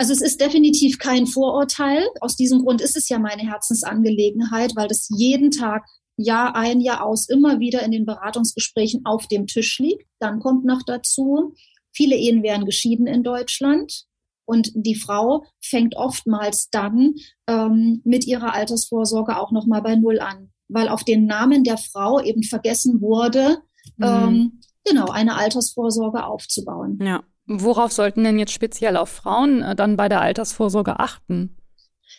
also 0.00 0.12
es 0.12 0.20
ist 0.20 0.40
definitiv 0.40 0.98
kein 0.98 1.26
Vorurteil. 1.26 2.06
Aus 2.20 2.36
diesem 2.36 2.64
Grund 2.64 2.80
ist 2.80 2.96
es 2.96 3.08
ja 3.08 3.18
meine 3.18 3.42
Herzensangelegenheit, 3.42 4.76
weil 4.76 4.86
das 4.86 5.08
jeden 5.10 5.50
Tag 5.50 5.84
Jahr 6.16 6.54
ein, 6.54 6.80
Jahr 6.80 7.04
aus 7.04 7.28
immer 7.28 7.58
wieder 7.58 7.82
in 7.82 7.90
den 7.90 8.06
Beratungsgesprächen 8.06 9.04
auf 9.04 9.26
dem 9.26 9.48
Tisch 9.48 9.80
liegt. 9.80 10.06
Dann 10.20 10.38
kommt 10.38 10.64
noch 10.64 10.82
dazu, 10.86 11.54
viele 11.92 12.14
Ehen 12.14 12.44
werden 12.44 12.64
geschieden 12.64 13.08
in 13.08 13.24
Deutschland. 13.24 14.04
Und 14.48 14.70
die 14.74 14.94
Frau 14.94 15.44
fängt 15.60 15.94
oftmals 15.94 16.70
dann 16.70 17.16
ähm, 17.46 18.00
mit 18.04 18.26
ihrer 18.26 18.54
Altersvorsorge 18.54 19.38
auch 19.38 19.52
nochmal 19.52 19.82
bei 19.82 19.94
Null 19.94 20.20
an, 20.20 20.50
weil 20.68 20.88
auf 20.88 21.04
den 21.04 21.26
Namen 21.26 21.64
der 21.64 21.76
Frau 21.76 22.18
eben 22.18 22.42
vergessen 22.42 23.02
wurde, 23.02 23.58
mhm. 23.98 24.04
ähm, 24.06 24.60
genau, 24.86 25.10
eine 25.10 25.36
Altersvorsorge 25.36 26.24
aufzubauen. 26.24 26.98
Ja. 27.02 27.22
Worauf 27.44 27.92
sollten 27.92 28.24
denn 28.24 28.38
jetzt 28.38 28.52
speziell 28.52 28.96
auf 28.96 29.10
Frauen 29.10 29.60
äh, 29.60 29.76
dann 29.76 29.98
bei 29.98 30.08
der 30.08 30.22
Altersvorsorge 30.22 30.98
achten? 30.98 31.58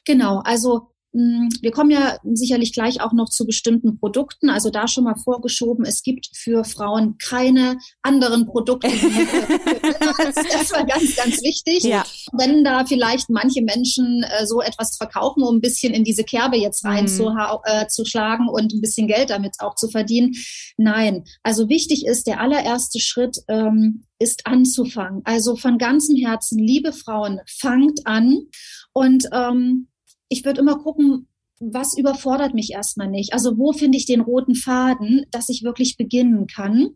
Genau, 0.05 0.41
also 0.43 0.91
wir 1.11 1.71
kommen 1.71 1.89
ja 1.89 2.17
sicherlich 2.23 2.71
gleich 2.71 3.01
auch 3.01 3.13
noch 3.13 3.29
zu 3.29 3.45
bestimmten 3.45 3.99
Produkten. 3.99 4.49
Also 4.49 4.69
da 4.69 4.87
schon 4.87 5.05
mal 5.05 5.15
vorgeschoben, 5.15 5.85
es 5.85 6.03
gibt 6.03 6.29
für 6.35 6.63
Frauen 6.63 7.17
keine 7.17 7.77
anderen 8.03 8.45
Produkte. 8.45 8.87
das 8.91 10.37
ist 10.37 10.53
erstmal 10.53 10.85
ganz, 10.85 11.15
ganz 11.15 11.41
wichtig. 11.41 11.83
Ja. 11.83 12.05
Wenn 12.33 12.63
da 12.63 12.85
vielleicht 12.85 13.29
manche 13.29 13.63
Menschen 13.63 14.23
äh, 14.23 14.45
so 14.45 14.61
etwas 14.61 14.97
verkaufen, 14.97 15.41
um 15.41 15.57
ein 15.57 15.61
bisschen 15.61 15.93
in 15.93 16.03
diese 16.03 16.23
Kerbe 16.23 16.57
jetzt 16.57 16.85
reinzuschlagen 16.85 18.45
mhm. 18.45 18.49
äh, 18.49 18.61
und 18.61 18.73
ein 18.73 18.81
bisschen 18.81 19.07
Geld 19.07 19.31
damit 19.31 19.55
auch 19.59 19.75
zu 19.75 19.89
verdienen. 19.89 20.35
Nein, 20.77 21.23
also 21.41 21.69
wichtig 21.69 22.05
ist, 22.05 22.27
der 22.27 22.39
allererste 22.39 22.99
Schritt 22.99 23.37
ähm, 23.47 24.03
ist 24.19 24.45
anzufangen. 24.45 25.21
Also 25.23 25.55
von 25.55 25.79
ganzem 25.79 26.17
Herzen, 26.17 26.59
liebe 26.59 26.93
Frauen, 26.93 27.39
fangt 27.47 28.05
an 28.05 28.45
und 28.93 29.25
ähm, 29.33 29.87
ich 30.29 30.45
würde 30.45 30.61
immer 30.61 30.77
gucken, 30.77 31.27
was 31.59 31.97
überfordert 31.97 32.53
mich 32.53 32.71
erstmal 32.71 33.09
nicht? 33.09 33.33
Also 33.33 33.57
wo 33.57 33.73
finde 33.73 33.97
ich 33.97 34.05
den 34.05 34.21
roten 34.21 34.55
Faden, 34.55 35.25
dass 35.31 35.49
ich 35.49 35.63
wirklich 35.63 35.97
beginnen 35.97 36.47
kann? 36.47 36.95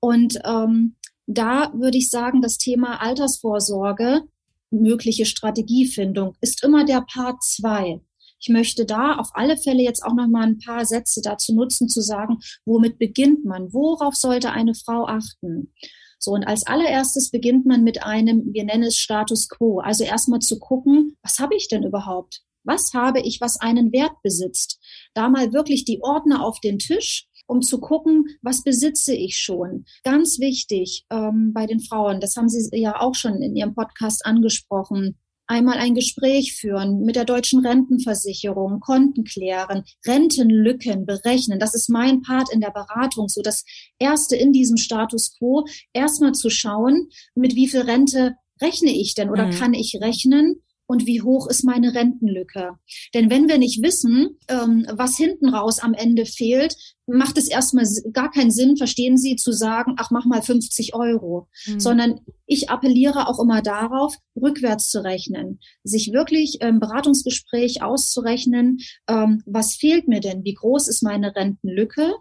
Und 0.00 0.38
ähm, 0.44 0.96
da 1.26 1.72
würde 1.74 1.96
ich 1.96 2.10
sagen, 2.10 2.42
das 2.42 2.58
Thema 2.58 3.00
Altersvorsorge, 3.00 4.22
mögliche 4.70 5.24
Strategiefindung, 5.24 6.36
ist 6.40 6.62
immer 6.62 6.84
der 6.84 7.02
Part 7.02 7.42
zwei. 7.42 8.00
Ich 8.38 8.48
möchte 8.48 8.84
da 8.84 9.16
auf 9.16 9.30
alle 9.34 9.56
Fälle 9.56 9.82
jetzt 9.82 10.02
auch 10.04 10.14
noch 10.14 10.26
mal 10.26 10.42
ein 10.42 10.58
paar 10.58 10.84
Sätze 10.84 11.20
dazu 11.22 11.54
nutzen, 11.54 11.88
zu 11.88 12.00
sagen, 12.00 12.38
womit 12.64 12.98
beginnt 12.98 13.44
man? 13.44 13.72
Worauf 13.72 14.16
sollte 14.16 14.50
eine 14.50 14.74
Frau 14.74 15.06
achten? 15.06 15.72
So, 16.18 16.32
und 16.32 16.44
als 16.44 16.66
allererstes 16.66 17.30
beginnt 17.30 17.66
man 17.66 17.82
mit 17.84 18.02
einem, 18.04 18.52
wir 18.52 18.64
nennen 18.64 18.84
es 18.84 18.96
Status 18.96 19.48
quo. 19.48 19.78
Also 19.78 20.04
erstmal 20.04 20.40
zu 20.40 20.58
gucken, 20.58 21.16
was 21.22 21.38
habe 21.38 21.54
ich 21.54 21.68
denn 21.68 21.84
überhaupt? 21.84 22.42
Was 22.64 22.92
habe 22.94 23.20
ich, 23.20 23.40
was 23.40 23.60
einen 23.60 23.92
Wert 23.92 24.22
besitzt? 24.22 24.78
Da 25.14 25.28
mal 25.28 25.52
wirklich 25.52 25.84
die 25.84 26.00
Ordner 26.02 26.44
auf 26.44 26.60
den 26.60 26.78
Tisch, 26.78 27.26
um 27.46 27.60
zu 27.60 27.80
gucken, 27.80 28.26
was 28.40 28.62
besitze 28.62 29.14
ich 29.14 29.36
schon. 29.36 29.84
Ganz 30.04 30.38
wichtig 30.38 31.04
ähm, 31.10 31.52
bei 31.52 31.66
den 31.66 31.80
Frauen, 31.80 32.20
das 32.20 32.36
haben 32.36 32.48
Sie 32.48 32.68
ja 32.78 33.00
auch 33.00 33.14
schon 33.14 33.42
in 33.42 33.56
Ihrem 33.56 33.74
Podcast 33.74 34.24
angesprochen. 34.24 35.18
Einmal 35.48 35.78
ein 35.78 35.94
Gespräch 35.94 36.54
führen 36.54 37.00
mit 37.00 37.16
der 37.16 37.24
deutschen 37.24 37.66
Rentenversicherung, 37.66 38.80
Konten 38.80 39.24
klären, 39.24 39.82
Rentenlücken 40.06 41.04
berechnen. 41.04 41.58
Das 41.58 41.74
ist 41.74 41.90
mein 41.90 42.22
Part 42.22 42.50
in 42.52 42.60
der 42.60 42.70
Beratung. 42.70 43.28
So 43.28 43.42
das 43.42 43.64
erste 43.98 44.36
in 44.36 44.52
diesem 44.52 44.76
Status 44.76 45.36
quo, 45.36 45.66
erstmal 45.92 46.32
zu 46.32 46.48
schauen, 46.48 47.08
mit 47.34 47.54
wie 47.54 47.68
viel 47.68 47.82
Rente 47.82 48.36
rechne 48.62 48.90
ich 48.90 49.14
denn 49.14 49.28
oder 49.28 49.46
mhm. 49.46 49.50
kann 49.50 49.74
ich 49.74 49.98
rechnen? 50.00 50.62
Und 50.92 51.06
wie 51.06 51.22
hoch 51.22 51.48
ist 51.48 51.64
meine 51.64 51.94
Rentenlücke. 51.94 52.74
Denn 53.14 53.30
wenn 53.30 53.48
wir 53.48 53.56
nicht 53.56 53.82
wissen, 53.82 54.36
ähm, 54.48 54.86
was 54.92 55.16
hinten 55.16 55.48
raus 55.48 55.78
am 55.78 55.94
Ende 55.94 56.26
fehlt, 56.26 56.76
macht 57.06 57.38
es 57.38 57.48
erstmal 57.48 57.86
gar 58.12 58.30
keinen 58.30 58.50
Sinn, 58.50 58.76
verstehen 58.76 59.16
Sie, 59.16 59.36
zu 59.36 59.52
sagen, 59.52 59.94
ach, 59.96 60.10
mach 60.10 60.26
mal 60.26 60.42
50 60.42 60.94
Euro, 60.94 61.48
mhm. 61.66 61.80
sondern 61.80 62.20
ich 62.44 62.68
appelliere 62.68 63.26
auch 63.26 63.40
immer 63.40 63.62
darauf, 63.62 64.14
rückwärts 64.36 64.90
zu 64.90 65.02
rechnen, 65.02 65.60
sich 65.82 66.12
wirklich 66.12 66.60
im 66.60 66.78
Beratungsgespräch 66.78 67.82
auszurechnen, 67.82 68.78
ähm, 69.08 69.42
was 69.46 69.76
fehlt 69.76 70.08
mir 70.08 70.20
denn, 70.20 70.44
wie 70.44 70.54
groß 70.54 70.88
ist 70.88 71.02
meine 71.02 71.34
Rentenlücke, 71.34 72.12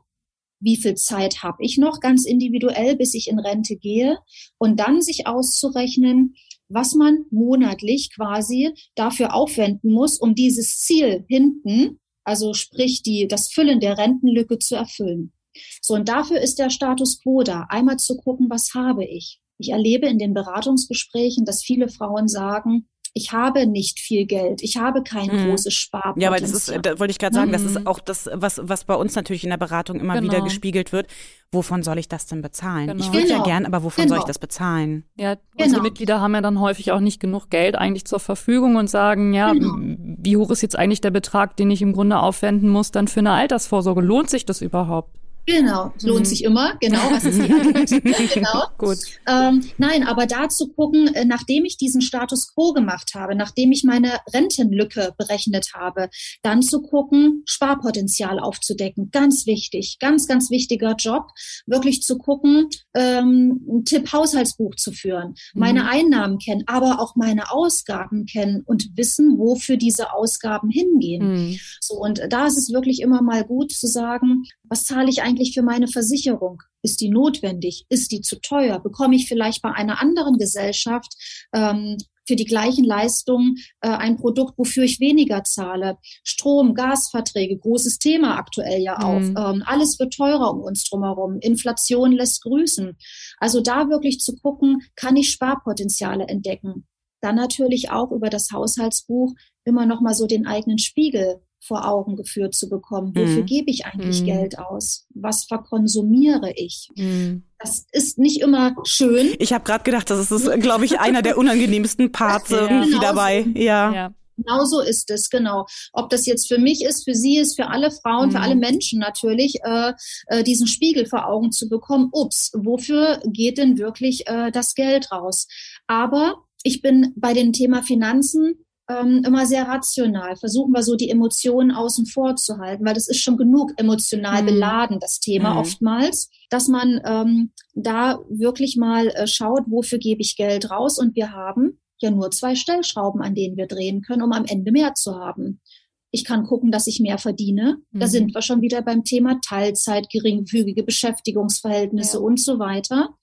wie 0.62 0.78
viel 0.78 0.96
Zeit 0.96 1.44
habe 1.44 1.58
ich 1.60 1.78
noch 1.78 2.00
ganz 2.00 2.24
individuell, 2.26 2.96
bis 2.96 3.16
ich 3.16 3.28
in 3.28 3.40
Rente 3.40 3.76
gehe? 3.76 4.20
Und 4.58 4.80
dann 4.80 5.02
sich 5.02 5.28
auszurechnen, 5.28 6.36
was 6.74 6.96
man 6.96 7.26
monatlich 7.32 8.14
quasi 8.14 8.74
dafür 8.96 9.34
aufwenden 9.34 9.92
muss, 9.92 10.18
um 10.18 10.36
dieses 10.36 10.80
Ziel 10.80 11.26
hinten, 11.28 12.00
also 12.24 12.54
sprich 12.54 13.04
die, 13.04 13.28
das 13.28 13.52
Füllen 13.52 13.80
der 13.80 13.98
Rentenlücke 13.98 14.60
zu 14.60 14.76
erfüllen. 14.76 15.34
So, 15.82 15.96
und 15.96 16.08
dafür 16.08 16.40
ist 16.40 16.60
der 16.60 16.70
Status 16.70 17.22
quo 17.22 17.44
da, 17.44 17.66
einmal 17.70 17.98
zu 17.98 18.18
gucken, 18.18 18.50
was 18.50 18.74
habe 18.74 19.06
ich. 19.06 19.42
Ich 19.58 19.70
erlebe 19.70 20.08
in 20.08 20.18
den 20.18 20.34
Beratungsgesprächen, 20.34 21.46
dass 21.46 21.64
viele 21.64 21.90
Frauen 21.90 22.28
sagen, 22.28 22.88
ich 23.14 23.34
habe 23.34 23.68
nicht 23.68 24.00
viel 24.00 24.26
Geld, 24.26 24.62
ich 24.62 24.78
habe 24.78 25.04
kein 25.04 25.28
mhm. 25.28 25.50
großes 25.50 25.74
Sparpotenzial. 25.74 26.24
Ja, 26.24 26.32
weil 26.32 26.40
das 26.40 26.52
ist, 26.52 26.74
da 26.82 27.00
wollte 27.00 27.12
ich 27.12 27.20
gerade 27.20 27.36
sagen, 27.36 27.50
mhm. 27.50 27.54
das 27.54 27.64
ist 27.64 27.80
mhm. 27.80 27.88
auch 27.88 28.00
das, 28.00 28.30
was, 28.34 28.62
was 28.64 28.86
bei 28.86 28.96
uns 28.96 29.16
natürlich 29.16 29.44
in 29.44 29.50
der 29.50 29.58
Beratung 29.58 30.00
immer 30.00 30.14
genau. 30.14 30.32
wieder 30.32 30.42
gespiegelt 30.44 30.94
wird. 30.94 31.08
Wovon 31.52 31.84
soll 31.84 31.98
ich 31.98 32.08
das 32.08 32.28
denn 32.28 32.42
bezahlen? 32.42 32.88
Genau. 32.88 33.04
Ich 33.04 33.12
würde 33.12 33.28
genau. 33.28 33.40
ja 33.40 33.44
gern, 33.44 33.66
aber 33.66 33.84
wovon 33.84 34.06
genau. 34.06 34.16
soll 34.16 34.20
ich 34.24 34.28
das 34.28 34.40
bezahlen? 34.40 35.04
Ja, 35.18 35.36
unsere 35.56 35.72
genau. 35.72 35.84
Mitglieder 35.84 36.22
haben 36.22 36.34
ja 36.34 36.42
dann 36.42 36.62
häufig 36.62 36.94
auch 36.94 37.02
nicht 37.02 37.20
genug 37.20 37.50
Geld 37.50 37.76
eigentlich 37.76 38.06
zur 38.06 38.22
Verfügung 38.22 38.78
und 38.78 38.90
sagen, 38.90 39.34
ja, 39.34 39.52
genau. 39.52 39.76
wie 39.78 40.38
hoch 40.38 40.50
ist 40.50 40.62
jetzt 40.62 40.78
eigentlich 40.78 41.02
der 41.02 41.12
Betrag, 41.12 41.58
den 41.58 41.70
ich 41.70 41.82
im 41.82 41.92
Grunde 41.92 42.20
aufwenden 42.20 42.70
muss 42.70 42.92
dann 42.92 43.10
für 43.10 43.20
eine 43.20 43.32
Altersvorsorge? 43.32 44.00
Lohnt 44.00 44.30
sich 44.30 44.46
das 44.46 44.62
überhaupt? 44.62 45.21
Genau, 45.52 45.94
lohnt 46.02 46.22
mhm. 46.22 46.26
sich 46.26 46.44
immer. 46.44 46.78
Genau, 46.80 47.12
was 47.12 47.26
ist 47.26 47.42
die 47.44 47.52
Alternative? 47.52 48.02
genau. 48.34 48.68
Gut. 48.78 49.00
Ähm, 49.28 49.66
nein, 49.78 50.04
aber 50.08 50.26
da 50.26 50.48
zu 50.48 50.70
gucken, 50.70 51.14
äh, 51.14 51.26
nachdem 51.26 51.66
ich 51.66 51.78
diesen 51.78 52.02
Status 52.02 52.54
quo 52.54 52.72
gemacht 52.74 53.12
habe, 53.16 53.36
nachdem 53.36 53.72
ich 53.72 53.84
meine 53.84 54.20
Rentenlücke 54.34 55.14
berechnet 55.18 55.72
habe, 55.74 56.10
dann 56.42 56.62
zu 56.62 56.82
gucken, 56.82 57.44
Sparpotenzial 57.46 58.40
aufzudecken. 58.40 59.10
Ganz 59.12 59.46
wichtig, 59.46 59.98
ganz, 60.00 60.28
ganz 60.28 60.50
wichtiger 60.52 60.96
Job, 60.98 61.28
wirklich 61.66 62.02
zu 62.02 62.18
gucken, 62.18 62.70
ähm, 62.96 63.84
Tipp 63.86 64.12
Haushaltsbuch 64.14 64.76
zu 64.76 64.92
führen, 64.92 65.36
meine 65.54 65.84
mhm. 65.84 65.90
Einnahmen 65.90 66.38
kennen, 66.40 66.64
aber 66.68 67.00
auch 67.00 67.16
meine 67.16 67.52
Ausgaben 67.52 68.26
kennen 68.26 68.64
und 68.66 68.96
wissen, 68.96 69.38
wofür 69.38 69.76
diese 69.76 70.14
Ausgaben 70.14 70.70
hingehen. 70.70 71.50
Mhm. 71.50 71.60
So 71.82 71.96
und 71.96 72.22
da 72.30 72.48
ist 72.48 72.58
es 72.58 72.72
wirklich 72.72 73.02
immer 73.02 73.22
mal 73.22 73.44
gut 73.44 73.72
zu 73.72 73.88
sagen, 73.88 74.44
was 74.64 74.86
zahle 74.86 75.10
ich 75.10 75.22
eigentlich 75.22 75.41
für 75.50 75.64
meine 75.64 75.88
Versicherung? 75.88 76.62
Ist 76.84 77.02
die 77.02 77.10
notwendig? 77.10 77.86
Ist 77.90 78.12
die 78.12 78.22
zu 78.22 78.40
teuer? 78.40 78.80
Bekomme 78.80 79.16
ich 79.16 79.28
vielleicht 79.28 79.62
bei 79.62 79.72
einer 79.72 80.02
anderen 80.02 80.38
Gesellschaft 80.38 81.14
ähm, 81.54 81.98
für 82.28 82.36
die 82.36 82.46
gleichen 82.46 82.86
Leistungen 82.86 83.58
äh, 83.82 83.90
ein 83.90 84.18
Produkt, 84.18 84.58
wofür 84.58 84.84
ich 84.84 85.00
weniger 85.00 85.44
zahle. 85.44 85.98
Strom, 86.24 86.74
Gasverträge, 86.74 87.58
großes 87.58 88.00
Thema 88.00 88.38
aktuell 88.38 88.82
ja 88.82 89.00
auch. 89.00 89.20
Mhm. 89.20 89.36
Ähm, 89.38 89.64
alles 89.66 90.00
wird 90.00 90.14
teurer 90.14 90.54
um 90.54 90.62
uns 90.62 90.90
drumherum. 90.90 91.40
Inflation 91.42 92.12
lässt 92.12 92.42
grüßen. 92.44 92.98
Also 93.38 93.62
da 93.62 93.90
wirklich 93.90 94.20
zu 94.20 94.36
gucken, 94.36 94.82
kann 94.96 95.16
ich 95.16 95.32
Sparpotenziale 95.32 96.28
entdecken. 96.28 96.88
Dann 97.22 97.36
natürlich 97.36 97.92
auch 97.92 98.12
über 98.12 98.30
das 98.30 98.50
Haushaltsbuch 98.52 99.34
immer 99.64 99.86
noch 99.86 100.02
mal 100.02 100.16
so 100.16 100.26
den 100.26 100.48
eigenen 100.48 100.78
Spiegel 100.78 101.42
vor 101.62 101.88
Augen 101.88 102.16
geführt 102.16 102.56
zu 102.56 102.70
bekommen. 102.70 103.16
Wofür 103.16 103.44
mhm. 103.44 103.46
gebe 103.46 103.70
ich 103.70 103.86
eigentlich 103.86 104.22
mhm. 104.22 104.26
Geld 104.26 104.60
aus? 104.60 105.06
Was 105.14 105.46
verkonsumiere 105.46 106.52
ich? 106.56 106.90
Mhm. 106.96 107.44
Das 107.60 107.86
ist 107.92 108.18
nicht 108.18 108.42
immer 108.42 108.76
schön. 108.84 109.36
Ich 109.38 109.54
habe 109.54 109.64
gerade 109.64 109.84
gedacht, 109.84 110.10
das 110.10 110.32
ist, 110.32 110.52
glaube 110.62 110.86
ich, 110.86 111.00
einer 111.00 111.22
der 111.22 111.38
unangenehmsten 111.38 112.12
Parts 112.12 112.50
ja. 112.50 112.62
irgendwie 112.62 112.90
genau 112.90 113.02
dabei. 113.02 113.46
Ja. 113.56 113.94
ja. 113.94 114.14
Genau 114.38 114.66
so 114.66 114.82
ist 114.82 115.12
es, 115.12 115.30
genau. 115.30 115.66
Ob 115.94 116.10
das 116.10 116.26
jetzt 116.26 116.48
für 116.48 116.58
mich 116.58 116.84
ist, 116.84 117.04
für 117.04 117.14
sie 117.14 117.38
ist, 117.38 117.56
für 117.56 117.68
alle 117.68 117.92
Frauen, 117.92 118.30
mhm. 118.30 118.32
für 118.32 118.40
alle 118.40 118.56
Menschen 118.56 119.00
natürlich, 119.00 119.60
äh, 119.64 119.94
äh, 120.28 120.44
diesen 120.44 120.68
Spiegel 120.68 121.06
vor 121.06 121.28
Augen 121.28 121.52
zu 121.52 121.70
bekommen. 121.70 122.10
Ups, 122.12 122.52
wofür 122.56 123.22
geht 123.26 123.60
denn 123.60 123.78
wirklich 123.78 124.28
äh, 124.28 124.52
das 124.52 124.74
Geld 124.74 125.12
raus? 125.12 125.48
Aber 125.86 126.44
ich 126.64 126.82
bin 126.82 127.14
bei 127.16 127.34
dem 127.34 127.54
Thema 127.54 127.84
Finanzen 127.84 128.66
ähm, 129.00 129.24
immer 129.26 129.46
sehr 129.46 129.68
rational. 129.68 130.36
Versuchen 130.36 130.72
wir 130.72 130.84
so 130.84 130.96
die 130.96 131.10
Emotionen 131.10 131.72
außen 131.72 132.06
vor 132.06 132.36
zu 132.36 132.58
halten, 132.58 132.86
weil 132.86 132.94
das 132.94 133.08
ist 133.08 133.22
schon 133.22 133.38
genug 133.38 133.72
emotional 133.78 134.42
mhm. 134.42 134.46
beladen, 134.48 135.00
das 135.00 135.20
Thema 135.20 135.54
mhm. 135.54 135.60
oftmals, 135.60 136.30
dass 136.50 136.68
man 136.68 137.02
ähm, 137.06 137.52
da 137.74 138.20
wirklich 138.30 138.78
mal 138.78 139.08
äh, 139.08 139.28
schaut, 139.28 139.64
wofür 139.68 140.00
gebe 140.00 140.22
ich 140.22 140.36
Geld 140.36 140.70
raus 140.70 141.00
und 141.00 141.16
wir 141.16 141.32
haben 141.32 141.80
ja 142.00 142.12
nur 142.12 142.32
zwei 142.32 142.56
Stellschrauben, 142.56 143.22
an 143.22 143.36
denen 143.36 143.58
wir 143.58 143.68
drehen 143.68 144.02
können, 144.02 144.24
um 144.24 144.32
am 144.32 144.46
Ende 144.46 144.72
mehr 144.72 144.96
zu 144.96 145.16
haben. 145.16 145.62
Ich 146.10 146.26
kann 146.26 146.44
gucken, 146.44 146.72
dass 146.72 146.88
ich 146.88 147.00
mehr 147.00 147.18
verdiene. 147.18 147.78
Mhm. 147.92 148.00
Da 148.00 148.08
sind 148.08 148.34
wir 148.34 148.42
schon 148.42 148.62
wieder 148.62 148.82
beim 148.82 149.04
Thema 149.04 149.40
Teilzeit, 149.46 150.10
geringfügige 150.10 150.84
Beschäftigungsverhältnisse 150.84 152.18
ja. 152.18 152.24
und 152.24 152.40
so 152.40 152.60
weiter. 152.60 153.16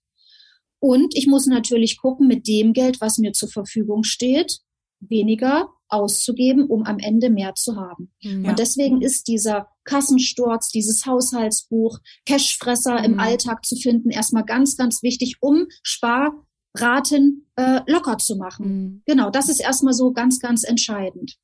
Und 0.81 1.17
ich 1.17 1.27
muss 1.27 1.47
natürlich 1.47 1.99
gucken, 1.99 2.29
mit 2.29 2.47
dem 2.47 2.73
Geld, 2.73 3.01
was 3.01 3.19
mir 3.19 3.33
zur 3.33 3.49
Verfügung 3.49 4.05
steht, 4.05 4.61
weniger 5.01 5.69
auszugeben, 5.89 6.67
um 6.67 6.85
am 6.85 6.99
Ende 6.99 7.31
mehr 7.31 7.55
zu 7.55 7.77
haben. 7.77 8.13
Mhm. 8.23 8.45
Ja. 8.45 8.51
Und 8.51 8.59
deswegen 8.59 9.01
ist 9.01 9.29
dieser 9.29 9.69
Kassensturz, 9.85 10.69
dieses 10.69 11.07
Haushaltsbuch, 11.07 11.99
Cashfresser 12.27 12.99
mhm. 12.99 13.05
im 13.05 13.21
Alltag 13.21 13.65
zu 13.65 13.77
finden, 13.77 14.11
erstmal 14.11 14.45
ganz, 14.45 14.77
ganz 14.77 15.03
wichtig, 15.03 15.37
um 15.41 15.67
Sparraten 15.83 17.51
äh, 17.57 17.81
locker 17.87 18.19
zu 18.19 18.37
machen. 18.37 18.67
Mhm. 18.67 19.03
Genau, 19.07 19.31
das 19.31 19.49
ist 19.49 19.61
erstmal 19.61 19.95
so 19.95 20.13
ganz, 20.13 20.41
ganz 20.41 20.65
entscheidend. 20.65 21.37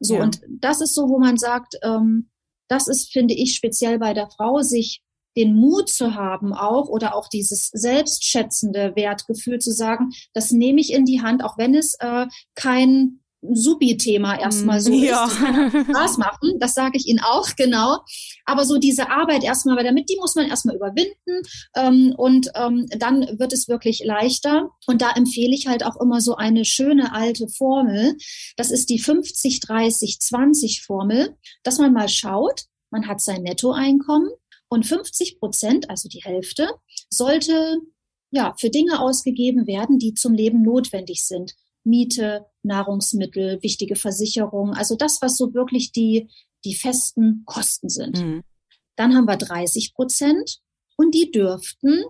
So, 0.00 0.16
ja. 0.16 0.22
und 0.22 0.40
das 0.48 0.80
ist 0.80 0.94
so, 0.94 1.08
wo 1.08 1.18
man 1.18 1.36
sagt, 1.38 1.74
ähm, 1.82 2.30
das 2.68 2.86
ist, 2.86 3.10
finde 3.10 3.34
ich, 3.34 3.54
speziell 3.54 3.98
bei 3.98 4.12
der 4.12 4.28
Frau, 4.28 4.60
sich 4.60 5.02
den 5.38 5.54
Mut 5.54 5.88
zu 5.88 6.16
haben 6.16 6.52
auch 6.52 6.88
oder 6.88 7.14
auch 7.14 7.28
dieses 7.28 7.70
selbstschätzende 7.72 8.96
Wertgefühl 8.96 9.60
zu 9.60 9.70
sagen, 9.70 10.10
das 10.34 10.50
nehme 10.50 10.80
ich 10.80 10.92
in 10.92 11.04
die 11.04 11.22
Hand, 11.22 11.44
auch 11.44 11.56
wenn 11.56 11.76
es 11.76 11.94
äh, 12.00 12.26
kein 12.56 13.20
Supi-Thema 13.42 14.40
erstmal 14.40 14.80
so 14.80 14.92
ja. 14.92 15.26
ist. 15.26 15.34
Das 15.34 15.38
kann 15.38 15.70
Spaß 15.70 16.18
machen, 16.18 16.58
das 16.58 16.74
sage 16.74 16.96
ich 16.96 17.06
Ihnen 17.06 17.20
auch, 17.20 17.54
genau. 17.56 17.98
Aber 18.44 18.64
so 18.64 18.78
diese 18.78 19.10
Arbeit 19.10 19.44
erstmal, 19.44 19.76
weil 19.76 19.84
damit, 19.84 20.10
die 20.10 20.16
muss 20.18 20.34
man 20.34 20.48
erstmal 20.48 20.74
überwinden 20.74 21.42
ähm, 21.76 22.12
und 22.16 22.50
ähm, 22.56 22.86
dann 22.98 23.38
wird 23.38 23.52
es 23.52 23.68
wirklich 23.68 24.02
leichter. 24.04 24.70
Und 24.86 25.02
da 25.02 25.12
empfehle 25.12 25.54
ich 25.54 25.68
halt 25.68 25.86
auch 25.86 26.00
immer 26.00 26.20
so 26.20 26.34
eine 26.34 26.64
schöne 26.64 27.14
alte 27.14 27.46
Formel. 27.48 28.16
Das 28.56 28.72
ist 28.72 28.90
die 28.90 29.00
50-30-20-Formel, 29.00 31.36
dass 31.62 31.78
man 31.78 31.92
mal 31.92 32.08
schaut, 32.08 32.64
man 32.90 33.06
hat 33.06 33.20
sein 33.20 33.42
Nettoeinkommen 33.42 34.30
und 34.68 34.86
50 34.86 35.38
Prozent, 35.38 35.90
also 35.90 36.08
die 36.08 36.22
Hälfte, 36.22 36.68
sollte 37.08 37.78
ja 38.30 38.54
für 38.58 38.70
Dinge 38.70 39.00
ausgegeben 39.00 39.66
werden, 39.66 39.98
die 39.98 40.14
zum 40.14 40.34
Leben 40.34 40.62
notwendig 40.62 41.24
sind. 41.24 41.54
Miete, 41.84 42.44
Nahrungsmittel, 42.62 43.62
wichtige 43.62 43.96
Versicherungen, 43.96 44.74
also 44.74 44.96
das, 44.96 45.22
was 45.22 45.36
so 45.36 45.54
wirklich 45.54 45.92
die, 45.92 46.28
die 46.64 46.74
festen 46.74 47.44
Kosten 47.46 47.88
sind. 47.88 48.18
Mhm. 48.18 48.42
Dann 48.96 49.14
haben 49.14 49.26
wir 49.26 49.36
30 49.36 49.94
Prozent 49.94 50.58
und 50.96 51.14
die 51.14 51.30
dürften 51.30 52.04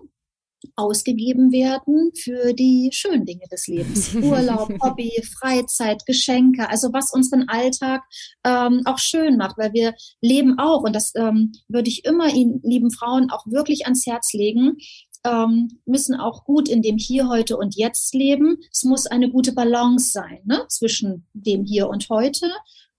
ausgegeben 0.75 1.51
werden 1.51 2.11
für 2.15 2.53
die 2.53 2.89
schönen 2.91 3.25
Dinge 3.25 3.45
des 3.51 3.67
Lebens. 3.67 4.13
Urlaub, 4.15 4.69
Hobby, 4.81 5.11
Freizeit, 5.39 6.05
Geschenke, 6.05 6.69
also 6.69 6.91
was 6.93 7.13
unseren 7.13 7.47
Alltag 7.47 8.03
ähm, 8.43 8.81
auch 8.85 8.99
schön 8.99 9.37
macht, 9.37 9.57
weil 9.57 9.73
wir 9.73 9.93
leben 10.21 10.57
auch, 10.59 10.83
und 10.83 10.93
das 10.93 11.13
ähm, 11.15 11.53
würde 11.67 11.89
ich 11.89 12.05
immer 12.05 12.33
Ihnen, 12.33 12.59
lieben 12.63 12.91
Frauen, 12.91 13.29
auch 13.29 13.45
wirklich 13.47 13.85
ans 13.85 14.05
Herz 14.05 14.33
legen, 14.33 14.77
ähm, 15.25 15.79
müssen 15.85 16.15
auch 16.15 16.45
gut 16.45 16.69
in 16.69 16.81
dem 16.81 16.97
Hier, 16.97 17.27
heute 17.27 17.57
und 17.57 17.75
jetzt 17.75 18.13
leben. 18.13 18.57
Es 18.71 18.83
muss 18.83 19.05
eine 19.05 19.29
gute 19.29 19.53
Balance 19.53 20.11
sein 20.11 20.39
ne? 20.45 20.65
zwischen 20.69 21.27
dem 21.33 21.65
Hier 21.65 21.89
und 21.89 22.09
heute 22.09 22.49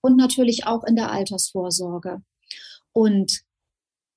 und 0.01 0.17
natürlich 0.17 0.67
auch 0.67 0.83
in 0.83 0.95
der 0.95 1.11
Altersvorsorge. 1.11 2.21
Und 2.93 3.41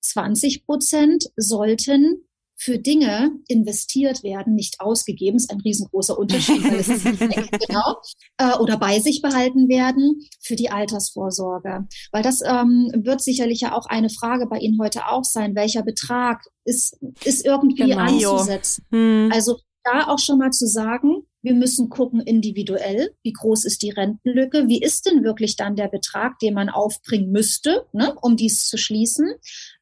20 0.00 0.66
Prozent 0.66 1.30
sollten 1.36 2.26
für 2.56 2.78
Dinge 2.78 3.32
investiert 3.48 4.22
werden, 4.22 4.54
nicht 4.54 4.80
ausgegeben, 4.80 5.36
ist 5.36 5.50
ein 5.50 5.60
riesengroßer 5.60 6.16
Unterschied, 6.18 6.64
weil 6.64 6.78
es 6.80 6.88
ist 6.88 7.04
nicht 7.04 7.20
weg, 7.20 7.50
genau, 7.66 7.96
äh, 8.38 8.56
oder 8.58 8.78
bei 8.78 9.00
sich 9.00 9.22
behalten 9.22 9.68
werden 9.68 10.20
für 10.40 10.56
die 10.56 10.70
Altersvorsorge. 10.70 11.86
Weil 12.12 12.22
das 12.22 12.40
ähm, 12.42 12.90
wird 12.94 13.22
sicherlich 13.22 13.60
ja 13.60 13.76
auch 13.76 13.86
eine 13.86 14.10
Frage 14.10 14.46
bei 14.46 14.58
Ihnen 14.58 14.80
heute 14.80 15.08
auch 15.08 15.24
sein, 15.24 15.54
welcher 15.54 15.82
Betrag 15.82 16.44
ist, 16.64 16.98
ist 17.24 17.44
irgendwie 17.44 17.74
genau. 17.74 17.98
anzusetzen. 17.98 18.86
Hm. 18.90 19.30
Also 19.32 19.58
da 19.84 20.08
auch 20.08 20.18
schon 20.18 20.38
mal 20.38 20.50
zu 20.50 20.66
sagen, 20.66 21.26
wir 21.42 21.54
müssen 21.54 21.90
gucken 21.90 22.20
individuell, 22.20 23.14
wie 23.22 23.32
groß 23.32 23.66
ist 23.66 23.82
die 23.82 23.90
Rentenlücke, 23.90 24.66
wie 24.66 24.80
ist 24.80 25.04
denn 25.04 25.22
wirklich 25.22 25.56
dann 25.56 25.76
der 25.76 25.88
Betrag, 25.88 26.38
den 26.38 26.54
man 26.54 26.70
aufbringen 26.70 27.30
müsste, 27.30 27.86
ne, 27.92 28.16
um 28.22 28.36
dies 28.36 28.66
zu 28.66 28.78
schließen. 28.78 29.34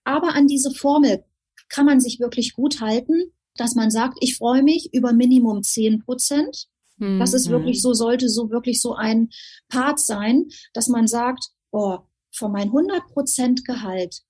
Aber 0.02 0.34
an 0.34 0.48
diese 0.48 0.72
Formel 0.72 1.24
kann 1.72 1.86
man 1.86 2.00
sich 2.00 2.20
wirklich 2.20 2.52
gut 2.52 2.80
halten, 2.80 3.32
dass 3.56 3.74
man 3.74 3.90
sagt, 3.90 4.18
ich 4.20 4.36
freue 4.36 4.62
mich 4.62 4.92
über 4.92 5.12
Minimum 5.12 5.62
10 5.62 6.04
Prozent. 6.04 6.66
Mhm. 6.98 7.18
Das 7.18 7.34
ist 7.34 7.48
wirklich 7.48 7.82
so, 7.82 7.94
sollte 7.94 8.28
so 8.28 8.50
wirklich 8.50 8.80
so 8.80 8.94
ein 8.94 9.30
Part 9.68 9.98
sein, 9.98 10.48
dass 10.74 10.88
man 10.88 11.06
sagt, 11.06 11.48
oh, 11.70 11.98
von 12.30 12.52
mein 12.52 12.68
100 12.68 13.06
Prozent 13.08 13.64
Gehalt, 13.64 14.20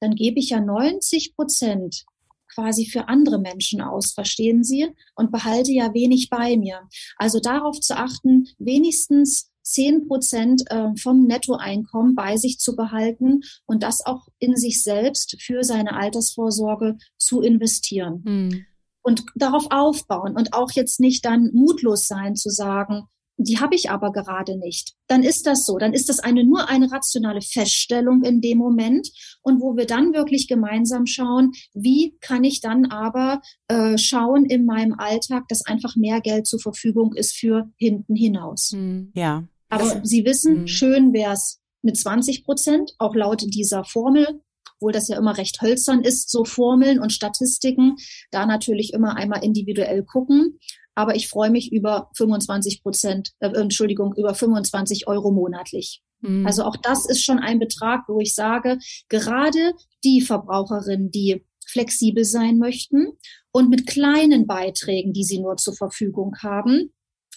dann 0.00 0.14
gebe 0.14 0.38
ich 0.38 0.50
ja 0.50 0.60
90 0.60 1.34
Prozent 1.34 2.04
quasi 2.52 2.86
für 2.86 3.08
andere 3.08 3.38
Menschen 3.38 3.80
aus, 3.80 4.12
verstehen 4.12 4.64
Sie? 4.64 4.88
Und 5.14 5.30
behalte 5.30 5.72
ja 5.72 5.94
wenig 5.94 6.30
bei 6.30 6.56
mir. 6.56 6.88
Also 7.16 7.38
darauf 7.38 7.78
zu 7.80 7.96
achten, 7.96 8.48
wenigstens 8.58 9.49
10 9.62 10.08
Prozent 10.08 10.62
ähm, 10.70 10.96
vom 10.96 11.26
Nettoeinkommen 11.26 12.14
bei 12.14 12.36
sich 12.36 12.58
zu 12.58 12.76
behalten 12.76 13.40
und 13.66 13.82
das 13.82 14.04
auch 14.04 14.28
in 14.38 14.56
sich 14.56 14.82
selbst 14.82 15.40
für 15.40 15.62
seine 15.62 15.96
Altersvorsorge 15.96 16.96
zu 17.18 17.42
investieren. 17.42 18.22
Mhm. 18.24 18.66
Und 19.02 19.24
darauf 19.34 19.66
aufbauen 19.70 20.36
und 20.36 20.52
auch 20.52 20.72
jetzt 20.72 21.00
nicht 21.00 21.24
dann 21.24 21.50
mutlos 21.54 22.06
sein 22.06 22.36
zu 22.36 22.50
sagen, 22.50 23.04
die 23.42 23.58
habe 23.58 23.74
ich 23.74 23.90
aber 23.90 24.12
gerade 24.12 24.58
nicht. 24.58 24.94
Dann 25.06 25.22
ist 25.22 25.46
das 25.46 25.64
so. 25.64 25.78
Dann 25.78 25.94
ist 25.94 26.08
das 26.08 26.18
eine 26.18 26.44
nur 26.44 26.68
eine 26.68 26.92
rationale 26.92 27.40
Feststellung 27.40 28.22
in 28.22 28.40
dem 28.40 28.58
Moment 28.58 29.10
und 29.42 29.60
wo 29.60 29.76
wir 29.76 29.86
dann 29.86 30.12
wirklich 30.12 30.46
gemeinsam 30.46 31.06
schauen, 31.06 31.52
wie 31.72 32.16
kann 32.20 32.44
ich 32.44 32.60
dann 32.60 32.86
aber 32.86 33.40
äh, 33.68 33.96
schauen 33.96 34.44
in 34.44 34.66
meinem 34.66 34.94
Alltag, 34.98 35.48
dass 35.48 35.64
einfach 35.64 35.96
mehr 35.96 36.20
Geld 36.20 36.46
zur 36.46 36.60
Verfügung 36.60 37.14
ist 37.14 37.34
für 37.34 37.70
hinten 37.76 38.14
hinaus. 38.14 38.72
Hm. 38.72 39.10
Ja. 39.14 39.44
Aber 39.70 39.84
das, 39.84 40.08
Sie 40.08 40.24
wissen, 40.24 40.62
mh. 40.62 40.66
schön 40.66 41.12
wäre 41.12 41.32
es 41.32 41.60
mit 41.82 41.96
20 41.96 42.44
Prozent, 42.44 42.92
auch 42.98 43.14
laut 43.14 43.42
dieser 43.46 43.84
Formel, 43.84 44.42
obwohl 44.80 44.92
das 44.92 45.08
ja 45.08 45.18
immer 45.18 45.36
recht 45.36 45.62
hölzern 45.62 46.02
ist, 46.02 46.30
so 46.30 46.44
Formeln 46.44 47.00
und 47.00 47.12
Statistiken, 47.12 47.96
da 48.30 48.46
natürlich 48.46 48.92
immer 48.92 49.16
einmal 49.16 49.44
individuell 49.44 50.02
gucken. 50.04 50.58
Aber 51.00 51.16
ich 51.16 51.28
freue 51.28 51.48
mich 51.48 51.72
über 51.72 52.10
25 52.14 52.82
Prozent, 52.82 53.30
äh, 53.40 53.48
Entschuldigung, 53.48 54.14
über 54.16 54.34
25 54.34 55.08
Euro 55.08 55.30
monatlich. 55.30 56.02
Mhm. 56.20 56.46
Also 56.46 56.64
auch 56.64 56.76
das 56.76 57.08
ist 57.08 57.24
schon 57.24 57.38
ein 57.38 57.58
Betrag, 57.58 58.04
wo 58.06 58.20
ich 58.20 58.34
sage, 58.34 58.76
gerade 59.08 59.72
die 60.04 60.20
Verbraucherinnen, 60.20 61.10
die 61.10 61.42
flexibel 61.66 62.24
sein 62.24 62.58
möchten 62.58 63.12
und 63.50 63.70
mit 63.70 63.86
kleinen 63.86 64.46
Beiträgen, 64.46 65.14
die 65.14 65.24
sie 65.24 65.40
nur 65.40 65.56
zur 65.56 65.74
Verfügung 65.74 66.36
haben, 66.42 66.92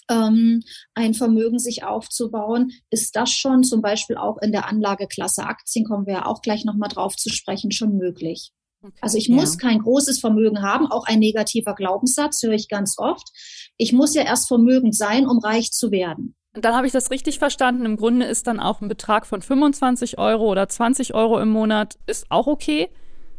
ähm, 0.10 0.62
ein 0.94 1.14
Vermögen 1.14 1.58
sich 1.58 1.86
aufzubauen, 1.86 2.74
ist 2.90 3.16
das 3.16 3.32
schon 3.32 3.64
zum 3.64 3.82
Beispiel 3.82 4.18
auch 4.18 4.40
in 4.42 4.52
der 4.52 4.68
Anlageklasse 4.68 5.46
Aktien, 5.46 5.86
kommen 5.86 6.06
wir 6.06 6.16
ja 6.16 6.26
auch 6.26 6.42
gleich 6.42 6.66
nochmal 6.66 6.90
drauf 6.90 7.16
zu 7.16 7.30
sprechen, 7.30 7.72
schon 7.72 7.98
möglich. 7.98 8.52
Also 9.02 9.18
ich 9.18 9.28
ja. 9.28 9.36
muss 9.36 9.58
kein 9.58 9.80
großes 9.80 10.20
Vermögen 10.20 10.62
haben, 10.62 10.88
auch 10.88 11.06
ein 11.06 11.20
negativer 11.20 11.74
Glaubenssatz 11.74 12.42
höre 12.44 12.54
ich 12.54 12.68
ganz 12.68 12.98
oft. 12.98 13.30
Ich 13.78 13.94
muss 13.94 14.14
ja 14.14 14.24
erst 14.24 14.48
vermögend 14.48 14.96
sein, 14.96 15.28
um 15.28 15.40
reich 15.40 15.72
zu 15.72 15.92
werden. 15.92 16.36
Und 16.56 16.66
dann 16.66 16.76
habe 16.76 16.86
ich 16.86 16.94
das 16.94 17.10
richtig 17.10 17.40
verstanden. 17.40 17.86
Im 17.86 17.98
Grunde 17.98 18.26
ist 18.26 18.46
dann 18.46 18.60
auch 18.60 18.82
ein 18.82 18.88
Betrag 18.88 19.26
von 19.26 19.42
25 19.42 20.20
Euro 20.20 20.50
oder 20.52 20.70
20 20.70 21.16
Euro 21.16 21.40
im 21.40 21.50
Monat 21.50 21.98
ist 22.06 22.28
auch 22.30 22.48
okay, 22.48 22.90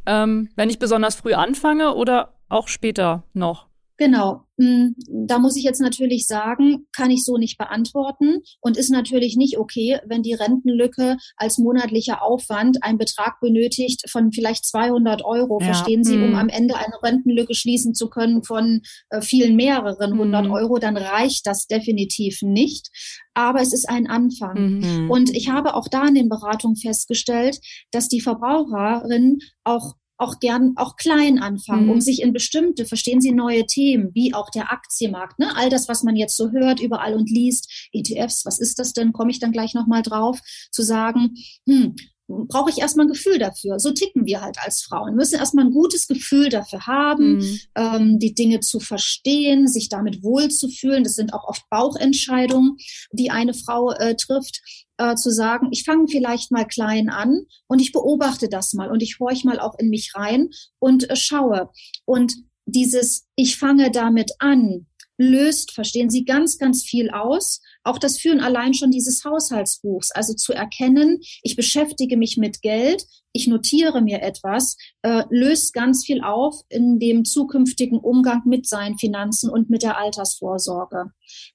ähm, 0.07 0.51
wenn 0.57 0.69
ich 0.69 0.79
besonders 0.79 1.15
früh 1.15 1.35
anfange 1.35 1.95
oder 1.95 2.35
auch 2.49 2.69
später 2.69 3.25
noch. 3.33 3.69
Genau. 3.97 4.43
Hm, 4.61 4.95
da 5.09 5.39
muss 5.39 5.57
ich 5.57 5.65
jetzt 5.65 5.81
natürlich 5.81 6.27
sagen, 6.27 6.87
kann 6.93 7.11
ich 7.11 7.25
so 7.25 7.39
nicht 7.39 7.59
beantworten 7.59 8.41
und 8.61 8.77
ist 8.77 8.91
natürlich 8.91 9.37
nicht 9.37 9.59
okay, 9.59 9.99
wenn 10.07 10.23
die 10.23 10.35
Rentenlücke 10.35 11.17
als 11.37 11.59
monatlicher 11.59 12.23
Aufwand 12.23 12.83
einen 12.83 12.99
Betrag 12.99 13.41
benötigt 13.41 14.09
von 14.09 14.33
vielleicht 14.33 14.65
200 14.65 15.25
Euro, 15.25 15.59
ja. 15.61 15.67
verstehen 15.67 16.05
Sie, 16.05 16.17
um 16.17 16.29
hm. 16.31 16.35
am 16.37 16.49
Ende 16.49 16.77
eine 16.77 17.03
Rentenlücke 17.03 17.55
schließen 17.55 17.95
zu 17.95 18.09
können 18.09 18.45
von 18.45 18.83
äh, 19.11 19.21
vielen 19.21 19.57
mehreren 19.57 20.19
hundert 20.19 20.47
hm. 20.47 20.53
Euro, 20.53 20.79
dann 20.79 20.97
reicht 20.97 21.47
das 21.47 21.67
definitiv 21.67 22.39
nicht. 22.43 22.91
Aber 23.35 23.61
es 23.61 23.73
ist 23.73 23.89
ein 23.89 24.07
Anfang. 24.07 24.79
Mhm. 24.79 25.11
Und 25.11 25.35
ich 25.35 25.51
habe 25.51 25.75
auch 25.75 25.89
da 25.89 26.07
in 26.07 26.15
den 26.15 26.29
Beratungen 26.29 26.77
festgestellt, 26.77 27.59
dass 27.91 28.09
die 28.09 28.21
Verbraucherinnen 28.21 29.39
auch 29.65 29.95
auch 30.17 30.39
gern 30.39 30.75
auch 30.77 30.97
klein 30.97 31.39
anfangen, 31.39 31.87
mhm. 31.87 31.93
um 31.93 32.01
sich 32.01 32.23
in 32.23 32.33
bestimmte, 32.33 32.87
verstehen 32.87 33.21
Sie, 33.21 33.33
neue 33.33 33.67
Themen, 33.67 34.11
wie 34.15 34.35
auch 34.35 34.51
der 34.51 34.73
Aktienmarkt, 34.73 35.39
ne? 35.39 35.57
all 35.57 35.71
das, 35.71 35.89
was 35.89 36.03
man 36.03 36.17
jetzt 36.17 36.37
so 36.37 36.51
hört 36.51 36.81
überall 36.81 37.15
und 37.15 37.31
liest, 37.31 37.89
ETFs, 37.93 38.45
was 38.45 38.61
ist 38.61 38.79
das 38.79 38.93
denn, 38.93 39.13
komme 39.13 39.31
ich 39.31 39.41
dann 39.41 39.53
gleich 39.53 39.75
nochmal 39.75 40.03
drauf, 40.03 40.39
zu 40.71 40.83
sagen, 40.83 41.35
hm, 41.67 41.97
brauche 42.27 42.71
ich 42.71 42.79
erstmal 42.79 43.07
ein 43.07 43.13
Gefühl 43.13 43.39
dafür. 43.39 43.79
So 43.79 43.93
ticken 43.93 44.25
wir 44.25 44.41
halt 44.41 44.57
als 44.63 44.83
Frauen. 44.83 45.15
müssen 45.15 45.39
erstmal 45.39 45.67
ein 45.67 45.73
gutes 45.73 46.07
Gefühl 46.07 46.49
dafür 46.49 46.87
haben, 46.87 47.37
mhm. 47.37 47.59
ähm, 47.75 48.19
die 48.19 48.35
Dinge 48.35 48.61
zu 48.61 48.81
verstehen, 48.81 49.69
sich 49.69 49.89
damit 49.89 50.23
wohlzufühlen. 50.23 51.05
Das 51.05 51.15
sind 51.15 51.35
auch 51.35 51.45
oft 51.45 51.69
Bauchentscheidungen, 51.69 52.77
die 53.13 53.31
eine 53.31 53.53
Frau 53.53 53.91
äh, 53.93 54.17
trifft 54.17 54.63
äh, 54.99 55.15
zu 55.17 55.31
sagen, 55.31 55.69
ich 55.71 55.85
fange 55.85 56.09
vielleicht 56.09 56.51
mal 56.51 56.67
klein 56.67 57.09
an 57.09 57.47
und 57.67 57.81
ich 57.81 57.93
beobachte 57.93 58.49
das 58.49 58.75
mal 58.75 58.91
und 58.91 59.03
ich 59.03 59.19
horch 59.19 59.45
mal 59.45 59.61
auch 59.61 59.79
in 59.79 59.89
mich 59.89 60.13
rein 60.15 60.51
und 60.79 61.11
äh, 61.11 61.17
schaue. 61.17 61.71
Und 62.05 62.35
dieses, 62.67 63.27
ich 63.37 63.59
fange 63.59 63.91
damit 63.91 64.33
an, 64.39 64.87
löst, 65.17 65.73
verstehen 65.73 66.11
Sie, 66.11 66.25
ganz, 66.25 66.59
ganz 66.59 66.83
viel 66.83 67.11
aus. 67.11 67.61
Auch 67.85 67.99
das 67.99 68.19
Führen 68.19 68.41
allein 68.41 68.75
schon 68.75 68.91
dieses 68.91 69.25
Haushaltsbuchs, 69.25 70.11
also 70.11 70.35
zu 70.35 70.53
erkennen, 70.53 71.21
ich 71.43 71.57
beschäftige 71.57 72.17
mich 72.17 72.37
mit 72.37 72.63
Geld, 72.63 73.05
ich 73.33 73.47
notiere 73.47 74.01
mir 74.01 74.23
etwas, 74.23 74.77
äh, 75.03 75.25
löst 75.29 75.73
ganz 75.73 76.05
viel 76.05 76.23
auf 76.23 76.61
in 76.69 76.99
dem 76.99 77.25
zukünftigen 77.25 77.99
Umgang 77.99 78.43
mit 78.47 78.69
seinen 78.69 78.99
Finanzen 78.99 79.51
und 79.51 79.71
mit 79.71 79.83
der 79.83 79.99
Altersvorsorge. 79.99 81.11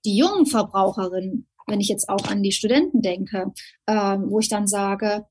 Die 0.05 0.15
jungen 0.15 0.45
Verbraucherinnen 0.45 1.48
wenn 1.69 1.81
ich 1.81 1.87
jetzt 1.87 2.09
auch 2.09 2.25
an 2.25 2.43
die 2.43 2.51
Studenten 2.51 3.01
denke, 3.01 3.51
äh, 3.85 3.93
wo 3.93 4.39
ich 4.39 4.49
dann 4.49 4.67
sage, 4.67 5.25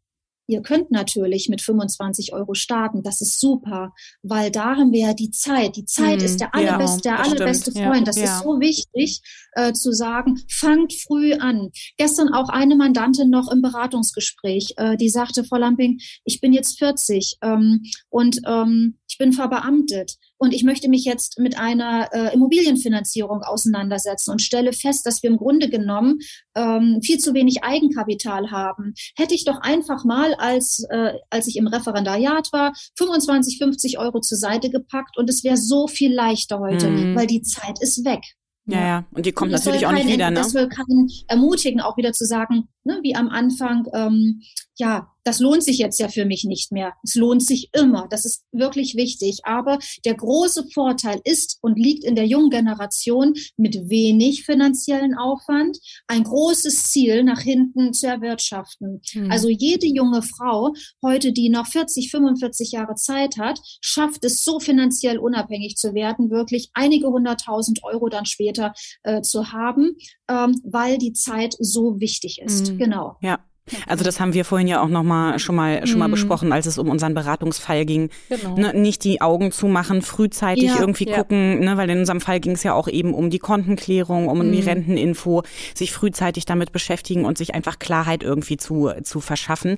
Ihr 0.51 0.63
könnt 0.63 0.91
natürlich 0.91 1.51
mit 1.51 1.61
25 1.61 2.33
Euro 2.33 2.55
starten. 2.55 3.03
Das 3.03 3.21
ist 3.21 3.39
super, 3.39 3.93
weil 4.23 4.51
da 4.51 4.77
haben 4.77 4.93
wir 4.93 5.09
ja 5.09 5.13
die 5.13 5.31
Zeit. 5.31 5.77
Die 5.77 5.85
Zeit 5.85 6.21
hm, 6.21 6.25
ist 6.25 6.41
der 6.41 6.55
allerbeste, 6.55 7.07
ja, 7.07 7.17
der 7.17 7.25
allerbeste 7.25 7.71
stimmt. 7.71 7.87
Freund. 7.87 8.09
Das 8.09 8.17
ja, 8.17 8.25
ist 8.25 8.43
so 8.43 8.59
wichtig 8.59 9.21
äh, 9.53 9.75
zu 9.75 9.93
sagen, 9.93 10.41
fangt 10.49 10.95
früh 10.95 11.35
an. 11.35 11.69
Gestern 11.99 12.33
auch 12.33 12.49
eine 12.49 12.77
Mandantin 12.77 13.29
noch 13.29 13.53
im 13.53 13.61
Beratungsgespräch, 13.61 14.73
äh, 14.79 14.97
die 14.97 15.11
sagte, 15.11 15.45
Frau 15.45 15.59
Lamping, 15.59 16.01
ich 16.25 16.41
bin 16.41 16.55
jetzt 16.55 16.79
40 16.79 17.37
ähm, 17.43 17.83
und 18.09 18.41
ähm, 18.47 18.99
ich 19.07 19.19
bin 19.19 19.35
verbeamtet 19.35 20.17
und 20.39 20.55
ich 20.55 20.63
möchte 20.63 20.89
mich 20.89 21.05
jetzt 21.05 21.39
mit 21.39 21.59
einer 21.59 22.09
äh, 22.13 22.33
Immobilienfinanzierung 22.33 23.43
auseinandersetzen 23.43 24.31
und 24.31 24.41
stelle 24.41 24.73
fest, 24.73 25.05
dass 25.05 25.23
wir 25.23 25.31
im 25.31 25.37
Grunde 25.37 25.69
genommen 25.69 26.19
ähm, 26.55 27.01
viel 27.03 27.19
zu 27.19 27.35
wenig 27.35 27.65
Eigenkapital 27.65 28.51
haben. 28.51 28.95
Hätte 29.17 29.35
ich 29.35 29.45
doch 29.45 29.61
einfach 29.61 30.05
mal, 30.05 30.35
als, 30.35 30.85
äh, 30.91 31.15
als 31.31 31.49
ich 31.49 31.57
im 31.57 31.67
Referendariat 31.67 32.49
war, 32.53 32.73
25, 32.97 33.59
50 33.59 33.99
Euro 33.99 34.21
zur 34.21 34.39
Seite 34.39 34.71
gepackt 34.71 35.19
und 35.19 35.29
es 35.29 35.45
wäre 35.45 35.57
so 35.57 35.89
viel 35.89 36.15
leichter 36.15 36.61
heute, 36.61 36.89
mhm. 36.89 37.17
weil 37.17 37.27
die 37.27 37.43
Zeit 37.43 37.81
ist 37.81 38.05
weg. 38.05 38.23
Ja, 38.71 38.81
ja, 38.81 39.05
und 39.13 39.25
die 39.25 39.33
kommt 39.33 39.51
natürlich 39.51 39.87
auch 39.87 39.93
nicht 39.93 40.09
wieder, 40.09 40.29
ne? 40.29 40.37
Das 40.37 40.51
soll 40.53 40.69
keinen 40.69 41.09
ermutigen, 41.27 41.81
auch 41.81 41.97
wieder 41.97 42.13
zu 42.13 42.27
sagen, 42.27 42.69
ne, 42.85 42.99
wie 43.03 43.17
am 43.17 43.31
Anfang, 43.31 43.87
ähm, 43.95 44.43
ja, 44.79 45.13
das 45.25 45.41
lohnt 45.41 45.63
sich 45.63 45.77
jetzt 45.77 45.99
ja 46.01 46.09
für 46.09 46.25
mich 46.25 46.45
nicht 46.45 46.73
mehr. 46.73 46.95
Es 47.03 47.15
lohnt 47.15 47.45
sich 47.45 47.69
immer. 47.75 48.07
Das 48.09 48.25
ist 48.25 48.45
wirklich 48.51 48.95
wichtig. 48.95 49.41
Aber 49.43 49.79
der 50.07 50.15
große 50.15 50.69
Vorteil 50.73 51.21
ist 51.25 51.59
und 51.61 51.79
liegt 51.79 52.05
in 52.05 52.15
der 52.15 52.27
jungen 52.27 52.49
Generation 52.49 53.35
mit 53.57 53.91
wenig 53.91 54.45
finanziellen 54.45 55.15
Aufwand, 55.15 55.79
ein 56.07 56.25
großes 56.25 56.85
Ziel 56.85 57.25
nach 57.25 57.41
hinten 57.41 57.93
zu 57.93 58.07
erwirtschaften. 58.07 59.03
Mhm. 59.13 59.31
Also 59.31 59.49
jede 59.49 59.87
junge 59.87 60.23
Frau 60.23 60.73
heute, 61.03 61.33
die 61.33 61.51
noch 61.51 61.67
40, 61.67 62.11
45 62.11 62.73
Jahre 62.73 62.95
Zeit 62.95 63.37
hat, 63.37 63.61
schafft 63.83 64.25
es 64.25 64.45
so 64.45 64.61
finanziell 64.61 65.19
unabhängig 65.19 65.77
zu 65.77 65.93
werden, 65.93 66.31
wirklich 66.31 66.71
einige 66.73 67.09
hunderttausend 67.09 67.83
Euro 67.83 68.09
dann 68.09 68.25
später 68.25 68.73
äh, 69.03 69.21
zu 69.21 69.53
haben, 69.53 69.97
ähm, 70.31 70.59
weil 70.65 70.97
die 70.97 71.13
Zeit 71.13 71.55
so 71.59 72.01
wichtig 72.01 72.41
ist. 72.41 72.73
Mhm. 72.73 72.79
Genau. 72.79 73.17
Ja. 73.21 73.41
Also 73.87 74.05
das 74.05 74.21
haben 74.21 74.35
wir 74.35 74.45
vorhin 74.45 74.69
ja 74.69 74.83
auch 74.83 74.89
noch 74.89 75.03
mal 75.03 75.39
schon 75.39 75.57
mal 75.57 75.87
schon 75.87 75.99
mal 75.99 76.09
mhm. 76.09 76.13
besprochen, 76.13 76.53
als 76.53 76.67
es 76.67 76.79
um 76.79 76.89
unseren 76.89 77.15
Beratungsfall 77.15 77.85
ging. 77.85 78.11
Genau. 78.29 78.57
Ne, 78.57 78.73
nicht 78.75 79.05
die 79.05 79.21
Augen 79.21 79.53
zumachen, 79.53 80.03
frühzeitig 80.03 80.65
ja, 80.65 80.81
irgendwie 80.81 81.09
ja. 81.09 81.17
gucken, 81.17 81.61
ne, 81.61 81.77
weil 81.77 81.91
in 81.91 82.01
unserem 82.01 82.21
Fall 82.21 82.41
ging 82.41 82.53
es 82.53 82.63
ja 82.63 82.75
auch 82.75 82.89
eben 82.89 83.15
um 83.15 83.31
die 83.31 83.39
Kontenklärung, 83.39 84.29
um 84.29 84.39
mhm. 84.39 84.53
die 84.53 84.61
Renteninfo, 84.61 85.43
sich 85.75 85.93
frühzeitig 85.93 86.45
damit 86.45 86.73
beschäftigen 86.73 87.25
und 87.25 87.39
sich 87.39 87.55
einfach 87.55 87.79
Klarheit 87.79 88.23
irgendwie 88.23 88.57
zu 88.57 88.91
zu 89.03 89.21
verschaffen. 89.21 89.77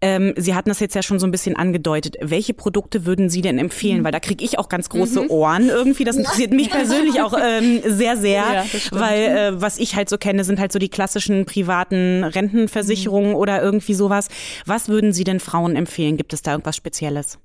Ähm, 0.00 0.34
Sie 0.36 0.54
hatten 0.54 0.68
das 0.68 0.80
jetzt 0.80 0.94
ja 0.94 1.02
schon 1.02 1.18
so 1.18 1.26
ein 1.26 1.30
bisschen 1.30 1.56
angedeutet. 1.56 2.16
Welche 2.20 2.54
Produkte 2.54 3.06
würden 3.06 3.30
Sie 3.30 3.42
denn 3.42 3.58
empfehlen? 3.58 4.00
Mhm. 4.00 4.04
Weil 4.04 4.12
da 4.12 4.20
kriege 4.20 4.44
ich 4.44 4.58
auch 4.58 4.68
ganz 4.68 4.88
große 4.88 5.22
mhm. 5.22 5.30
Ohren 5.30 5.68
irgendwie. 5.68 6.04
Das 6.04 6.16
interessiert 6.16 6.52
mich 6.52 6.70
persönlich 6.78 7.20
auch 7.20 7.34
ähm, 7.34 7.80
sehr 7.84 8.16
sehr, 8.16 8.64
weil 8.90 9.22
äh, 9.22 9.60
was 9.60 9.78
ich 9.78 9.96
halt 9.96 10.08
so 10.08 10.18
kenne, 10.18 10.44
sind 10.44 10.58
halt 10.58 10.72
so 10.72 10.78
die 10.78 10.88
klassischen 10.88 11.44
privaten 11.44 12.24
Rentenversicherungen 12.24 13.27
Ernährung 13.28 13.40
oder 13.40 13.62
irgendwie 13.62 13.94
sowas. 13.94 14.28
Was 14.66 14.88
würden 14.88 15.12
Sie 15.12 15.24
denn 15.24 15.40
Frauen 15.40 15.76
empfehlen? 15.76 16.16
Gibt 16.16 16.32
es 16.32 16.42
da 16.42 16.52
irgendwas 16.52 16.76
Spezielles? 16.76 17.38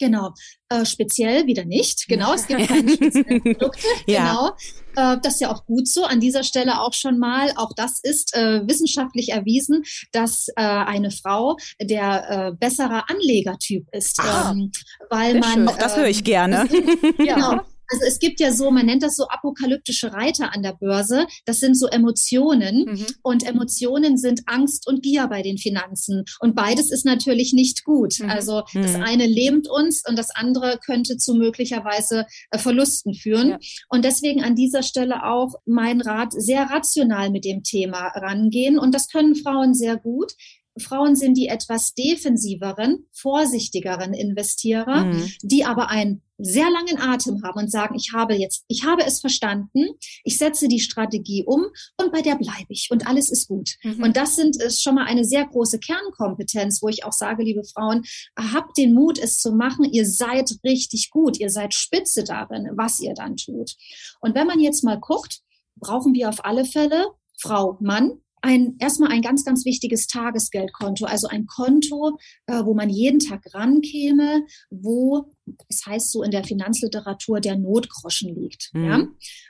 Genau, 0.00 0.34
äh, 0.70 0.84
speziell 0.84 1.46
wieder 1.46 1.64
nicht. 1.64 2.08
Genau, 2.08 2.34
es 2.34 2.48
gibt 2.48 2.66
keine 2.66 2.90
speziellen 2.94 3.40
Produkte. 3.42 3.86
ja. 4.08 4.48
Genau, 4.96 5.12
äh, 5.14 5.18
das 5.22 5.34
ist 5.34 5.40
ja 5.40 5.52
auch 5.52 5.64
gut 5.66 5.86
so. 5.86 6.04
An 6.04 6.18
dieser 6.18 6.42
Stelle 6.42 6.80
auch 6.80 6.92
schon 6.94 7.16
mal, 7.16 7.52
auch 7.54 7.70
das 7.76 8.00
ist 8.02 8.34
äh, 8.34 8.66
wissenschaftlich 8.66 9.28
erwiesen, 9.28 9.84
dass 10.10 10.48
äh, 10.56 10.62
eine 10.62 11.12
Frau 11.12 11.56
der 11.80 12.28
äh, 12.28 12.56
bessere 12.58 13.08
Anlegertyp 13.08 13.86
ist, 13.92 14.18
ah, 14.18 14.50
ähm, 14.50 14.72
weil 15.10 15.38
man. 15.38 15.68
Auch 15.68 15.78
das 15.78 15.96
höre 15.96 16.08
ich 16.08 16.24
gerne. 16.24 16.68
genau. 17.18 17.60
Also 17.90 18.04
es 18.06 18.18
gibt 18.18 18.40
ja 18.40 18.52
so, 18.52 18.70
man 18.70 18.86
nennt 18.86 19.02
das 19.02 19.16
so 19.16 19.28
apokalyptische 19.28 20.12
Reiter 20.12 20.54
an 20.54 20.62
der 20.62 20.72
Börse. 20.72 21.26
Das 21.44 21.60
sind 21.60 21.78
so 21.78 21.86
Emotionen 21.86 22.84
mhm. 22.86 23.06
und 23.22 23.46
Emotionen 23.46 24.16
sind 24.16 24.42
Angst 24.46 24.86
und 24.86 25.02
Gier 25.02 25.26
bei 25.28 25.42
den 25.42 25.58
Finanzen. 25.58 26.24
Und 26.40 26.54
beides 26.54 26.90
ist 26.90 27.04
natürlich 27.04 27.52
nicht 27.52 27.84
gut. 27.84 28.18
Mhm. 28.20 28.30
Also 28.30 28.62
das 28.74 28.96
mhm. 28.96 29.02
eine 29.02 29.26
lähmt 29.26 29.68
uns 29.68 30.02
und 30.08 30.18
das 30.18 30.30
andere 30.34 30.78
könnte 30.84 31.16
zu 31.16 31.34
möglicherweise 31.34 32.26
äh, 32.50 32.58
Verlusten 32.58 33.14
führen. 33.14 33.50
Ja. 33.50 33.58
Und 33.88 34.04
deswegen 34.04 34.42
an 34.42 34.54
dieser 34.54 34.82
Stelle 34.82 35.24
auch 35.24 35.54
mein 35.66 36.00
Rat, 36.00 36.32
sehr 36.32 36.64
rational 36.70 37.30
mit 37.30 37.44
dem 37.44 37.62
Thema 37.62 38.08
rangehen. 38.08 38.78
Und 38.78 38.94
das 38.94 39.08
können 39.08 39.34
Frauen 39.34 39.74
sehr 39.74 39.96
gut. 39.96 40.32
Frauen 40.78 41.14
sind 41.14 41.36
die 41.36 41.48
etwas 41.48 41.94
defensiveren, 41.94 43.06
vorsichtigeren 43.12 44.12
Investierer, 44.12 45.04
mhm. 45.04 45.32
die 45.42 45.64
aber 45.64 45.88
einen 45.88 46.22
sehr 46.36 46.68
langen 46.68 47.00
Atem 47.00 47.42
haben 47.44 47.60
und 47.60 47.70
sagen, 47.70 47.94
ich 47.94 48.12
habe 48.12 48.34
jetzt, 48.34 48.64
ich 48.66 48.84
habe 48.84 49.04
es 49.06 49.20
verstanden, 49.20 49.86
ich 50.24 50.36
setze 50.36 50.66
die 50.66 50.80
Strategie 50.80 51.44
um 51.46 51.66
und 51.96 52.10
bei 52.10 52.22
der 52.22 52.34
bleibe 52.34 52.66
ich 52.70 52.88
und 52.90 53.06
alles 53.06 53.30
ist 53.30 53.46
gut. 53.46 53.76
Mhm. 53.84 54.02
Und 54.02 54.16
das 54.16 54.34
sind 54.34 54.60
ist 54.60 54.82
schon 54.82 54.96
mal 54.96 55.06
eine 55.06 55.24
sehr 55.24 55.46
große 55.46 55.78
Kernkompetenz, 55.78 56.82
wo 56.82 56.88
ich 56.88 57.04
auch 57.04 57.12
sage, 57.12 57.44
liebe 57.44 57.62
Frauen, 57.64 58.02
habt 58.36 58.76
den 58.76 58.94
Mut, 58.94 59.18
es 59.18 59.38
zu 59.38 59.52
machen. 59.52 59.84
Ihr 59.84 60.06
seid 60.06 60.50
richtig 60.64 61.10
gut, 61.10 61.38
ihr 61.38 61.50
seid 61.50 61.72
spitze 61.72 62.24
darin, 62.24 62.68
was 62.74 62.98
ihr 62.98 63.14
dann 63.14 63.36
tut. 63.36 63.76
Und 64.20 64.34
wenn 64.34 64.48
man 64.48 64.58
jetzt 64.58 64.82
mal 64.82 64.98
guckt, 64.98 65.40
brauchen 65.76 66.14
wir 66.14 66.28
auf 66.28 66.44
alle 66.44 66.64
Fälle 66.64 67.06
Frau, 67.38 67.76
Mann, 67.80 68.20
ein, 68.44 68.76
erstmal 68.78 69.10
ein 69.10 69.22
ganz, 69.22 69.44
ganz 69.44 69.64
wichtiges 69.64 70.06
Tagesgeldkonto, 70.06 71.06
also 71.06 71.26
ein 71.28 71.46
Konto, 71.46 72.18
äh, 72.46 72.64
wo 72.64 72.74
man 72.74 72.90
jeden 72.90 73.18
Tag 73.18 73.42
rankäme, 73.54 74.42
wo, 74.70 75.32
es 75.68 75.84
heißt 75.86 76.12
so 76.12 76.22
in 76.22 76.30
der 76.30 76.44
Finanzliteratur, 76.44 77.40
der 77.40 77.56
Notgroschen 77.56 78.34
liegt, 78.34 78.70
mhm. 78.74 78.84
ja, 78.84 79.08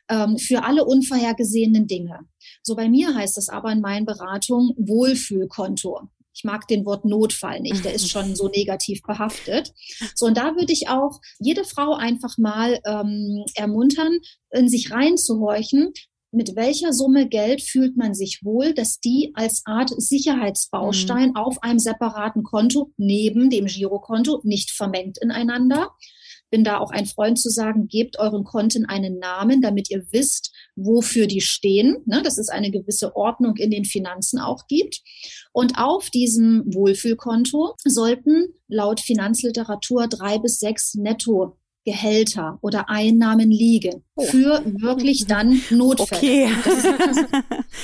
ähm, 0.09 0.39
für 0.39 0.65
alle 0.65 0.85
unvorhergesehenen 0.85 1.87
Dinge. 1.87 2.21
So 2.63 2.77
bei 2.77 2.89
mir 2.89 3.15
heißt 3.15 3.37
es 3.37 3.49
aber 3.49 3.73
in 3.73 3.81
meinen 3.81 4.07
Beratungen 4.07 4.73
Wohlfühlkonto. 4.77 6.09
Ich 6.37 6.43
mag 6.43 6.67
den 6.67 6.85
Wort 6.85 7.05
Notfall 7.05 7.61
nicht, 7.61 7.85
der 7.85 7.95
ist 7.95 8.11
schon 8.11 8.35
so 8.35 8.49
negativ 8.49 9.03
behaftet. 9.03 9.73
So, 10.17 10.27
und 10.27 10.37
da 10.37 10.57
würde 10.57 10.73
ich 10.73 10.89
auch 10.89 11.21
jede 11.39 11.65
Frau 11.65 11.95
einfach 11.95 12.39
mal 12.39 12.81
ähm, 12.85 13.45
ermuntern, 13.55 14.19
in 14.51 14.69
sich 14.69 14.91
reinzuhorchen, 14.91 15.93
mit 16.35 16.57
welcher 16.57 16.93
Summe 16.93 17.29
Geld 17.29 17.63
fühlt 17.63 17.97
man 17.97 18.15
sich 18.15 18.41
wohl, 18.43 18.75
dass 18.75 18.99
die 19.01 19.31
als 19.35 19.63
Art 19.65 19.91
Sicherheitsbaustein 19.97 21.31
mhm. 21.31 21.37
auf 21.37 21.63
einem 21.63 21.79
separaten 21.79 22.43
Konto 22.43 22.93
neben 22.97 23.51
dem 23.51 23.67
Girokonto 23.67 24.41
nicht 24.43 24.71
vermengt 24.71 25.19
ineinander. 25.19 25.91
Bin 26.51 26.63
da 26.63 26.79
auch 26.79 26.91
ein 26.91 27.07
Freund 27.07 27.39
zu 27.39 27.49
sagen, 27.51 27.89
gebt 27.89 28.19
euren 28.19 28.45
Konten 28.45 28.85
einen 28.85 29.19
Namen, 29.19 29.61
damit 29.61 29.91
ihr 29.91 30.05
wisst, 30.13 30.53
wofür 30.77 31.27
die 31.27 31.41
stehen, 31.41 31.97
ne, 32.07 32.23
dass 32.23 32.39
es 32.39 32.49
eine 32.49 32.71
gewisse 32.71 33.17
Ordnung 33.17 33.57
in 33.57 33.71
den 33.71 33.85
Finanzen 33.85 34.39
auch 34.39 34.67
gibt. 34.69 35.01
Und 35.53 35.79
auf 35.79 36.11
diesem 36.11 36.63
Wohlfühlkonto 36.67 37.75
sollten 37.85 38.49
laut 38.69 39.01
Finanzliteratur 39.01 40.07
drei 40.07 40.39
bis 40.39 40.59
sechs 40.59 40.95
Netto 40.95 41.59
Gehälter 41.85 42.59
oder 42.63 42.89
Einnahmen 42.89 43.51
liegen 43.51 44.05
oh. 44.15 44.25
für 44.25 44.63
wirklich 44.65 45.27
dann 45.27 45.61
Notfälle. 45.71 46.19
Okay. 46.19 46.49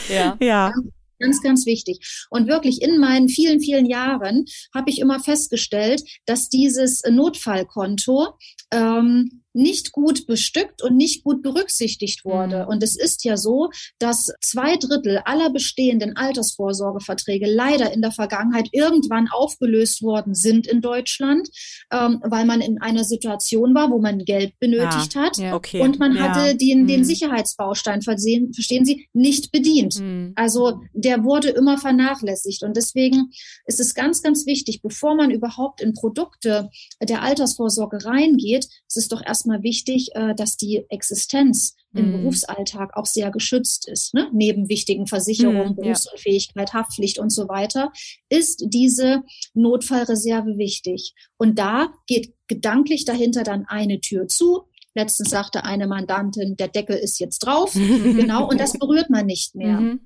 ja. 0.15 0.37
ja. 0.41 0.73
Ganz, 1.19 1.43
ganz 1.43 1.67
wichtig. 1.67 2.27
Und 2.31 2.49
wirklich 2.49 2.81
in 2.81 2.99
meinen 2.99 3.29
vielen, 3.29 3.61
vielen 3.61 3.85
Jahren 3.85 4.47
habe 4.75 4.89
ich 4.89 5.01
immer 5.01 5.21
festgestellt, 5.21 6.03
dass 6.25 6.49
dieses 6.49 7.03
Notfallkonto 7.09 8.29
ähm, 8.71 9.40
nicht 9.53 9.93
gut 9.93 10.27
bestückt 10.27 10.83
und 10.83 10.97
nicht 10.97 11.25
gut 11.25 11.43
berücksichtigt 11.43 12.25
wurde. 12.25 12.63
Mhm. 12.63 12.69
Und 12.69 12.83
es 12.83 12.97
ist 12.97 13.25
ja 13.25 13.37
so, 13.37 13.71
dass 13.99 14.33
zwei 14.41 14.77
Drittel 14.77 15.21
aller 15.25 15.51
bestehenden 15.51 16.17
Altersvorsorgeverträge 16.17 17.47
leider 17.47 17.93
in 17.93 18.03
der 18.03 18.13
Vergangenheit 18.13 18.69
irgendwann 18.73 19.29
aufgelöst 19.29 20.03
worden 20.03 20.35
sind 20.35 20.67
in 20.67 20.81
Deutschland, 20.81 21.49
ähm, 21.93 22.21
weil 22.23 22.45
man 22.45 22.61
in 22.61 22.81
einer 22.81 23.05
Situation 23.05 23.75
war, 23.75 23.91
wo 23.91 23.99
man 23.99 24.25
Geld 24.25 24.59
benötigt 24.59 25.15
ja, 25.15 25.23
hat 25.23 25.39
ja, 25.39 25.55
okay. 25.55 25.81
und 25.81 25.99
man 25.99 26.15
ja. 26.15 26.23
hatte 26.23 26.57
den, 26.57 26.87
den 26.87 27.01
mhm. 27.01 27.05
Sicherheitsbaustein, 27.05 28.03
versehen, 28.03 28.53
verstehen 28.53 28.85
Sie, 28.85 29.09
nicht 29.13 29.51
bedient. 29.51 29.99
Mhm. 29.99 30.33
Also 30.37 30.81
der 30.93 31.25
wurde 31.25 31.49
immer 31.49 31.79
vernachlässigt. 31.79 32.63
Und 32.63 32.77
deswegen 32.77 33.31
ist 33.67 33.81
es 33.81 33.95
ganz, 33.95 34.23
ganz 34.23 34.47
wichtig, 34.47 34.83
bevor 34.83 35.15
man 35.15 35.31
überhaupt 35.31 35.81
in 35.81 35.95
Produkte 35.95 36.71
der 37.03 37.23
Altersvorsorge 37.23 38.05
reingeht, 38.05 38.67
es 38.89 38.97
ist 38.97 39.13
doch 39.13 39.23
erstmal 39.41 39.63
wichtig, 39.63 40.11
äh, 40.15 40.35
dass 40.35 40.57
die 40.57 40.85
Existenz 40.91 41.75
im 41.95 42.09
mhm. 42.09 42.13
Berufsalltag 42.13 42.95
auch 42.95 43.07
sehr 43.07 43.31
geschützt 43.31 43.89
ist. 43.89 44.13
Ne? 44.13 44.29
Neben 44.33 44.69
wichtigen 44.69 45.07
Versicherungen, 45.07 45.71
mhm, 45.71 45.77
Berufsunfähigkeit, 45.77 46.69
ja. 46.69 46.75
Haftpflicht 46.75 47.19
und 47.19 47.31
so 47.31 47.49
weiter, 47.49 47.91
ist 48.29 48.65
diese 48.69 49.23
Notfallreserve 49.55 50.59
wichtig. 50.59 51.15
Und 51.39 51.59
da 51.59 51.93
geht 52.07 52.35
gedanklich 52.49 53.07
dahinter 53.07 53.43
dann 53.43 53.65
eine 53.67 54.01
Tür 54.01 54.29
zu. 54.29 54.65
Letztens 54.95 55.31
sagte 55.31 55.65
eine 55.65 55.87
Mandantin, 55.87 56.57
der 56.57 56.69
Deckel 56.69 56.97
ist 56.97 57.19
jetzt 57.19 57.39
drauf. 57.39 57.73
genau, 57.75 58.49
und 58.49 58.61
das 58.61 58.75
berührt 58.75 59.09
man 59.09 59.25
nicht 59.25 59.55
mehr. 59.55 59.81
Mhm. 59.81 60.01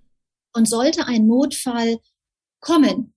Und 0.53 0.69
sollte 0.69 1.07
ein 1.09 1.27
Notfall 1.27 1.99
kommen, 2.61 3.15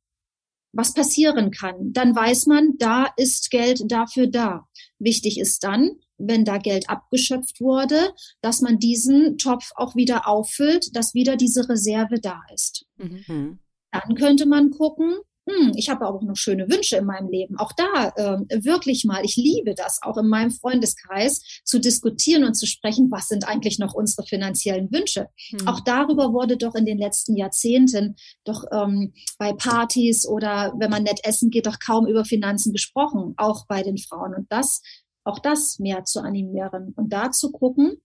was 0.73 0.93
passieren 0.93 1.51
kann. 1.51 1.93
Dann 1.93 2.15
weiß 2.15 2.47
man, 2.47 2.77
da 2.79 3.07
ist 3.17 3.51
Geld 3.51 3.83
dafür 3.87 4.27
da. 4.27 4.67
Wichtig 4.99 5.39
ist 5.39 5.63
dann, 5.63 5.99
wenn 6.17 6.45
da 6.45 6.57
Geld 6.57 6.89
abgeschöpft 6.89 7.61
wurde, 7.61 8.13
dass 8.41 8.61
man 8.61 8.79
diesen 8.79 9.37
Topf 9.37 9.71
auch 9.75 9.95
wieder 9.95 10.27
auffüllt, 10.27 10.95
dass 10.95 11.13
wieder 11.13 11.35
diese 11.35 11.67
Reserve 11.69 12.19
da 12.21 12.41
ist. 12.53 12.85
Mhm. 12.97 13.59
Dann 13.91 14.15
könnte 14.15 14.45
man 14.45 14.71
gucken, 14.71 15.13
hm, 15.47 15.71
ich 15.77 15.87
habe 15.87 16.05
auch 16.05 16.21
noch 16.21 16.35
schöne 16.35 16.69
Wünsche 16.69 16.97
in 16.97 17.05
meinem 17.05 17.29
Leben. 17.29 17.57
Auch 17.57 17.71
da 17.71 18.11
äh, 18.17 18.65
wirklich 18.65 19.05
mal, 19.05 19.23
ich 19.23 19.37
liebe 19.37 19.75
das, 19.75 19.99
auch 20.01 20.17
in 20.17 20.27
meinem 20.27 20.51
Freundeskreis 20.51 21.41
zu 21.63 21.79
diskutieren 21.79 22.43
und 22.43 22.55
zu 22.55 22.65
sprechen, 22.65 23.09
was 23.11 23.29
sind 23.29 23.47
eigentlich 23.47 23.79
noch 23.79 23.93
unsere 23.93 24.27
finanziellen 24.27 24.91
Wünsche. 24.91 25.27
Hm. 25.51 25.67
Auch 25.67 25.79
darüber 25.79 26.33
wurde 26.33 26.57
doch 26.57 26.75
in 26.75 26.85
den 26.85 26.97
letzten 26.97 27.37
Jahrzehnten 27.37 28.17
doch 28.43 28.65
ähm, 28.73 29.13
bei 29.37 29.53
Partys 29.53 30.27
oder 30.27 30.73
wenn 30.79 30.91
man 30.91 31.03
nett 31.03 31.21
essen 31.23 31.49
geht, 31.49 31.65
doch 31.65 31.79
kaum 31.79 32.07
über 32.07 32.25
Finanzen 32.25 32.73
gesprochen, 32.73 33.33
auch 33.37 33.65
bei 33.67 33.83
den 33.83 33.97
Frauen. 33.97 34.35
Und 34.35 34.47
das, 34.49 34.81
auch 35.27 35.39
das 35.39 35.79
mehr 35.79 36.03
zu 36.05 36.21
animieren 36.21 36.93
und 36.95 37.11
da 37.11 37.31
zu 37.31 37.51
gucken, 37.51 38.01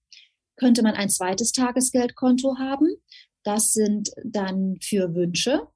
könnte 0.57 0.83
man 0.83 0.95
ein 0.95 1.09
zweites 1.09 1.53
Tagesgeldkonto 1.53 2.59
haben. 2.59 2.89
Das 3.45 3.73
sind 3.73 4.11
dann 4.25 4.77
für 4.83 5.15
Wünsche, 5.15 5.67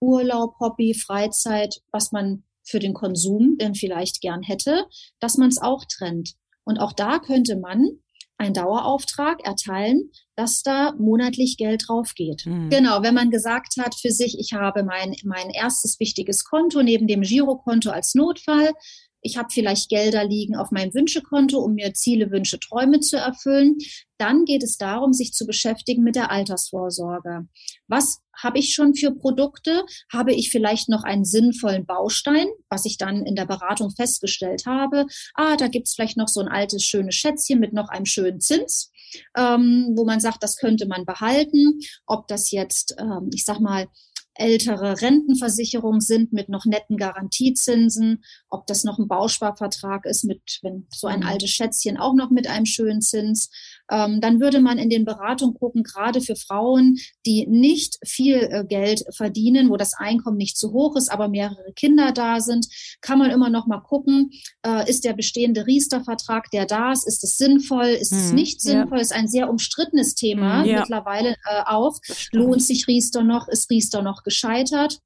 Urlaub, 0.00 0.58
Hobby, 0.58 0.94
Freizeit, 0.94 1.80
was 1.92 2.12
man 2.12 2.44
für 2.64 2.78
den 2.78 2.94
Konsum 2.94 3.56
denn 3.58 3.74
vielleicht 3.74 4.20
gern 4.20 4.42
hätte, 4.42 4.86
dass 5.20 5.36
man 5.36 5.48
es 5.48 5.60
auch 5.60 5.84
trennt. 5.84 6.34
Und 6.64 6.78
auch 6.78 6.92
da 6.92 7.18
könnte 7.18 7.56
man 7.56 8.02
einen 8.38 8.54
Dauerauftrag 8.54 9.44
erteilen, 9.46 10.10
dass 10.34 10.62
da 10.62 10.94
monatlich 10.98 11.56
Geld 11.56 11.84
drauf 11.86 12.12
geht. 12.14 12.44
Mhm. 12.44 12.70
Genau, 12.70 13.02
wenn 13.02 13.14
man 13.14 13.30
gesagt 13.30 13.74
hat 13.78 13.94
für 13.94 14.10
sich, 14.10 14.38
ich 14.38 14.52
habe 14.52 14.82
mein, 14.82 15.14
mein 15.24 15.50
erstes 15.50 16.00
wichtiges 16.00 16.44
Konto 16.44 16.82
neben 16.82 17.06
dem 17.06 17.22
Girokonto 17.22 17.90
als 17.90 18.14
Notfall, 18.14 18.72
ich 19.22 19.36
habe 19.36 19.48
vielleicht 19.52 19.88
Gelder 19.88 20.24
liegen 20.24 20.56
auf 20.56 20.70
meinem 20.72 20.92
Wünschekonto, 20.92 21.58
um 21.58 21.74
mir 21.74 21.94
Ziele, 21.94 22.30
Wünsche, 22.30 22.58
Träume 22.58 23.00
zu 23.00 23.16
erfüllen. 23.16 23.78
Dann 24.18 24.44
geht 24.44 24.62
es 24.62 24.76
darum, 24.76 25.12
sich 25.12 25.32
zu 25.32 25.46
beschäftigen 25.46 26.02
mit 26.02 26.16
der 26.16 26.30
Altersvorsorge. 26.30 27.46
Was 27.86 28.20
habe 28.36 28.58
ich 28.58 28.74
schon 28.74 28.94
für 28.94 29.12
Produkte? 29.12 29.84
Habe 30.12 30.32
ich 30.32 30.50
vielleicht 30.50 30.88
noch 30.88 31.04
einen 31.04 31.24
sinnvollen 31.24 31.86
Baustein, 31.86 32.48
was 32.68 32.84
ich 32.84 32.98
dann 32.98 33.24
in 33.24 33.36
der 33.36 33.46
Beratung 33.46 33.90
festgestellt 33.90 34.66
habe? 34.66 35.06
Ah, 35.34 35.56
da 35.56 35.68
gibt 35.68 35.86
es 35.86 35.94
vielleicht 35.94 36.16
noch 36.16 36.28
so 36.28 36.40
ein 36.40 36.48
altes, 36.48 36.82
schönes 36.82 37.14
Schätzchen 37.14 37.60
mit 37.60 37.72
noch 37.72 37.88
einem 37.88 38.06
schönen 38.06 38.40
Zins. 38.40 38.90
Ähm, 39.36 39.92
wo 39.94 40.04
man 40.04 40.20
sagt, 40.20 40.42
das 40.42 40.56
könnte 40.56 40.86
man 40.86 41.04
behalten. 41.04 41.78
Ob 42.06 42.28
das 42.28 42.50
jetzt, 42.50 42.96
ähm, 42.98 43.28
ich 43.32 43.44
sag 43.44 43.60
mal, 43.60 43.86
ältere 44.34 45.00
Rentenversicherungen 45.00 46.00
sind 46.00 46.32
mit 46.32 46.48
noch 46.48 46.64
netten 46.64 46.96
Garantiezinsen, 46.96 48.24
ob 48.48 48.66
das 48.66 48.84
noch 48.84 48.98
ein 48.98 49.08
Bausparvertrag 49.08 50.06
ist 50.06 50.24
mit, 50.24 50.58
wenn 50.62 50.86
so 50.90 51.06
ein 51.06 51.20
mhm. 51.20 51.26
altes 51.26 51.50
Schätzchen 51.50 51.98
auch 51.98 52.14
noch 52.14 52.30
mit 52.30 52.46
einem 52.46 52.66
schönen 52.66 53.02
Zins. 53.02 53.50
Ähm, 53.90 54.20
dann 54.20 54.40
würde 54.40 54.60
man 54.60 54.78
in 54.78 54.88
den 54.88 55.04
Beratungen 55.04 55.54
gucken, 55.54 55.82
gerade 55.82 56.20
für 56.20 56.36
Frauen, 56.36 56.96
die 57.26 57.46
nicht 57.46 57.98
viel 58.06 58.36
äh, 58.36 58.64
Geld 58.66 59.04
verdienen, 59.14 59.68
wo 59.68 59.76
das 59.76 59.92
Einkommen 59.94 60.38
nicht 60.38 60.56
zu 60.56 60.72
hoch 60.72 60.96
ist, 60.96 61.12
aber 61.12 61.28
mehrere 61.28 61.72
Kinder 61.76 62.12
da 62.12 62.40
sind, 62.40 62.66
kann 63.02 63.18
man 63.18 63.30
immer 63.30 63.50
noch 63.50 63.66
mal 63.66 63.80
gucken, 63.80 64.30
äh, 64.64 64.88
ist 64.88 65.04
der 65.04 65.12
bestehende 65.12 65.66
Riester-Vertrag, 65.66 66.50
der 66.50 66.64
da 66.64 66.92
ist, 66.92 67.06
ist 67.06 67.22
es 67.22 67.36
sinnvoll, 67.36 67.86
ist 67.86 68.12
es 68.12 68.30
mhm. 68.30 68.36
nicht 68.36 68.60
sinnvoll, 68.62 68.98
ja. 68.98 69.02
ist 69.02 69.12
ein 69.12 69.28
sehr 69.28 69.50
umstrittenes 69.50 70.14
Thema 70.14 70.60
mhm, 70.60 70.70
ja. 70.70 70.80
mittlerweile 70.80 71.30
äh, 71.30 71.62
auch. 71.66 71.98
Lohnt 72.32 72.62
sich 72.62 72.86
Riester 72.86 73.22
noch, 73.22 73.48
ist 73.48 73.68
Riester 73.68 74.02
noch 74.02 74.21
gescheitert? 74.24 75.00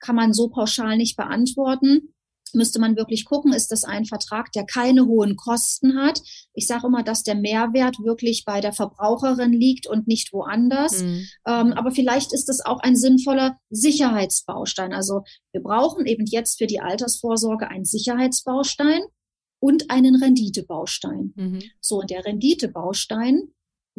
Kann 0.00 0.16
man 0.16 0.32
so 0.32 0.48
pauschal 0.48 0.96
nicht 0.96 1.16
beantworten 1.16 2.14
müsste 2.54 2.78
man 2.78 2.96
wirklich 2.96 3.24
gucken, 3.24 3.52
ist 3.52 3.70
das 3.72 3.84
ein 3.84 4.04
Vertrag, 4.04 4.52
der 4.52 4.64
keine 4.64 5.06
hohen 5.06 5.36
Kosten 5.36 5.96
hat. 5.96 6.20
Ich 6.54 6.66
sage 6.66 6.86
immer, 6.86 7.02
dass 7.02 7.22
der 7.22 7.34
Mehrwert 7.34 7.98
wirklich 8.00 8.44
bei 8.44 8.60
der 8.60 8.72
Verbraucherin 8.72 9.52
liegt 9.52 9.86
und 9.86 10.06
nicht 10.06 10.32
woanders. 10.32 11.02
Mhm. 11.02 11.26
Ähm, 11.46 11.72
aber 11.72 11.90
vielleicht 11.90 12.32
ist 12.32 12.48
es 12.48 12.64
auch 12.64 12.80
ein 12.80 12.96
sinnvoller 12.96 13.58
Sicherheitsbaustein. 13.70 14.92
Also 14.92 15.22
wir 15.52 15.62
brauchen 15.62 16.06
eben 16.06 16.26
jetzt 16.26 16.58
für 16.58 16.66
die 16.66 16.80
Altersvorsorge 16.80 17.68
einen 17.68 17.84
Sicherheitsbaustein 17.84 19.02
und 19.60 19.90
einen 19.90 20.14
Renditebaustein. 20.14 21.32
Mhm. 21.34 21.62
So, 21.80 22.00
und 22.00 22.10
der 22.10 22.24
Renditebaustein, 22.24 23.52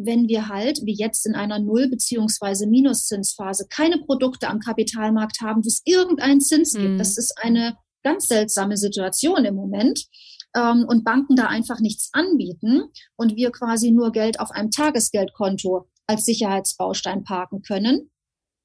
wenn 0.05 0.27
wir 0.27 0.47
halt, 0.47 0.81
wie 0.83 0.95
jetzt 0.95 1.25
in 1.25 1.35
einer 1.35 1.59
Null- 1.59 1.89
beziehungsweise 1.89 2.67
Minuszinsphase, 2.67 3.67
keine 3.69 3.97
Produkte 3.97 4.47
am 4.47 4.59
Kapitalmarkt 4.59 5.41
haben, 5.41 5.63
wo 5.63 5.67
es 5.67 5.81
irgendeinen 5.85 6.41
Zins 6.41 6.73
mhm. 6.73 6.81
gibt. 6.81 6.99
Das 6.99 7.17
ist 7.17 7.37
eine 7.41 7.77
ganz 8.03 8.27
seltsame 8.27 8.77
Situation 8.77 9.43
im 9.45 9.55
Moment 9.55 10.05
ähm, 10.55 10.85
und 10.87 11.03
Banken 11.03 11.35
da 11.35 11.47
einfach 11.47 11.79
nichts 11.79 12.09
anbieten 12.13 12.83
und 13.17 13.35
wir 13.35 13.51
quasi 13.51 13.91
nur 13.91 14.11
Geld 14.11 14.39
auf 14.39 14.51
einem 14.51 14.71
Tagesgeldkonto 14.71 15.87
als 16.07 16.25
Sicherheitsbaustein 16.25 17.23
parken 17.23 17.61
können, 17.61 18.09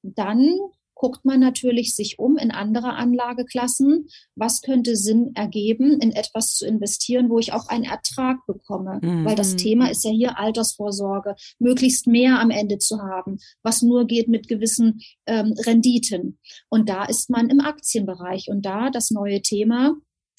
dann 0.01 0.49
guckt 0.95 1.25
man 1.25 1.39
natürlich 1.39 1.93
sich 1.93 2.17
um 2.17 2.37
in 2.37 2.51
andere 2.51 2.93
Anlageklassen. 2.93 4.07
Was 4.35 4.61
könnte 4.61 4.95
Sinn 4.95 5.31
ergeben, 5.35 5.99
in 5.99 6.11
etwas 6.11 6.55
zu 6.55 6.65
investieren, 6.65 7.29
wo 7.29 7.37
ich 7.37 7.53
auch 7.53 7.67
einen 7.67 7.83
Ertrag 7.83 8.37
bekomme? 8.47 8.99
Mhm. 9.01 9.25
Weil 9.25 9.35
das 9.35 9.55
Thema 9.55 9.91
ist 9.91 10.03
ja 10.05 10.11
hier 10.11 10.39
Altersvorsorge, 10.39 11.35
möglichst 11.59 12.07
mehr 12.07 12.39
am 12.39 12.49
Ende 12.49 12.79
zu 12.79 12.99
haben, 12.99 13.37
was 13.61 13.81
nur 13.81 14.07
geht 14.07 14.29
mit 14.29 14.47
gewissen 14.47 15.01
ähm, 15.27 15.53
Renditen. 15.65 16.39
Und 16.69 16.89
da 16.89 17.05
ist 17.05 17.29
man 17.29 17.49
im 17.49 17.59
Aktienbereich. 17.59 18.47
Und 18.49 18.65
da 18.65 18.89
das 18.89 19.11
neue 19.11 19.41
Thema 19.41 19.95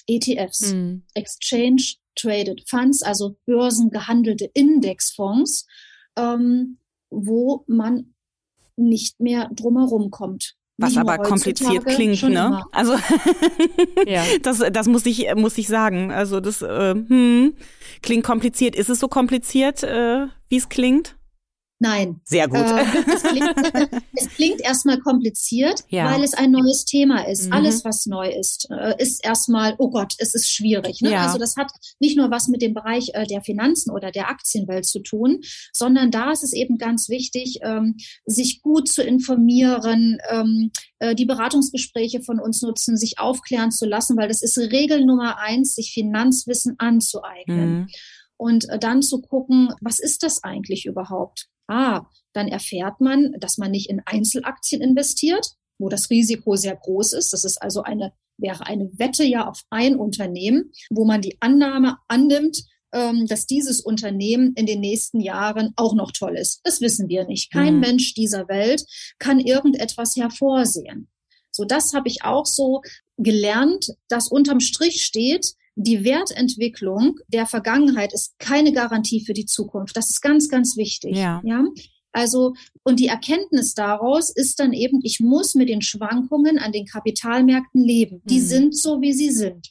ETFs, 0.09 0.73
mhm. 0.73 1.05
Exchange 1.15 1.97
Traded 2.15 2.63
Funds, 2.67 3.03
also 3.03 3.37
börsengehandelte 3.45 4.51
Indexfonds, 4.55 5.67
ähm, 6.17 6.79
wo 7.11 7.65
man 7.67 8.15
nicht 8.77 9.21
mehr 9.21 9.51
drumherum 9.55 10.11
kommt. 10.11 10.57
Was 10.79 10.97
aber 10.99 11.17
kompliziert 11.19 11.87
klingt, 11.87 12.23
ne? 12.23 12.29
Immer. 12.29 12.69
Also 12.71 12.97
ja. 14.07 14.23
das, 14.43 14.63
das 14.73 14.87
muss 14.87 15.07
ich, 15.07 15.27
muss 15.35 15.57
ich 15.57 15.69
sagen. 15.69 16.13
Also 16.13 16.41
das 16.41 16.61
äh, 16.61 16.95
hm, 16.95 17.55
klingt 18.03 18.25
kompliziert. 18.25 18.77
Ist 18.77 18.91
es 18.91 19.01
so 19.01 19.09
kompliziert, 19.09 19.83
äh, 19.83 20.27
wie 20.49 20.57
es 20.57 20.69
klingt? 20.69 21.17
Nein. 21.79 22.21
Sehr 22.25 22.49
gut. 22.49 22.59
Äh, 22.59 22.85
es, 23.15 23.23
klingt, 23.23 23.55
es, 24.15 24.29
klingt, 24.31 24.61
erstmal 24.63 24.99
kompliziert, 24.99 25.85
ja. 25.91 26.11
weil 26.11 26.25
es 26.25 26.33
ein 26.33 26.51
neues 26.51 26.87
Thema 26.87 27.29
ist. 27.29 27.47
Mhm. 27.47 27.53
Alles, 27.53 27.85
was 27.85 28.07
neu 28.07 28.31
ist, 28.31 28.69
äh, 28.71 28.95
ist 28.99 29.23
erstmal, 29.23 29.75
oh 29.79 29.91
Gott, 29.91 30.15
es 30.19 30.35
ist 30.35 30.49
schwierig. 30.51 31.03
Ne? 31.03 31.13
Ja. 31.13 31.27
Also 31.27 31.39
das 31.39 31.57
hat 31.57 31.71
nicht 32.01 32.17
nur 32.17 32.31
was 32.31 32.49
mit 32.49 32.63
dem 32.63 32.73
Bereich 32.73 33.11
äh, 33.13 33.27
der 33.27 33.43
Finanzen 33.43 33.91
oder 33.91 34.11
der 34.11 34.31
Aktienwelt 34.31 34.87
zu 34.87 35.01
tun, 35.01 35.41
sondern 35.73 36.11
da 36.11 36.33
ist 36.33 36.43
es 36.43 36.55
eben 36.55 36.79
ganz 36.79 37.11
wichtig, 37.11 37.59
ähm, 37.63 37.97
sich 38.25 38.63
gut 38.63 38.89
zu 38.89 39.03
informieren, 39.03 40.19
ähm, 40.31 40.71
äh, 40.99 41.15
die 41.15 41.27
Beratungsgespräche 41.27 42.23
von 42.23 42.41
uns 42.41 42.63
nutzen, 42.63 42.97
sich 42.97 43.19
aufklären 43.19 43.71
zu 43.71 43.85
lassen, 43.85 44.17
weil 44.17 44.29
das 44.29 44.43
ist 44.43 44.57
Regel 44.57 45.05
Nummer 45.05 45.39
eins, 45.39 45.75
sich 45.75 45.93
Finanzwissen 45.93 46.77
anzueignen. 46.79 47.81
Mhm 47.81 47.87
und 48.39 48.67
dann 48.81 49.01
zu 49.01 49.23
gucken, 49.23 49.73
was 49.81 49.99
ist 49.99 50.23
das 50.23 50.45
eigentlich 50.45 50.85
überhaupt? 50.85 51.49
Ah, 51.69 52.07
dann 52.33 52.49
erfährt 52.49 53.01
man, 53.01 53.33
dass 53.39 53.59
man 53.59 53.71
nicht 53.71 53.89
in 53.91 54.03
Einzelaktien 54.05 54.81
investiert, 54.81 55.53
wo 55.79 55.89
das 55.89 56.11
Risiko 56.11 56.57
sehr 56.57 56.77
groß 56.77 57.13
ist. 57.15 57.33
Das 57.33 57.45
ist 57.45 57.61
also 57.61 57.83
eine, 57.83 58.13
wäre 58.39 58.67
eine 58.67 58.91
Wette 58.99 59.25
ja 59.25 59.49
auf 59.49 59.63
ein 59.71 59.97
Unternehmen, 59.97 60.73
wo 60.91 61.05
man 61.05 61.23
die 61.23 61.37
Annahme 61.41 61.97
annimmt, 62.09 62.65
ähm, 62.93 63.27
dass 63.27 63.47
dieses 63.47 63.81
Unternehmen 63.81 64.53
in 64.55 64.67
den 64.67 64.81
nächsten 64.81 65.21
Jahren 65.21 65.73
auch 65.77 65.95
noch 65.95 66.13
toll 66.13 66.37
ist. 66.37 66.61
Das 66.65 66.81
wissen 66.81 67.09
wir 67.09 67.27
nicht. 67.27 67.53
Kein 67.53 67.75
mhm. 67.75 67.81
Mensch 67.81 68.15
dieser 68.15 68.49
Welt 68.49 68.85
kann 69.19 69.41
irgendetwas 69.41 70.17
hervorsehen. 70.17 71.09
So, 71.51 71.65
das 71.65 71.95
habe 71.95 72.09
ich 72.09 72.23
auch 72.23 72.47
so 72.47 72.83
gelernt, 73.17 73.89
dass 74.09 74.29
unterm 74.29 74.61
Strich 74.61 75.05
steht, 75.05 75.55
die 75.77 76.05
Wertentwicklung 76.05 77.19
der 77.29 77.47
Vergangenheit 77.47 78.13
ist 78.13 78.39
keine 78.39 78.73
Garantie 78.73 79.25
für 79.25 79.35
die 79.35 79.45
Zukunft. 79.45 79.97
Das 79.97 80.11
ist 80.11 80.23
ganz, 80.23 80.49
ganz 80.49 80.77
wichtig. 80.77 81.17
Ja. 81.17 81.43
ja? 81.45 81.65
Also, 82.13 82.55
und 82.83 82.99
die 82.99 83.09
Erkenntnis 83.09 83.75
daraus 83.75 84.31
ist 84.31 84.59
dann 84.59 84.73
eben, 84.73 85.01
ich 85.03 85.21
muss 85.21 85.55
mit 85.55 85.69
den 85.69 85.83
Schwankungen 85.83 86.59
an 86.59 86.73
den 86.73 86.87
Kapitalmärkten 86.87 87.85
leben. 87.85 88.23
Die 88.25 88.41
mhm. 88.41 88.45
sind 88.47 88.77
so, 88.77 89.03
wie 89.03 89.13
sie 89.13 89.31
sind. 89.31 89.69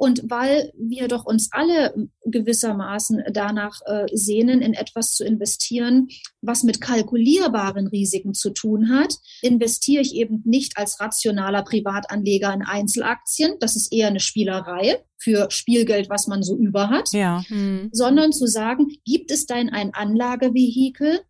Und 0.00 0.22
weil 0.30 0.72
wir 0.78 1.08
doch 1.08 1.26
uns 1.26 1.50
alle 1.52 1.92
gewissermaßen 2.24 3.22
danach 3.34 3.82
äh, 3.84 4.06
sehnen, 4.10 4.62
in 4.62 4.72
etwas 4.72 5.12
zu 5.12 5.26
investieren, 5.26 6.08
was 6.40 6.62
mit 6.62 6.80
kalkulierbaren 6.80 7.86
Risiken 7.86 8.32
zu 8.32 8.48
tun 8.48 8.88
hat, 8.88 9.14
investiere 9.42 10.00
ich 10.00 10.14
eben 10.14 10.40
nicht 10.46 10.78
als 10.78 11.00
rationaler 11.00 11.64
Privatanleger 11.64 12.50
in 12.54 12.62
Einzelaktien. 12.62 13.56
Das 13.60 13.76
ist 13.76 13.92
eher 13.92 14.06
eine 14.06 14.20
Spielerei 14.20 15.04
für 15.18 15.50
Spielgeld, 15.50 16.08
was 16.08 16.28
man 16.28 16.42
so 16.42 16.56
über 16.56 16.88
hat, 16.88 17.12
ja. 17.12 17.44
mhm. 17.50 17.90
sondern 17.92 18.32
zu 18.32 18.46
sagen, 18.46 18.86
gibt 19.04 19.30
es 19.30 19.44
denn 19.44 19.68
ein 19.68 19.92
Anlagevehikel, 19.92 21.20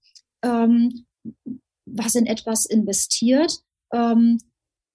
ähm, 0.45 1.07
was 1.87 2.15
in 2.15 2.27
etwas 2.27 2.67
investiert, 2.67 3.53
ähm, 3.93 4.39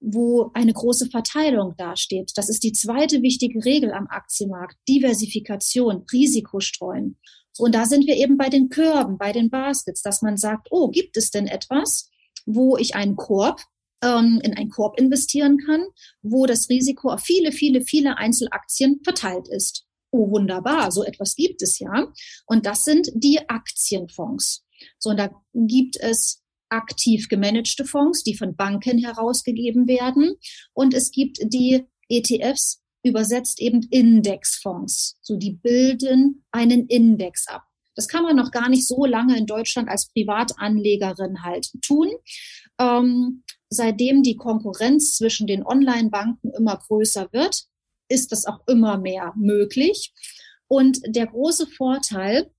wo 0.05 0.51
eine 0.53 0.73
große 0.73 1.09
Verteilung 1.09 1.75
dasteht. 1.77 2.31
Das 2.35 2.47
ist 2.47 2.63
die 2.63 2.73
zweite 2.73 3.21
wichtige 3.23 3.65
Regel 3.65 3.91
am 3.91 4.07
Aktienmarkt. 4.07 4.77
Diversifikation, 4.87 6.05
Risikostreuen. 6.11 7.17
Und 7.57 7.73
da 7.73 7.85
sind 7.85 8.05
wir 8.05 8.15
eben 8.15 8.37
bei 8.37 8.49
den 8.49 8.69
Körben, 8.69 9.17
bei 9.17 9.31
den 9.31 9.49
Baskets, 9.49 10.01
dass 10.01 10.21
man 10.21 10.37
sagt, 10.37 10.67
oh, 10.69 10.89
gibt 10.89 11.17
es 11.17 11.31
denn 11.31 11.47
etwas, 11.47 12.09
wo 12.45 12.77
ich 12.77 12.95
einen 12.95 13.15
Korb 13.15 13.61
ähm, 14.03 14.39
in 14.43 14.55
einen 14.55 14.69
Korb 14.69 14.99
investieren 14.99 15.57
kann, 15.57 15.85
wo 16.21 16.45
das 16.45 16.69
Risiko 16.69 17.09
auf 17.09 17.21
viele, 17.21 17.51
viele, 17.51 17.81
viele 17.81 18.17
Einzelaktien 18.17 18.99
verteilt 19.03 19.47
ist. 19.47 19.85
Oh, 20.11 20.29
wunderbar, 20.29 20.91
so 20.91 21.03
etwas 21.03 21.35
gibt 21.35 21.61
es 21.61 21.79
ja. 21.79 22.11
Und 22.45 22.65
das 22.65 22.83
sind 22.83 23.09
die 23.15 23.49
Aktienfonds. 23.49 24.63
So, 24.99 25.09
und 25.09 25.17
da 25.17 25.29
gibt 25.53 25.97
es 25.99 26.43
aktiv 26.69 27.27
gemanagte 27.29 27.85
Fonds, 27.85 28.23
die 28.23 28.35
von 28.35 28.55
Banken 28.55 28.97
herausgegeben 28.99 29.87
werden. 29.87 30.35
Und 30.73 30.93
es 30.93 31.11
gibt 31.11 31.39
die 31.41 31.83
ETFs, 32.09 32.81
übersetzt 33.03 33.61
eben 33.61 33.83
Indexfonds. 33.89 35.17
So, 35.21 35.37
die 35.37 35.53
bilden 35.53 36.45
einen 36.51 36.87
Index 36.87 37.47
ab. 37.47 37.63
Das 37.95 38.07
kann 38.07 38.23
man 38.23 38.35
noch 38.35 38.51
gar 38.51 38.69
nicht 38.69 38.87
so 38.87 39.05
lange 39.05 39.37
in 39.37 39.45
Deutschland 39.45 39.87
als 39.89 40.09
Privatanlegerin 40.11 41.43
halt 41.43 41.69
tun. 41.81 42.09
Ähm, 42.79 43.43
seitdem 43.69 44.21
die 44.21 44.35
Konkurrenz 44.35 45.15
zwischen 45.15 45.47
den 45.47 45.65
Online-Banken 45.65 46.51
immer 46.57 46.77
größer 46.77 47.29
wird, 47.31 47.63
ist 48.09 48.31
das 48.31 48.45
auch 48.45 48.59
immer 48.67 48.97
mehr 48.97 49.33
möglich. 49.37 50.13
Und 50.67 50.99
der 51.07 51.27
große 51.27 51.67
Vorteil 51.67 52.51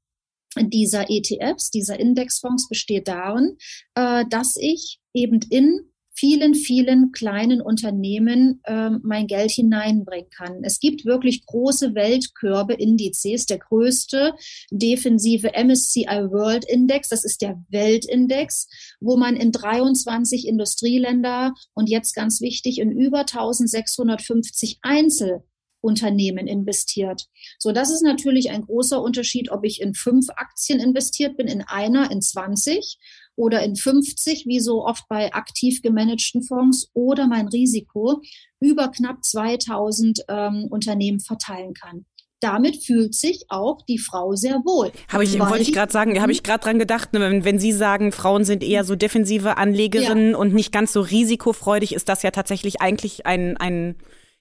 dieser 0.64 1.10
ETFs, 1.10 1.70
dieser 1.70 1.98
Indexfonds 1.98 2.68
besteht 2.68 3.08
darin, 3.08 3.56
äh, 3.94 4.24
dass 4.28 4.56
ich 4.56 5.00
eben 5.12 5.40
in 5.50 5.80
vielen, 6.16 6.54
vielen 6.54 7.12
kleinen 7.12 7.60
Unternehmen 7.60 8.60
äh, 8.64 8.90
mein 9.02 9.26
Geld 9.26 9.50
hineinbringen 9.50 10.30
kann. 10.30 10.64
Es 10.64 10.80
gibt 10.80 11.04
wirklich 11.04 11.44
große 11.44 11.94
Weltkörbe-Indizes. 11.94 13.44
Der 13.46 13.58
größte 13.58 14.34
defensive 14.70 15.52
MSCI 15.54 16.30
World 16.30 16.64
Index, 16.64 17.08
das 17.08 17.24
ist 17.24 17.42
der 17.42 17.62
Weltindex, 17.68 18.66
wo 19.00 19.16
man 19.16 19.36
in 19.36 19.52
23 19.52 20.48
Industrieländer 20.48 21.52
und 21.74 21.90
jetzt 21.90 22.14
ganz 22.14 22.40
wichtig 22.40 22.78
in 22.78 22.90
über 22.90 23.20
1650 23.20 24.78
Einzel 24.80 25.42
Unternehmen 25.86 26.46
investiert. 26.46 27.26
So, 27.58 27.72
das 27.72 27.90
ist 27.90 28.02
natürlich 28.02 28.50
ein 28.50 28.62
großer 28.62 29.00
Unterschied, 29.00 29.50
ob 29.50 29.64
ich 29.64 29.80
in 29.80 29.94
fünf 29.94 30.26
Aktien 30.36 30.80
investiert 30.80 31.36
bin, 31.36 31.46
in 31.46 31.62
einer, 31.62 32.10
in 32.10 32.20
20 32.20 32.98
oder 33.36 33.62
in 33.62 33.76
50, 33.76 34.46
wie 34.46 34.60
so 34.60 34.84
oft 34.84 35.04
bei 35.08 35.32
aktiv 35.32 35.82
gemanagten 35.82 36.42
Fonds, 36.42 36.90
oder 36.94 37.26
mein 37.26 37.48
Risiko 37.48 38.20
über 38.60 38.88
knapp 38.88 39.24
2000 39.24 40.24
ähm, 40.28 40.66
Unternehmen 40.70 41.20
verteilen 41.20 41.74
kann 41.74 42.06
damit 42.40 42.84
fühlt 42.84 43.14
sich 43.14 43.44
auch 43.48 43.82
die 43.88 43.98
Frau 43.98 44.34
sehr 44.34 44.56
wohl. 44.64 44.92
Habe 45.08 45.24
ich, 45.24 45.38
wollte 45.38 45.62
ich 45.62 45.72
gerade 45.72 45.90
sagen, 45.90 46.20
habe 46.20 46.32
ich 46.32 46.42
gerade 46.42 46.62
dran 46.62 46.78
gedacht, 46.78 47.12
ne, 47.12 47.20
wenn, 47.20 47.44
wenn 47.44 47.58
Sie 47.58 47.72
sagen, 47.72 48.12
Frauen 48.12 48.44
sind 48.44 48.62
eher 48.62 48.84
so 48.84 48.94
defensive 48.94 49.56
Anlegerinnen 49.56 50.32
ja. 50.32 50.36
und 50.36 50.52
nicht 50.52 50.70
ganz 50.70 50.92
so 50.92 51.00
risikofreudig, 51.00 51.94
ist 51.94 52.08
das 52.08 52.22
ja 52.22 52.30
tatsächlich 52.30 52.80
eigentlich 52.80 53.26
ein, 53.26 53.56
ein 53.56 53.96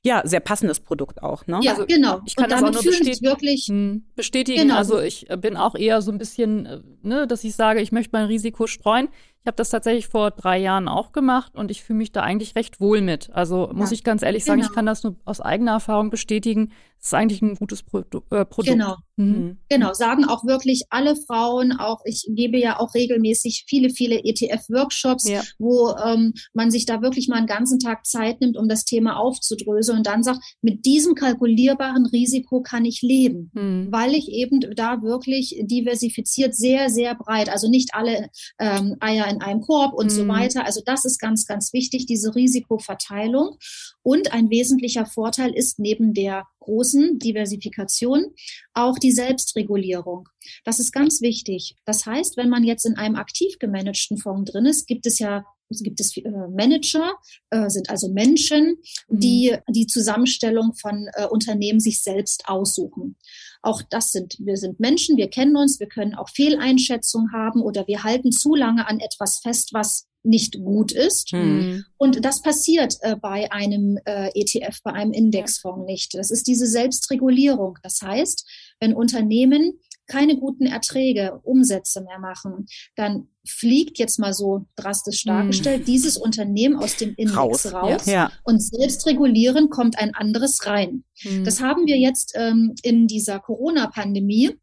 ja, 0.06 0.22
sehr 0.24 0.40
passendes 0.40 0.80
Produkt 0.80 1.24
auch, 1.24 1.48
ne? 1.48 1.60
Ja, 1.64 1.72
also, 1.72 1.88
genau. 1.88 2.22
Ich 2.26 2.36
kann 2.36 2.48
das 2.48 2.62
auch 2.62 2.72
nur 2.72 2.84
bestätigen, 2.84 3.26
wirklich 3.26 3.66
hm, 3.66 4.04
bestätigen. 4.16 4.62
Genau. 4.62 4.76
Also 4.76 5.00
ich 5.00 5.26
bin 5.40 5.58
auch 5.58 5.74
eher 5.74 6.04
so 6.04 6.12
ein 6.12 6.20
bisschen, 6.20 6.66
äh, 6.68 6.80
ne, 7.02 7.26
dass 7.26 7.44
ich 7.44 7.56
sage, 7.56 7.82
ich 7.82 7.92
möchte 7.92 8.12
mein 8.14 8.26
Risiko 8.26 8.68
streuen. 8.68 9.10
Ich 9.46 9.48
habe 9.48 9.58
das 9.58 9.70
tatsächlich 9.70 10.08
vor 10.08 10.32
drei 10.32 10.58
Jahren 10.58 10.88
auch 10.88 11.12
gemacht 11.12 11.54
und 11.54 11.70
ich 11.70 11.84
fühle 11.84 11.98
mich 11.98 12.12
da 12.12 12.22
eigentlich 12.22 12.56
recht 12.56 12.80
wohl 12.80 13.02
mit. 13.02 13.30
Also 13.32 13.70
muss 13.76 13.92
ich 13.92 14.04
ganz 14.04 14.24
ehrlich 14.24 14.44
sagen, 14.44 14.62
genau. 14.62 14.72
ich 14.72 14.76
kann 14.76 14.88
das 14.88 15.04
nur 15.04 15.18
aus 15.24 15.40
eigener 15.40 15.74
Erfahrung 15.74 16.10
bestätigen. 16.10 16.72
Es 17.00 17.10
ist 17.10 17.14
eigentlich 17.14 17.44
ein 17.44 17.54
gutes 17.54 17.84
Produ 17.84 18.24
äh, 18.32 18.46
Produkt. 18.46 18.74
Genau. 18.74 18.96
Mhm. 19.16 19.26
mhm. 19.26 19.58
Genau, 19.70 19.94
sagen 19.94 20.26
auch 20.26 20.44
wirklich 20.46 20.86
alle 20.90 21.16
Frauen, 21.16 21.72
auch 21.72 22.02
ich 22.06 22.26
gebe 22.30 22.58
ja 22.58 22.80
auch 22.80 22.96
regelmäßig 22.96 23.66
viele, 23.68 23.92
viele 23.92 24.24
ETF-Workshops, 24.24 25.30
ja. 25.30 25.42
wo 25.60 25.92
ähm, 26.04 26.34
man 26.54 26.72
sich 26.72 26.86
da 26.86 27.02
wirklich 27.04 27.28
mal 27.28 27.38
einen 27.38 27.48
ganzen 27.48 27.80
Tag 27.80 28.06
Zeit 28.06 28.42
nimmt, 28.42 28.58
um 28.58 28.68
das 28.68 28.86
Thema 28.86 29.18
aufzudröseln 29.18 30.00
und 30.00 30.08
dann 30.08 30.24
sagt, 30.24 30.40
mit 30.62 30.86
diesem 30.86 31.14
kalkulierbaren 31.14 32.08
Risiko 32.08 32.62
kann 32.62 32.86
ich 32.86 33.04
leben, 33.04 33.52
mhm. 33.54 33.88
weil 33.92 34.16
ich 34.16 34.30
eben 34.30 34.60
da 34.76 35.02
wirklich 35.02 35.56
diversifiziert 35.62 36.56
sehr, 36.56 36.90
sehr 36.90 37.16
breit, 37.16 37.50
also 37.50 37.70
nicht 37.70 37.92
alle 37.94 38.30
ähm, 38.60 38.96
Eier 39.00 39.28
in 39.28 39.35
in 39.36 39.42
einem 39.42 39.62
Korb 39.62 39.94
und 39.94 40.08
mhm. 40.08 40.16
so 40.16 40.28
weiter. 40.28 40.66
Also 40.66 40.82
das 40.86 41.06
ist 41.06 41.20
ganz, 41.20 41.46
ganz 41.46 41.74
wichtig, 41.74 42.06
diese 42.06 42.34
Risikoverteilung. 42.36 43.58
Und 44.02 44.34
ein 44.34 44.50
wesentlicher 44.50 45.06
Vorteil 45.06 45.54
ist 45.54 45.80
neben 45.80 46.14
der 46.14 46.46
großen 46.60 47.20
Diversifikation 47.20 48.34
auch 48.74 48.98
die 48.98 49.12
Selbstregulierung. 49.12 50.30
Das 50.64 50.80
ist 50.80 50.92
ganz 50.92 51.22
wichtig. 51.22 51.76
Das 51.86 52.06
heißt, 52.06 52.38
wenn 52.38 52.50
man 52.50 52.64
jetzt 52.64 52.86
in 52.86 52.98
einem 52.98 53.16
aktiv 53.16 53.58
gemanagten 53.60 54.18
Fonds 54.18 54.52
drin 54.52 54.66
ist, 54.66 54.88
gibt 54.88 55.06
es 55.06 55.20
ja 55.20 55.46
gibt 55.70 56.00
es 56.00 56.16
äh, 56.18 56.24
Manager, 56.50 57.14
äh, 57.50 57.70
sind 57.70 57.90
also 57.90 58.10
Menschen, 58.10 58.78
mhm. 59.08 59.20
die 59.20 59.58
die 59.70 59.88
Zusammenstellung 59.88 60.74
von 60.74 61.08
äh, 61.14 61.26
Unternehmen 61.28 61.80
sich 61.80 62.02
selbst 62.02 62.48
aussuchen. 62.48 63.16
Auch 63.62 63.82
das 63.82 64.12
sind, 64.12 64.38
wir 64.40 64.58
sind 64.58 64.80
Menschen, 64.80 65.18
wir 65.18 65.30
kennen 65.30 65.56
uns, 65.56 65.80
wir 65.80 65.88
können 65.88 66.14
auch 66.14 66.30
Fehleinschätzungen 66.30 67.32
haben 67.34 67.62
oder 67.62 67.88
wir 67.88 68.04
halten 68.04 68.32
zu 68.32 68.54
lange 68.54 68.88
an 68.88 69.00
etwas 69.00 69.40
fest, 69.40 69.70
was 69.74 70.08
nicht 70.26 70.60
gut 70.64 70.92
ist. 70.92 71.32
Mhm. 71.34 71.86
Und 71.98 72.26
das 72.26 72.42
passiert 72.42 72.96
äh, 73.02 73.16
bei 73.16 73.52
einem 73.52 73.98
äh, 74.06 74.30
ETF, 74.34 74.82
bei 74.84 74.92
einem 74.92 75.14
Indexfonds 75.14 75.86
nicht. 75.86 76.14
Das 76.16 76.32
ist 76.32 76.48
diese 76.48 76.68
Selbstregulierung. 76.68 77.78
Das 77.84 78.02
heißt, 78.02 78.46
wenn 78.80 78.94
Unternehmen 78.94 79.80
keine 80.08 80.38
guten 80.38 80.66
Erträge, 80.66 81.40
Umsätze 81.44 82.02
mehr 82.02 82.20
machen, 82.20 82.68
dann 82.96 83.28
fliegt 83.48 83.98
jetzt 83.98 84.20
mal 84.20 84.34
so 84.34 84.66
drastisch 84.76 85.24
hm. 85.24 85.30
dargestellt 85.30 85.84
mm. 85.84 85.86
dieses 85.86 86.18
Unternehmen 86.18 86.76
aus 86.78 86.98
dem 86.98 87.14
Index 87.16 87.38
raus, 87.38 87.74
raus 87.74 88.06
ja. 88.06 88.32
und 88.44 88.62
selbst 88.62 89.06
regulieren 89.06 89.70
kommt 89.70 90.00
ein 90.00 90.16
anderes 90.16 90.66
rein. 90.66 91.04
Mm. 91.24 91.44
Das 91.44 91.62
haben 91.62 91.86
wir 91.86 91.98
jetzt 91.98 92.34
ähm, 92.36 92.74
in 92.82 93.08
dieser 93.08 93.40
Corona-Pandemie 93.40 94.58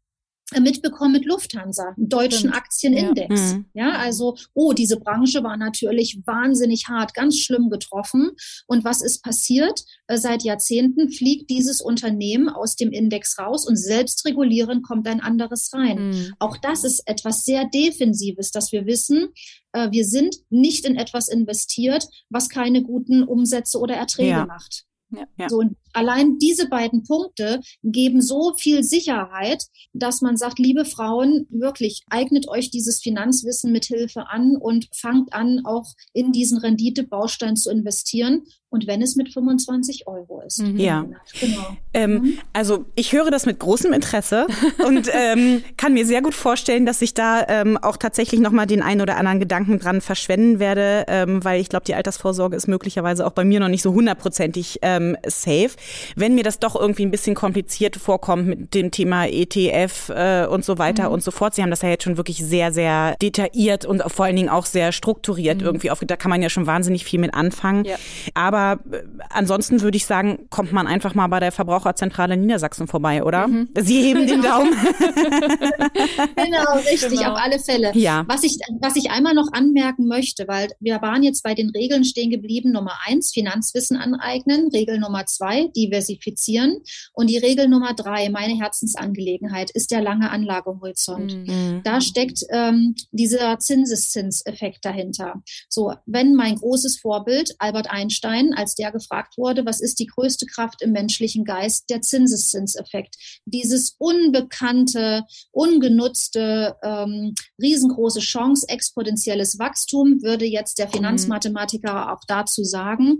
mitbekommen 0.61 1.13
mit 1.13 1.25
Lufthansa, 1.25 1.93
deutschen 1.97 2.49
Stimmt. 2.49 2.55
Aktienindex. 2.55 3.51
Ja. 3.51 3.57
Mhm. 3.57 3.65
ja, 3.73 3.91
also, 3.93 4.37
oh, 4.53 4.73
diese 4.73 4.99
Branche 4.99 5.43
war 5.43 5.57
natürlich 5.57 6.19
wahnsinnig 6.25 6.87
hart, 6.87 7.13
ganz 7.13 7.37
schlimm 7.39 7.69
getroffen. 7.69 8.31
Und 8.67 8.83
was 8.83 9.01
ist 9.01 9.23
passiert? 9.23 9.83
Äh, 10.07 10.17
seit 10.17 10.43
Jahrzehnten 10.43 11.09
fliegt 11.09 11.49
dieses 11.49 11.81
Unternehmen 11.81 12.49
aus 12.49 12.75
dem 12.75 12.91
Index 12.91 13.37
raus 13.39 13.67
und 13.67 13.77
selbst 13.77 14.25
regulieren 14.25 14.81
kommt 14.81 15.07
ein 15.07 15.21
anderes 15.21 15.71
rein. 15.73 16.09
Mhm. 16.09 16.33
Auch 16.39 16.57
das 16.57 16.83
ist 16.83 17.03
etwas 17.05 17.45
sehr 17.45 17.65
Defensives, 17.65 18.51
dass 18.51 18.71
wir 18.71 18.85
wissen, 18.85 19.29
äh, 19.73 19.91
wir 19.91 20.05
sind 20.05 20.35
nicht 20.49 20.85
in 20.85 20.95
etwas 20.95 21.27
investiert, 21.27 22.07
was 22.29 22.49
keine 22.49 22.83
guten 22.83 23.23
Umsätze 23.23 23.79
oder 23.79 23.95
Erträge 23.95 24.29
ja. 24.29 24.45
macht. 24.45 24.85
Ja, 25.11 25.25
ja. 25.37 25.49
So, 25.49 25.57
und 25.57 25.75
allein 25.93 26.37
diese 26.39 26.67
beiden 26.67 27.03
Punkte 27.03 27.61
geben 27.83 28.21
so 28.21 28.53
viel 28.57 28.83
Sicherheit, 28.83 29.63
dass 29.93 30.21
man 30.21 30.37
sagt, 30.37 30.59
liebe 30.59 30.85
Frauen, 30.85 31.47
wirklich 31.49 32.03
eignet 32.09 32.47
euch 32.47 32.69
dieses 32.69 33.01
Finanzwissen 33.01 33.71
mit 33.71 33.85
Hilfe 33.85 34.27
an 34.29 34.57
und 34.57 34.87
fangt 34.93 35.33
an, 35.33 35.61
auch 35.65 35.85
in 36.13 36.31
diesen 36.31 36.57
Renditebaustein 36.57 37.55
zu 37.55 37.71
investieren. 37.71 38.43
Und 38.69 38.87
wenn 38.87 39.03
es 39.03 39.15
mit 39.15 39.31
25 39.31 40.07
Euro 40.07 40.41
ist. 40.41 40.59
Mhm. 40.59 40.79
Ja. 40.79 41.05
Genau. 41.39 41.77
Ähm, 41.93 42.11
mhm. 42.13 42.37
Also 42.53 42.85
ich 42.95 43.13
höre 43.13 43.29
das 43.29 43.45
mit 43.45 43.59
großem 43.59 43.93
Interesse 43.93 44.47
und 44.87 45.07
ähm, 45.13 45.63
kann 45.77 45.93
mir 45.93 46.07
sehr 46.07 46.23
gut 46.23 46.33
vorstellen, 46.33 46.87
dass 46.87 47.03
ich 47.03 47.13
da 47.13 47.45
ähm, 47.47 47.77
auch 47.77 47.97
tatsächlich 47.97 48.41
nochmal 48.41 48.65
den 48.65 48.81
einen 48.81 49.01
oder 49.01 49.17
anderen 49.17 49.39
Gedanken 49.39 49.77
dran 49.77 50.01
verschwenden 50.01 50.57
werde, 50.57 51.05
ähm, 51.07 51.43
weil 51.43 51.61
ich 51.61 51.69
glaube, 51.69 51.85
die 51.85 51.93
Altersvorsorge 51.93 52.55
ist 52.55 52.67
möglicherweise 52.67 53.27
auch 53.27 53.33
bei 53.33 53.45
mir 53.45 53.59
noch 53.59 53.67
nicht 53.67 53.83
so 53.83 53.93
hundertprozentig 53.93 54.79
ähm, 54.81 55.17
safe. 55.23 55.69
Wenn 56.15 56.35
mir 56.35 56.43
das 56.43 56.59
doch 56.59 56.75
irgendwie 56.75 57.05
ein 57.05 57.11
bisschen 57.11 57.35
kompliziert 57.35 57.95
vorkommt 57.95 58.47
mit 58.47 58.73
dem 58.73 58.91
Thema 58.91 59.25
ETF 59.25 60.09
äh, 60.09 60.45
und 60.45 60.63
so 60.63 60.77
weiter 60.77 61.07
mhm. 61.07 61.15
und 61.15 61.23
so 61.23 61.31
fort. 61.31 61.55
Sie 61.55 61.61
haben 61.61 61.69
das 61.69 61.81
ja 61.81 61.89
jetzt 61.89 62.03
schon 62.03 62.17
wirklich 62.17 62.37
sehr, 62.37 62.71
sehr 62.71 63.15
detailliert 63.21 63.85
und 63.85 64.03
vor 64.07 64.25
allen 64.25 64.35
Dingen 64.35 64.49
auch 64.49 64.65
sehr 64.65 64.91
strukturiert 64.91 65.59
mhm. 65.59 65.67
irgendwie 65.67 65.91
auf. 65.91 65.99
Da 65.99 66.15
kann 66.15 66.29
man 66.29 66.41
ja 66.41 66.49
schon 66.49 66.67
wahnsinnig 66.67 67.05
viel 67.05 67.19
mit 67.19 67.33
anfangen. 67.33 67.85
Ja. 67.85 67.95
Aber 68.33 68.79
äh, 68.91 69.03
ansonsten 69.29 69.81
würde 69.81 69.97
ich 69.97 70.05
sagen, 70.05 70.47
kommt 70.49 70.71
man 70.71 70.87
einfach 70.87 71.15
mal 71.15 71.27
bei 71.27 71.39
der 71.39 71.51
Verbraucherzentrale 71.51 72.37
Niedersachsen 72.37 72.87
vorbei, 72.87 73.23
oder? 73.23 73.47
Mhm. 73.47 73.69
Sie 73.79 74.01
heben 74.01 74.27
den 74.27 74.41
Daumen. 74.41 74.73
genau, 76.35 76.73
richtig, 76.89 77.09
genau. 77.09 77.31
auf 77.31 77.39
alle 77.39 77.59
Fälle. 77.59 77.91
Ja. 77.95 78.23
Was 78.27 78.43
ich, 78.43 78.57
was 78.79 78.95
ich 78.95 79.11
einmal 79.11 79.33
noch 79.33 79.51
anmerken 79.51 80.07
möchte, 80.07 80.47
weil 80.47 80.69
wir 80.79 81.01
waren 81.01 81.23
jetzt 81.23 81.43
bei 81.43 81.53
den 81.53 81.69
Regeln 81.69 82.03
stehen 82.03 82.29
geblieben. 82.29 82.71
Nummer 82.71 82.93
eins, 83.05 83.31
Finanzwissen 83.33 83.97
aneignen. 83.97 84.69
Regel 84.73 84.99
Nummer 84.99 85.25
zwei, 85.25 85.69
diversifizieren. 85.75 86.81
Und 87.13 87.29
die 87.29 87.37
Regel 87.37 87.67
Nummer 87.67 87.93
drei, 87.93 88.29
meine 88.29 88.57
Herzensangelegenheit, 88.57 89.71
ist 89.71 89.91
der 89.91 90.01
lange 90.01 90.29
Anlagehorizont. 90.29 91.47
Mhm. 91.47 91.81
Da 91.83 92.01
steckt 92.01 92.39
ähm, 92.49 92.95
dieser 93.11 93.59
Zinseszinseffekt 93.59 94.85
dahinter. 94.85 95.41
So, 95.69 95.93
wenn 96.05 96.35
mein 96.35 96.55
großes 96.55 96.99
Vorbild 96.99 97.55
Albert 97.59 97.89
Einstein, 97.89 98.53
als 98.53 98.75
der 98.75 98.91
gefragt 98.91 99.37
wurde, 99.37 99.65
was 99.65 99.81
ist 99.81 99.99
die 99.99 100.07
größte 100.07 100.45
Kraft 100.45 100.81
im 100.81 100.91
menschlichen 100.91 101.45
Geist, 101.45 101.89
der 101.89 102.01
Zinseszinseffekt. 102.01 103.15
Dieses 103.45 103.95
unbekannte, 103.97 105.23
ungenutzte, 105.51 106.75
ähm, 106.83 107.33
riesengroße 107.61 108.19
Chance, 108.19 108.67
exponentielles 108.69 109.59
Wachstum, 109.59 110.21
würde 110.21 110.45
jetzt 110.45 110.79
der 110.79 110.87
mhm. 110.87 110.91
Finanzmathematiker 110.91 112.13
auch 112.13 112.21
dazu 112.27 112.63
sagen 112.63 113.19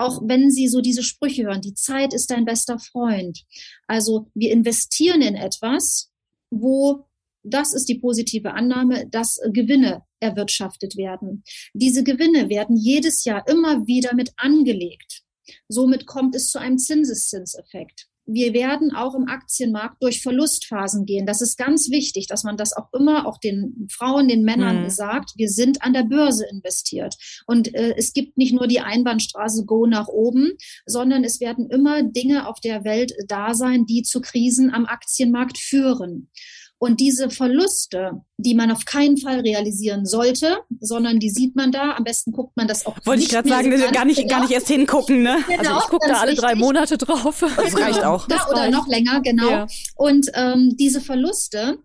auch 0.00 0.22
wenn 0.24 0.50
Sie 0.50 0.66
so 0.68 0.80
diese 0.80 1.02
Sprüche 1.02 1.44
hören, 1.44 1.60
die 1.60 1.74
Zeit 1.74 2.14
ist 2.14 2.30
dein 2.30 2.44
bester 2.44 2.78
Freund. 2.78 3.44
Also 3.86 4.30
wir 4.34 4.50
investieren 4.50 5.20
in 5.20 5.34
etwas, 5.34 6.10
wo 6.50 7.06
das 7.42 7.72
ist 7.72 7.88
die 7.88 7.98
positive 7.98 8.52
Annahme, 8.52 9.06
dass 9.08 9.40
Gewinne 9.52 10.02
erwirtschaftet 10.20 10.96
werden. 10.96 11.42
Diese 11.72 12.04
Gewinne 12.04 12.50
werden 12.50 12.76
jedes 12.76 13.24
Jahr 13.24 13.46
immer 13.48 13.86
wieder 13.86 14.14
mit 14.14 14.32
angelegt. 14.36 15.22
Somit 15.68 16.06
kommt 16.06 16.34
es 16.34 16.50
zu 16.50 16.58
einem 16.58 16.78
Zinseszinseffekt 16.78 18.09
wir 18.32 18.54
werden 18.54 18.94
auch 18.94 19.14
im 19.14 19.28
Aktienmarkt 19.28 20.02
durch 20.02 20.22
Verlustphasen 20.22 21.04
gehen. 21.04 21.26
Das 21.26 21.40
ist 21.40 21.56
ganz 21.56 21.90
wichtig, 21.90 22.26
dass 22.26 22.44
man 22.44 22.56
das 22.56 22.72
auch 22.72 22.88
immer 22.92 23.26
auch 23.26 23.38
den 23.38 23.88
Frauen, 23.90 24.28
den 24.28 24.44
Männern 24.44 24.84
mhm. 24.84 24.90
sagt. 24.90 25.32
Wir 25.36 25.48
sind 25.48 25.82
an 25.82 25.92
der 25.92 26.04
Börse 26.04 26.46
investiert. 26.50 27.16
Und 27.46 27.74
äh, 27.74 27.94
es 27.96 28.12
gibt 28.12 28.38
nicht 28.38 28.52
nur 28.52 28.66
die 28.66 28.80
Einbahnstraße 28.80 29.64
Go 29.64 29.86
nach 29.86 30.08
oben, 30.08 30.52
sondern 30.86 31.24
es 31.24 31.40
werden 31.40 31.68
immer 31.70 32.02
Dinge 32.02 32.48
auf 32.48 32.60
der 32.60 32.84
Welt 32.84 33.12
da 33.26 33.54
sein, 33.54 33.86
die 33.86 34.02
zu 34.02 34.20
Krisen 34.20 34.72
am 34.72 34.86
Aktienmarkt 34.86 35.58
führen. 35.58 36.30
Und 36.82 36.98
diese 36.98 37.28
Verluste, 37.28 38.22
die 38.38 38.54
man 38.54 38.70
auf 38.70 38.86
keinen 38.86 39.18
Fall 39.18 39.40
realisieren 39.40 40.06
sollte, 40.06 40.60
sondern 40.80 41.18
die 41.18 41.28
sieht 41.28 41.54
man 41.54 41.72
da. 41.72 41.92
Am 41.92 42.04
besten 42.04 42.32
guckt 42.32 42.56
man 42.56 42.66
das 42.68 42.86
auch. 42.86 42.96
Wollte 43.04 43.22
ich 43.22 43.28
gerade 43.28 43.50
sagen, 43.50 43.70
so 43.76 43.90
gar 43.92 44.06
nicht, 44.06 44.16
genau. 44.16 44.30
gar 44.30 44.40
nicht 44.40 44.50
erst 44.50 44.68
hingucken, 44.68 45.22
ne? 45.22 45.44
Genau, 45.46 45.74
also 45.74 45.80
ich 45.84 45.90
gucke 45.90 46.08
da 46.08 46.20
alle 46.20 46.34
drei 46.34 46.54
Monate 46.54 46.96
drauf. 46.96 47.44
Das 47.56 47.78
reicht 47.78 48.02
auch. 48.02 48.26
Da 48.28 48.46
oder 48.50 48.70
noch 48.70 48.88
länger, 48.88 49.20
genau. 49.20 49.50
Ja. 49.50 49.66
Und 49.94 50.30
ähm, 50.32 50.74
diese 50.78 51.02
Verluste, 51.02 51.76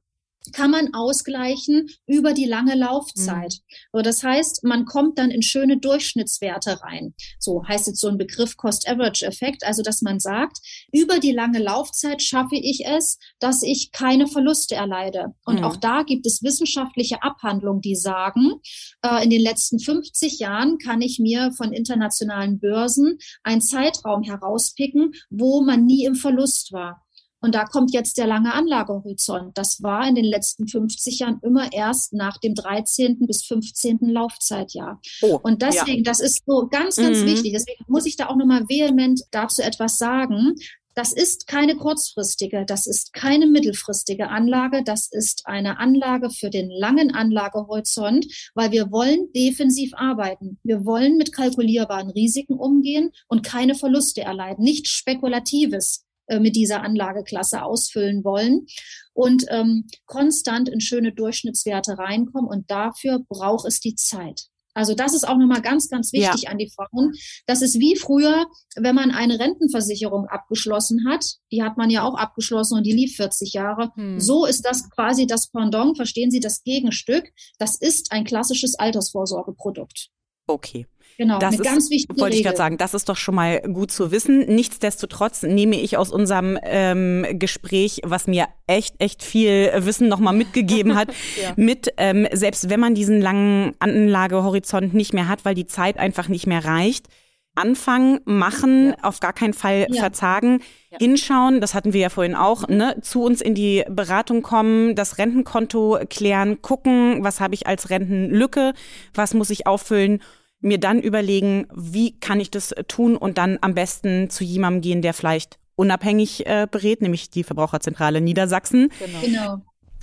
kann 0.54 0.72
man 0.72 0.93
ausgleichen 0.93 1.89
über 2.08 2.34
die 2.34 2.46
lange 2.46 2.76
Laufzeit. 2.76 3.54
Mhm. 3.54 3.76
So, 3.93 4.02
das 4.02 4.24
heißt, 4.24 4.64
man 4.64 4.86
kommt 4.86 5.18
dann 5.18 5.32
in 5.32 5.41
schöne 5.41 5.78
Durchschnittswerte 5.78 6.82
rein. 6.82 7.14
So 7.39 7.64
heißt 7.68 7.88
jetzt 7.88 8.00
so 8.00 8.08
ein 8.08 8.18
Begriff 8.18 8.58
Cost-Average-Effekt, 8.58 9.64
also 9.66 9.82
dass 9.82 10.02
man 10.02 10.20
sagt, 10.20 10.58
über 10.91 11.20
die 11.20 11.32
lange 11.32 11.60
Laufzeit 11.60 12.22
schaffe 12.22 12.56
ich 12.56 12.86
es, 12.86 13.18
dass 13.39 13.64
ich 13.64 13.91
keine 13.91 14.28
Verluste 14.28 14.76
erleide. 14.76 15.34
Und 15.46 15.60
mhm. 15.60 15.64
auch 15.64 15.76
da 15.78 16.04
gibt 16.04 16.26
es 16.26 16.43
wissenschaftliche 16.43 17.24
Abhandlungen, 17.24 17.82
die 17.82 17.96
sagen, 17.96 18.54
äh, 19.02 19.24
in 19.24 19.30
den 19.30 19.41
letzten 19.41 19.80
50 19.80 20.39
Jahren 20.39 20.78
kann 20.78 21.02
ich 21.02 21.20
mir 21.20 21.52
von 21.58 21.74
internationalen 21.74 22.60
Börsen 22.60 23.18
einen 23.43 23.62
Zeitraum 23.62 24.24
herauspicken, 24.24 25.14
wo 25.30 25.62
man 25.62 25.86
nie 25.86 26.06
im 26.06 26.16
Verlust 26.16 26.72
war. 26.72 27.05
Und 27.46 27.54
da 27.54 27.66
kommt 27.66 27.93
jetzt 27.93 28.18
der 28.18 28.26
lange 28.26 28.52
Anlagehorizont. 28.56 29.56
Das 29.56 29.84
war 29.84 30.08
in 30.08 30.16
den 30.16 30.26
letzten 30.26 30.68
50 30.68 31.20
Jahren 31.20 31.39
immer 31.43 31.72
erst 31.72 32.12
nach 32.12 32.39
dem 32.39 32.56
13. 32.56 33.20
bis 33.28 33.46
15. 33.46 34.00
Laufzeitjahr. 34.02 35.00
Oh, 35.22 35.39
und 35.43 35.62
deswegen, 35.62 36.04
ja. 36.04 36.12
das 36.12 36.22
ist 36.22 36.41
so 36.48 36.68
ganz, 36.72 36.96
ganz 36.96 37.20
mhm. 37.20 37.28
wichtig. 37.28 37.54
Deswegen 37.54 37.84
muss 37.88 38.08
ich 38.08 38.18
da 38.18 38.30
auch 38.30 38.36
nochmal 38.36 38.68
vehement 38.68 39.22
dazu 39.30 39.62
etwas 39.62 40.00
sagen. 40.00 40.56
Das 40.96 41.14
ist 41.14 41.46
keine 41.46 41.76
kurzfristige, 41.76 42.66
das 42.66 42.88
ist 42.88 43.14
keine 43.14 43.46
mittelfristige 43.46 44.30
Anlage, 44.30 44.82
das 44.84 45.10
ist 45.12 45.43
eine 45.46 45.78
Anlage 45.78 46.30
für 46.32 46.50
den 46.50 46.72
langen 46.72 47.14
Anlagehorizont, 47.14 48.26
weil 48.56 48.72
wir 48.72 48.91
wollen 48.91 49.28
defensiv 49.36 49.91
arbeiten. 49.93 50.58
Wir 50.64 50.86
wollen 50.86 51.18
mit 51.18 51.32
kalkulierbaren 51.34 52.10
Risiken 52.10 52.56
umgehen 52.56 53.12
und 53.28 53.43
keine 53.46 53.76
Verluste 53.76 54.22
erleiden, 54.22 54.64
nicht 54.64 54.88
spekulatives 54.88 56.05
äh, 56.28 56.39
mit 56.39 56.55
dieser 56.55 56.82
Anlageklasse 56.82 57.63
ausfüllen 57.63 58.23
wollen 58.23 58.65
und 59.13 59.45
ähm, 59.49 59.88
konstant 60.05 60.69
in 60.69 60.82
schöne 60.82 61.13
Durchschnittswerte 61.13 61.97
reinkommen. 61.97 62.49
Und 62.49 62.69
dafür 62.71 63.19
braucht 63.28 63.67
es 63.67 63.80
die 63.80 63.95
Zeit. 63.95 64.47
Also 64.76 64.93
das 64.93 65.13
ist 65.13 65.26
auch 65.26 65.38
nochmal 65.38 65.61
ganz, 65.61 65.89
ganz 65.89 66.11
wichtig 66.11 66.43
ja. 66.43 66.49
an 66.51 66.57
die 66.57 66.69
Frauen. 66.69 67.13
Das 67.47 67.61
ist 67.61 67.80
wie 67.80 67.95
früher, 67.95 68.45
wenn 68.76 68.93
man 68.93 69.11
eine 69.11 69.39
Rentenversicherung 69.39 70.28
abgeschlossen 70.28 71.07
hat. 71.07 71.26
Die 71.51 71.63
hat 71.63 71.78
man 71.78 71.89
ja 71.89 72.03
auch 72.03 72.15
abgeschlossen 72.15 72.78
und 72.78 72.84
die 72.84 72.91
lief 72.91 73.15
40 73.15 73.53
Jahre. 73.53 73.91
Hm. 73.95 74.19
So 74.19 74.45
ist 74.45 74.65
das 74.65 74.89
quasi 74.89 75.28
das 75.28 75.49
Pendant, 75.49 75.95
verstehen 75.95 76.30
Sie, 76.30 76.41
das 76.41 76.63
Gegenstück. 76.63 77.32
Das 77.57 77.78
ist 77.78 78.11
ein 78.11 78.26
klassisches 78.26 78.76
Altersvorsorgeprodukt. 78.76 80.09
Okay. 80.45 80.88
Genau, 81.18 81.39
das 81.39 81.53
eine 81.53 81.63
ist, 81.63 81.63
ganz 81.63 81.89
wichtige 81.89 82.20
Wollte 82.20 82.36
ich 82.36 82.43
gerade 82.43 82.57
sagen, 82.57 82.78
das 82.78 82.93
ist 82.93 83.07
doch 83.07 83.16
schon 83.16 83.36
mal 83.36 83.61
gut 83.61 83.91
zu 83.91 84.11
wissen. 84.11 84.53
Nichtsdestotrotz 84.53 85.43
nehme 85.43 85.80
ich 85.80 85.97
aus 85.97 86.11
unserem 86.11 86.57
ähm, 86.63 87.26
Gespräch, 87.34 88.01
was 88.03 88.28
mir 88.28 88.47
echt, 88.68 88.95
echt 88.99 89.24
viel 89.24 89.72
Wissen 89.78 90.09
nochmal 90.09 90.34
mitgegeben 90.34 90.95
hat, 90.95 91.09
ja. 91.41 91.53
mit, 91.55 91.93
ähm, 91.97 92.28
selbst 92.34 92.70
wenn 92.70 92.80
man 92.80 92.95
diesen 92.95 93.22
langen 93.22 93.74
Anlagehorizont 93.80 94.93
nicht 94.93 95.13
mehr 95.13 95.28
hat, 95.28 95.45
weil 95.45 95.55
die 95.55 95.68
Zeit 95.68 95.97
einfach 95.97 96.28
nicht 96.28 96.47
mehr 96.47 96.66
reicht, 96.66 97.07
anfangen, 97.55 98.20
machen, 98.26 98.89
ja. 98.89 99.03
auf 99.03 99.22
gar 99.22 99.32
keinen 99.32 99.53
Fall 99.53 99.88
ja. 99.89 100.01
verzagen, 100.01 100.59
ja. 100.91 100.97
hinschauen, 100.99 101.61
das 101.61 101.74
hatten 101.74 101.93
wir 101.93 102.01
ja 102.01 102.09
vorhin 102.09 102.36
auch, 102.36 102.68
ne, 102.68 102.97
zu 103.01 103.24
uns 103.24 103.41
in 103.41 103.55
die 103.55 103.86
Beratung 103.89 104.41
kommen, 104.41 104.95
das 104.95 105.18
Rentenkonto 105.18 105.99
klären, 106.09 106.61
gucken, 106.61 107.24
was 107.24 107.39
habe 107.39 107.53
ich 107.53 107.68
als 107.68 107.89
Rentenlücke, 107.89 108.74
was 109.13 109.34
muss 109.34 109.49
ich 109.49 109.66
auffüllen 109.66 110.22
mir 110.62 110.80
dann 110.80 110.99
überlegen, 110.99 111.68
wie 111.74 112.18
kann 112.20 112.39
ich 112.39 112.51
das 112.51 112.74
tun 112.88 113.16
und 113.16 113.38
dann 113.38 113.58
am 113.62 113.74
besten 113.74 114.30
zu 114.30 114.43
jemandem 114.43 114.82
gehen, 114.82 115.01
der 115.01 115.14
vielleicht 115.14 115.60
unabhängig 115.76 116.45
äh, 116.45 116.68
berät, 116.70 117.01
nämlich 117.01 117.30
die 117.30 117.43
Verbraucherzentrale 117.43 118.22
Niedersachsen. 118.22 118.89
Genau. 118.99 119.20
genau. 119.22 119.62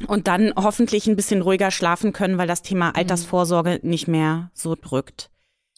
Und 0.08 0.26
dann 0.26 0.52
hoffentlich 0.56 1.06
ein 1.06 1.16
bisschen 1.16 1.42
ruhiger 1.42 1.70
schlafen 1.70 2.12
können, 2.12 2.38
weil 2.38 2.48
das 2.48 2.62
Thema 2.62 2.88
mhm. 2.88 2.96
Altersvorsorge 2.96 3.80
nicht 3.82 4.08
mehr 4.08 4.50
so 4.54 4.74
drückt. 4.74 5.30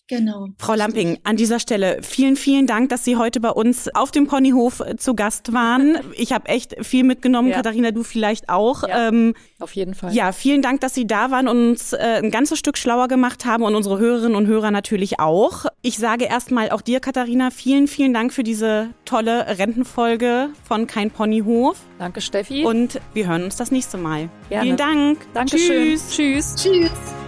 Genau. 0.06 0.48
Frau 0.58 0.74
Lamping, 0.74 1.18
an 1.24 1.36
dieser 1.36 1.58
Stelle 1.58 2.00
vielen, 2.02 2.36
vielen 2.36 2.66
Dank, 2.66 2.90
dass 2.90 3.04
Sie 3.04 3.16
heute 3.16 3.40
bei 3.40 3.50
uns 3.50 3.88
auf 3.94 4.10
dem 4.10 4.26
Ponyhof 4.26 4.80
äh, 4.80 4.96
zu 4.96 5.14
Gast 5.14 5.52
waren. 5.52 5.98
Ich 6.16 6.32
habe 6.32 6.48
echt 6.48 6.76
viel 6.84 7.02
mitgenommen. 7.02 7.48
Ja. 7.48 7.56
Katharina, 7.56 7.90
du 7.90 8.02
vielleicht 8.02 8.48
auch. 8.48 8.86
Ja, 8.86 9.08
ähm, 9.08 9.34
auf 9.58 9.72
jeden 9.74 9.94
Fall. 9.94 10.14
Ja, 10.14 10.32
vielen 10.32 10.62
Dank, 10.62 10.80
dass 10.80 10.94
Sie 10.94 11.06
da 11.06 11.30
waren 11.30 11.48
und 11.48 11.70
uns 11.70 11.92
äh, 11.92 12.20
ein 12.22 12.30
ganzes 12.30 12.58
Stück 12.58 12.78
schlauer 12.78 13.08
gemacht 13.08 13.44
haben 13.44 13.64
und 13.64 13.74
unsere 13.74 13.98
Hörerinnen 13.98 14.36
und 14.36 14.46
Hörer 14.46 14.70
natürlich 14.70 15.18
auch. 15.18 15.66
Ich 15.82 15.98
sage 15.98 16.26
erstmal 16.26 16.70
auch 16.70 16.82
dir, 16.82 17.00
Katharina, 17.00 17.50
vielen, 17.50 17.88
vielen 17.88 18.14
Dank 18.14 18.32
für 18.32 18.42
diese 18.44 18.90
tolle 19.04 19.58
Rentenfolge 19.58 20.50
von 20.62 20.86
Kein 20.86 21.10
Ponyhof. 21.10 21.78
Danke, 21.98 22.20
Steffi. 22.20 22.64
Und 22.64 23.00
wir 23.12 23.26
hören 23.28 23.42
uns 23.42 23.56
das 23.56 23.70
nächste 23.70 23.96
Mal. 23.98 24.28
Gerne. 24.48 24.64
Vielen 24.64 24.76
Dank. 24.76 25.26
Dankeschön. 25.34 25.96
Tschüss. 25.96 26.10
Tschüss. 26.10 26.54
Tschüss. 26.56 27.23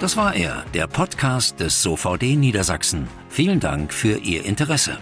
Das 0.00 0.14
war 0.14 0.34
er, 0.34 0.62
der 0.74 0.86
Podcast 0.86 1.58
des 1.58 1.82
SOVD 1.82 2.36
Niedersachsen. 2.36 3.08
Vielen 3.30 3.60
Dank 3.60 3.94
für 3.94 4.18
Ihr 4.18 4.44
Interesse. 4.44 4.98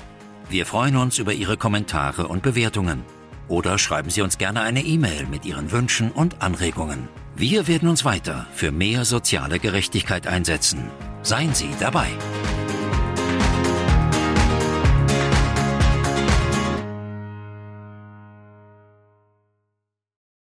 Wir 0.48 0.66
freuen 0.66 0.96
uns 0.96 1.18
über 1.18 1.32
Ihre 1.32 1.56
Kommentare 1.56 2.28
und 2.28 2.44
Bewertungen. 2.44 3.02
Oder 3.48 3.76
schreiben 3.78 4.10
Sie 4.10 4.22
uns 4.22 4.38
gerne 4.38 4.60
eine 4.60 4.84
E-Mail 4.84 5.26
mit 5.26 5.44
Ihren 5.46 5.72
Wünschen 5.72 6.12
und 6.12 6.42
Anregungen. 6.42 7.08
Wir 7.34 7.66
werden 7.66 7.88
uns 7.88 8.04
weiter 8.04 8.46
für 8.54 8.70
mehr 8.70 9.04
soziale 9.04 9.58
Gerechtigkeit 9.58 10.28
einsetzen. 10.28 10.88
Seien 11.22 11.54
Sie 11.54 11.70
dabei. 11.80 12.06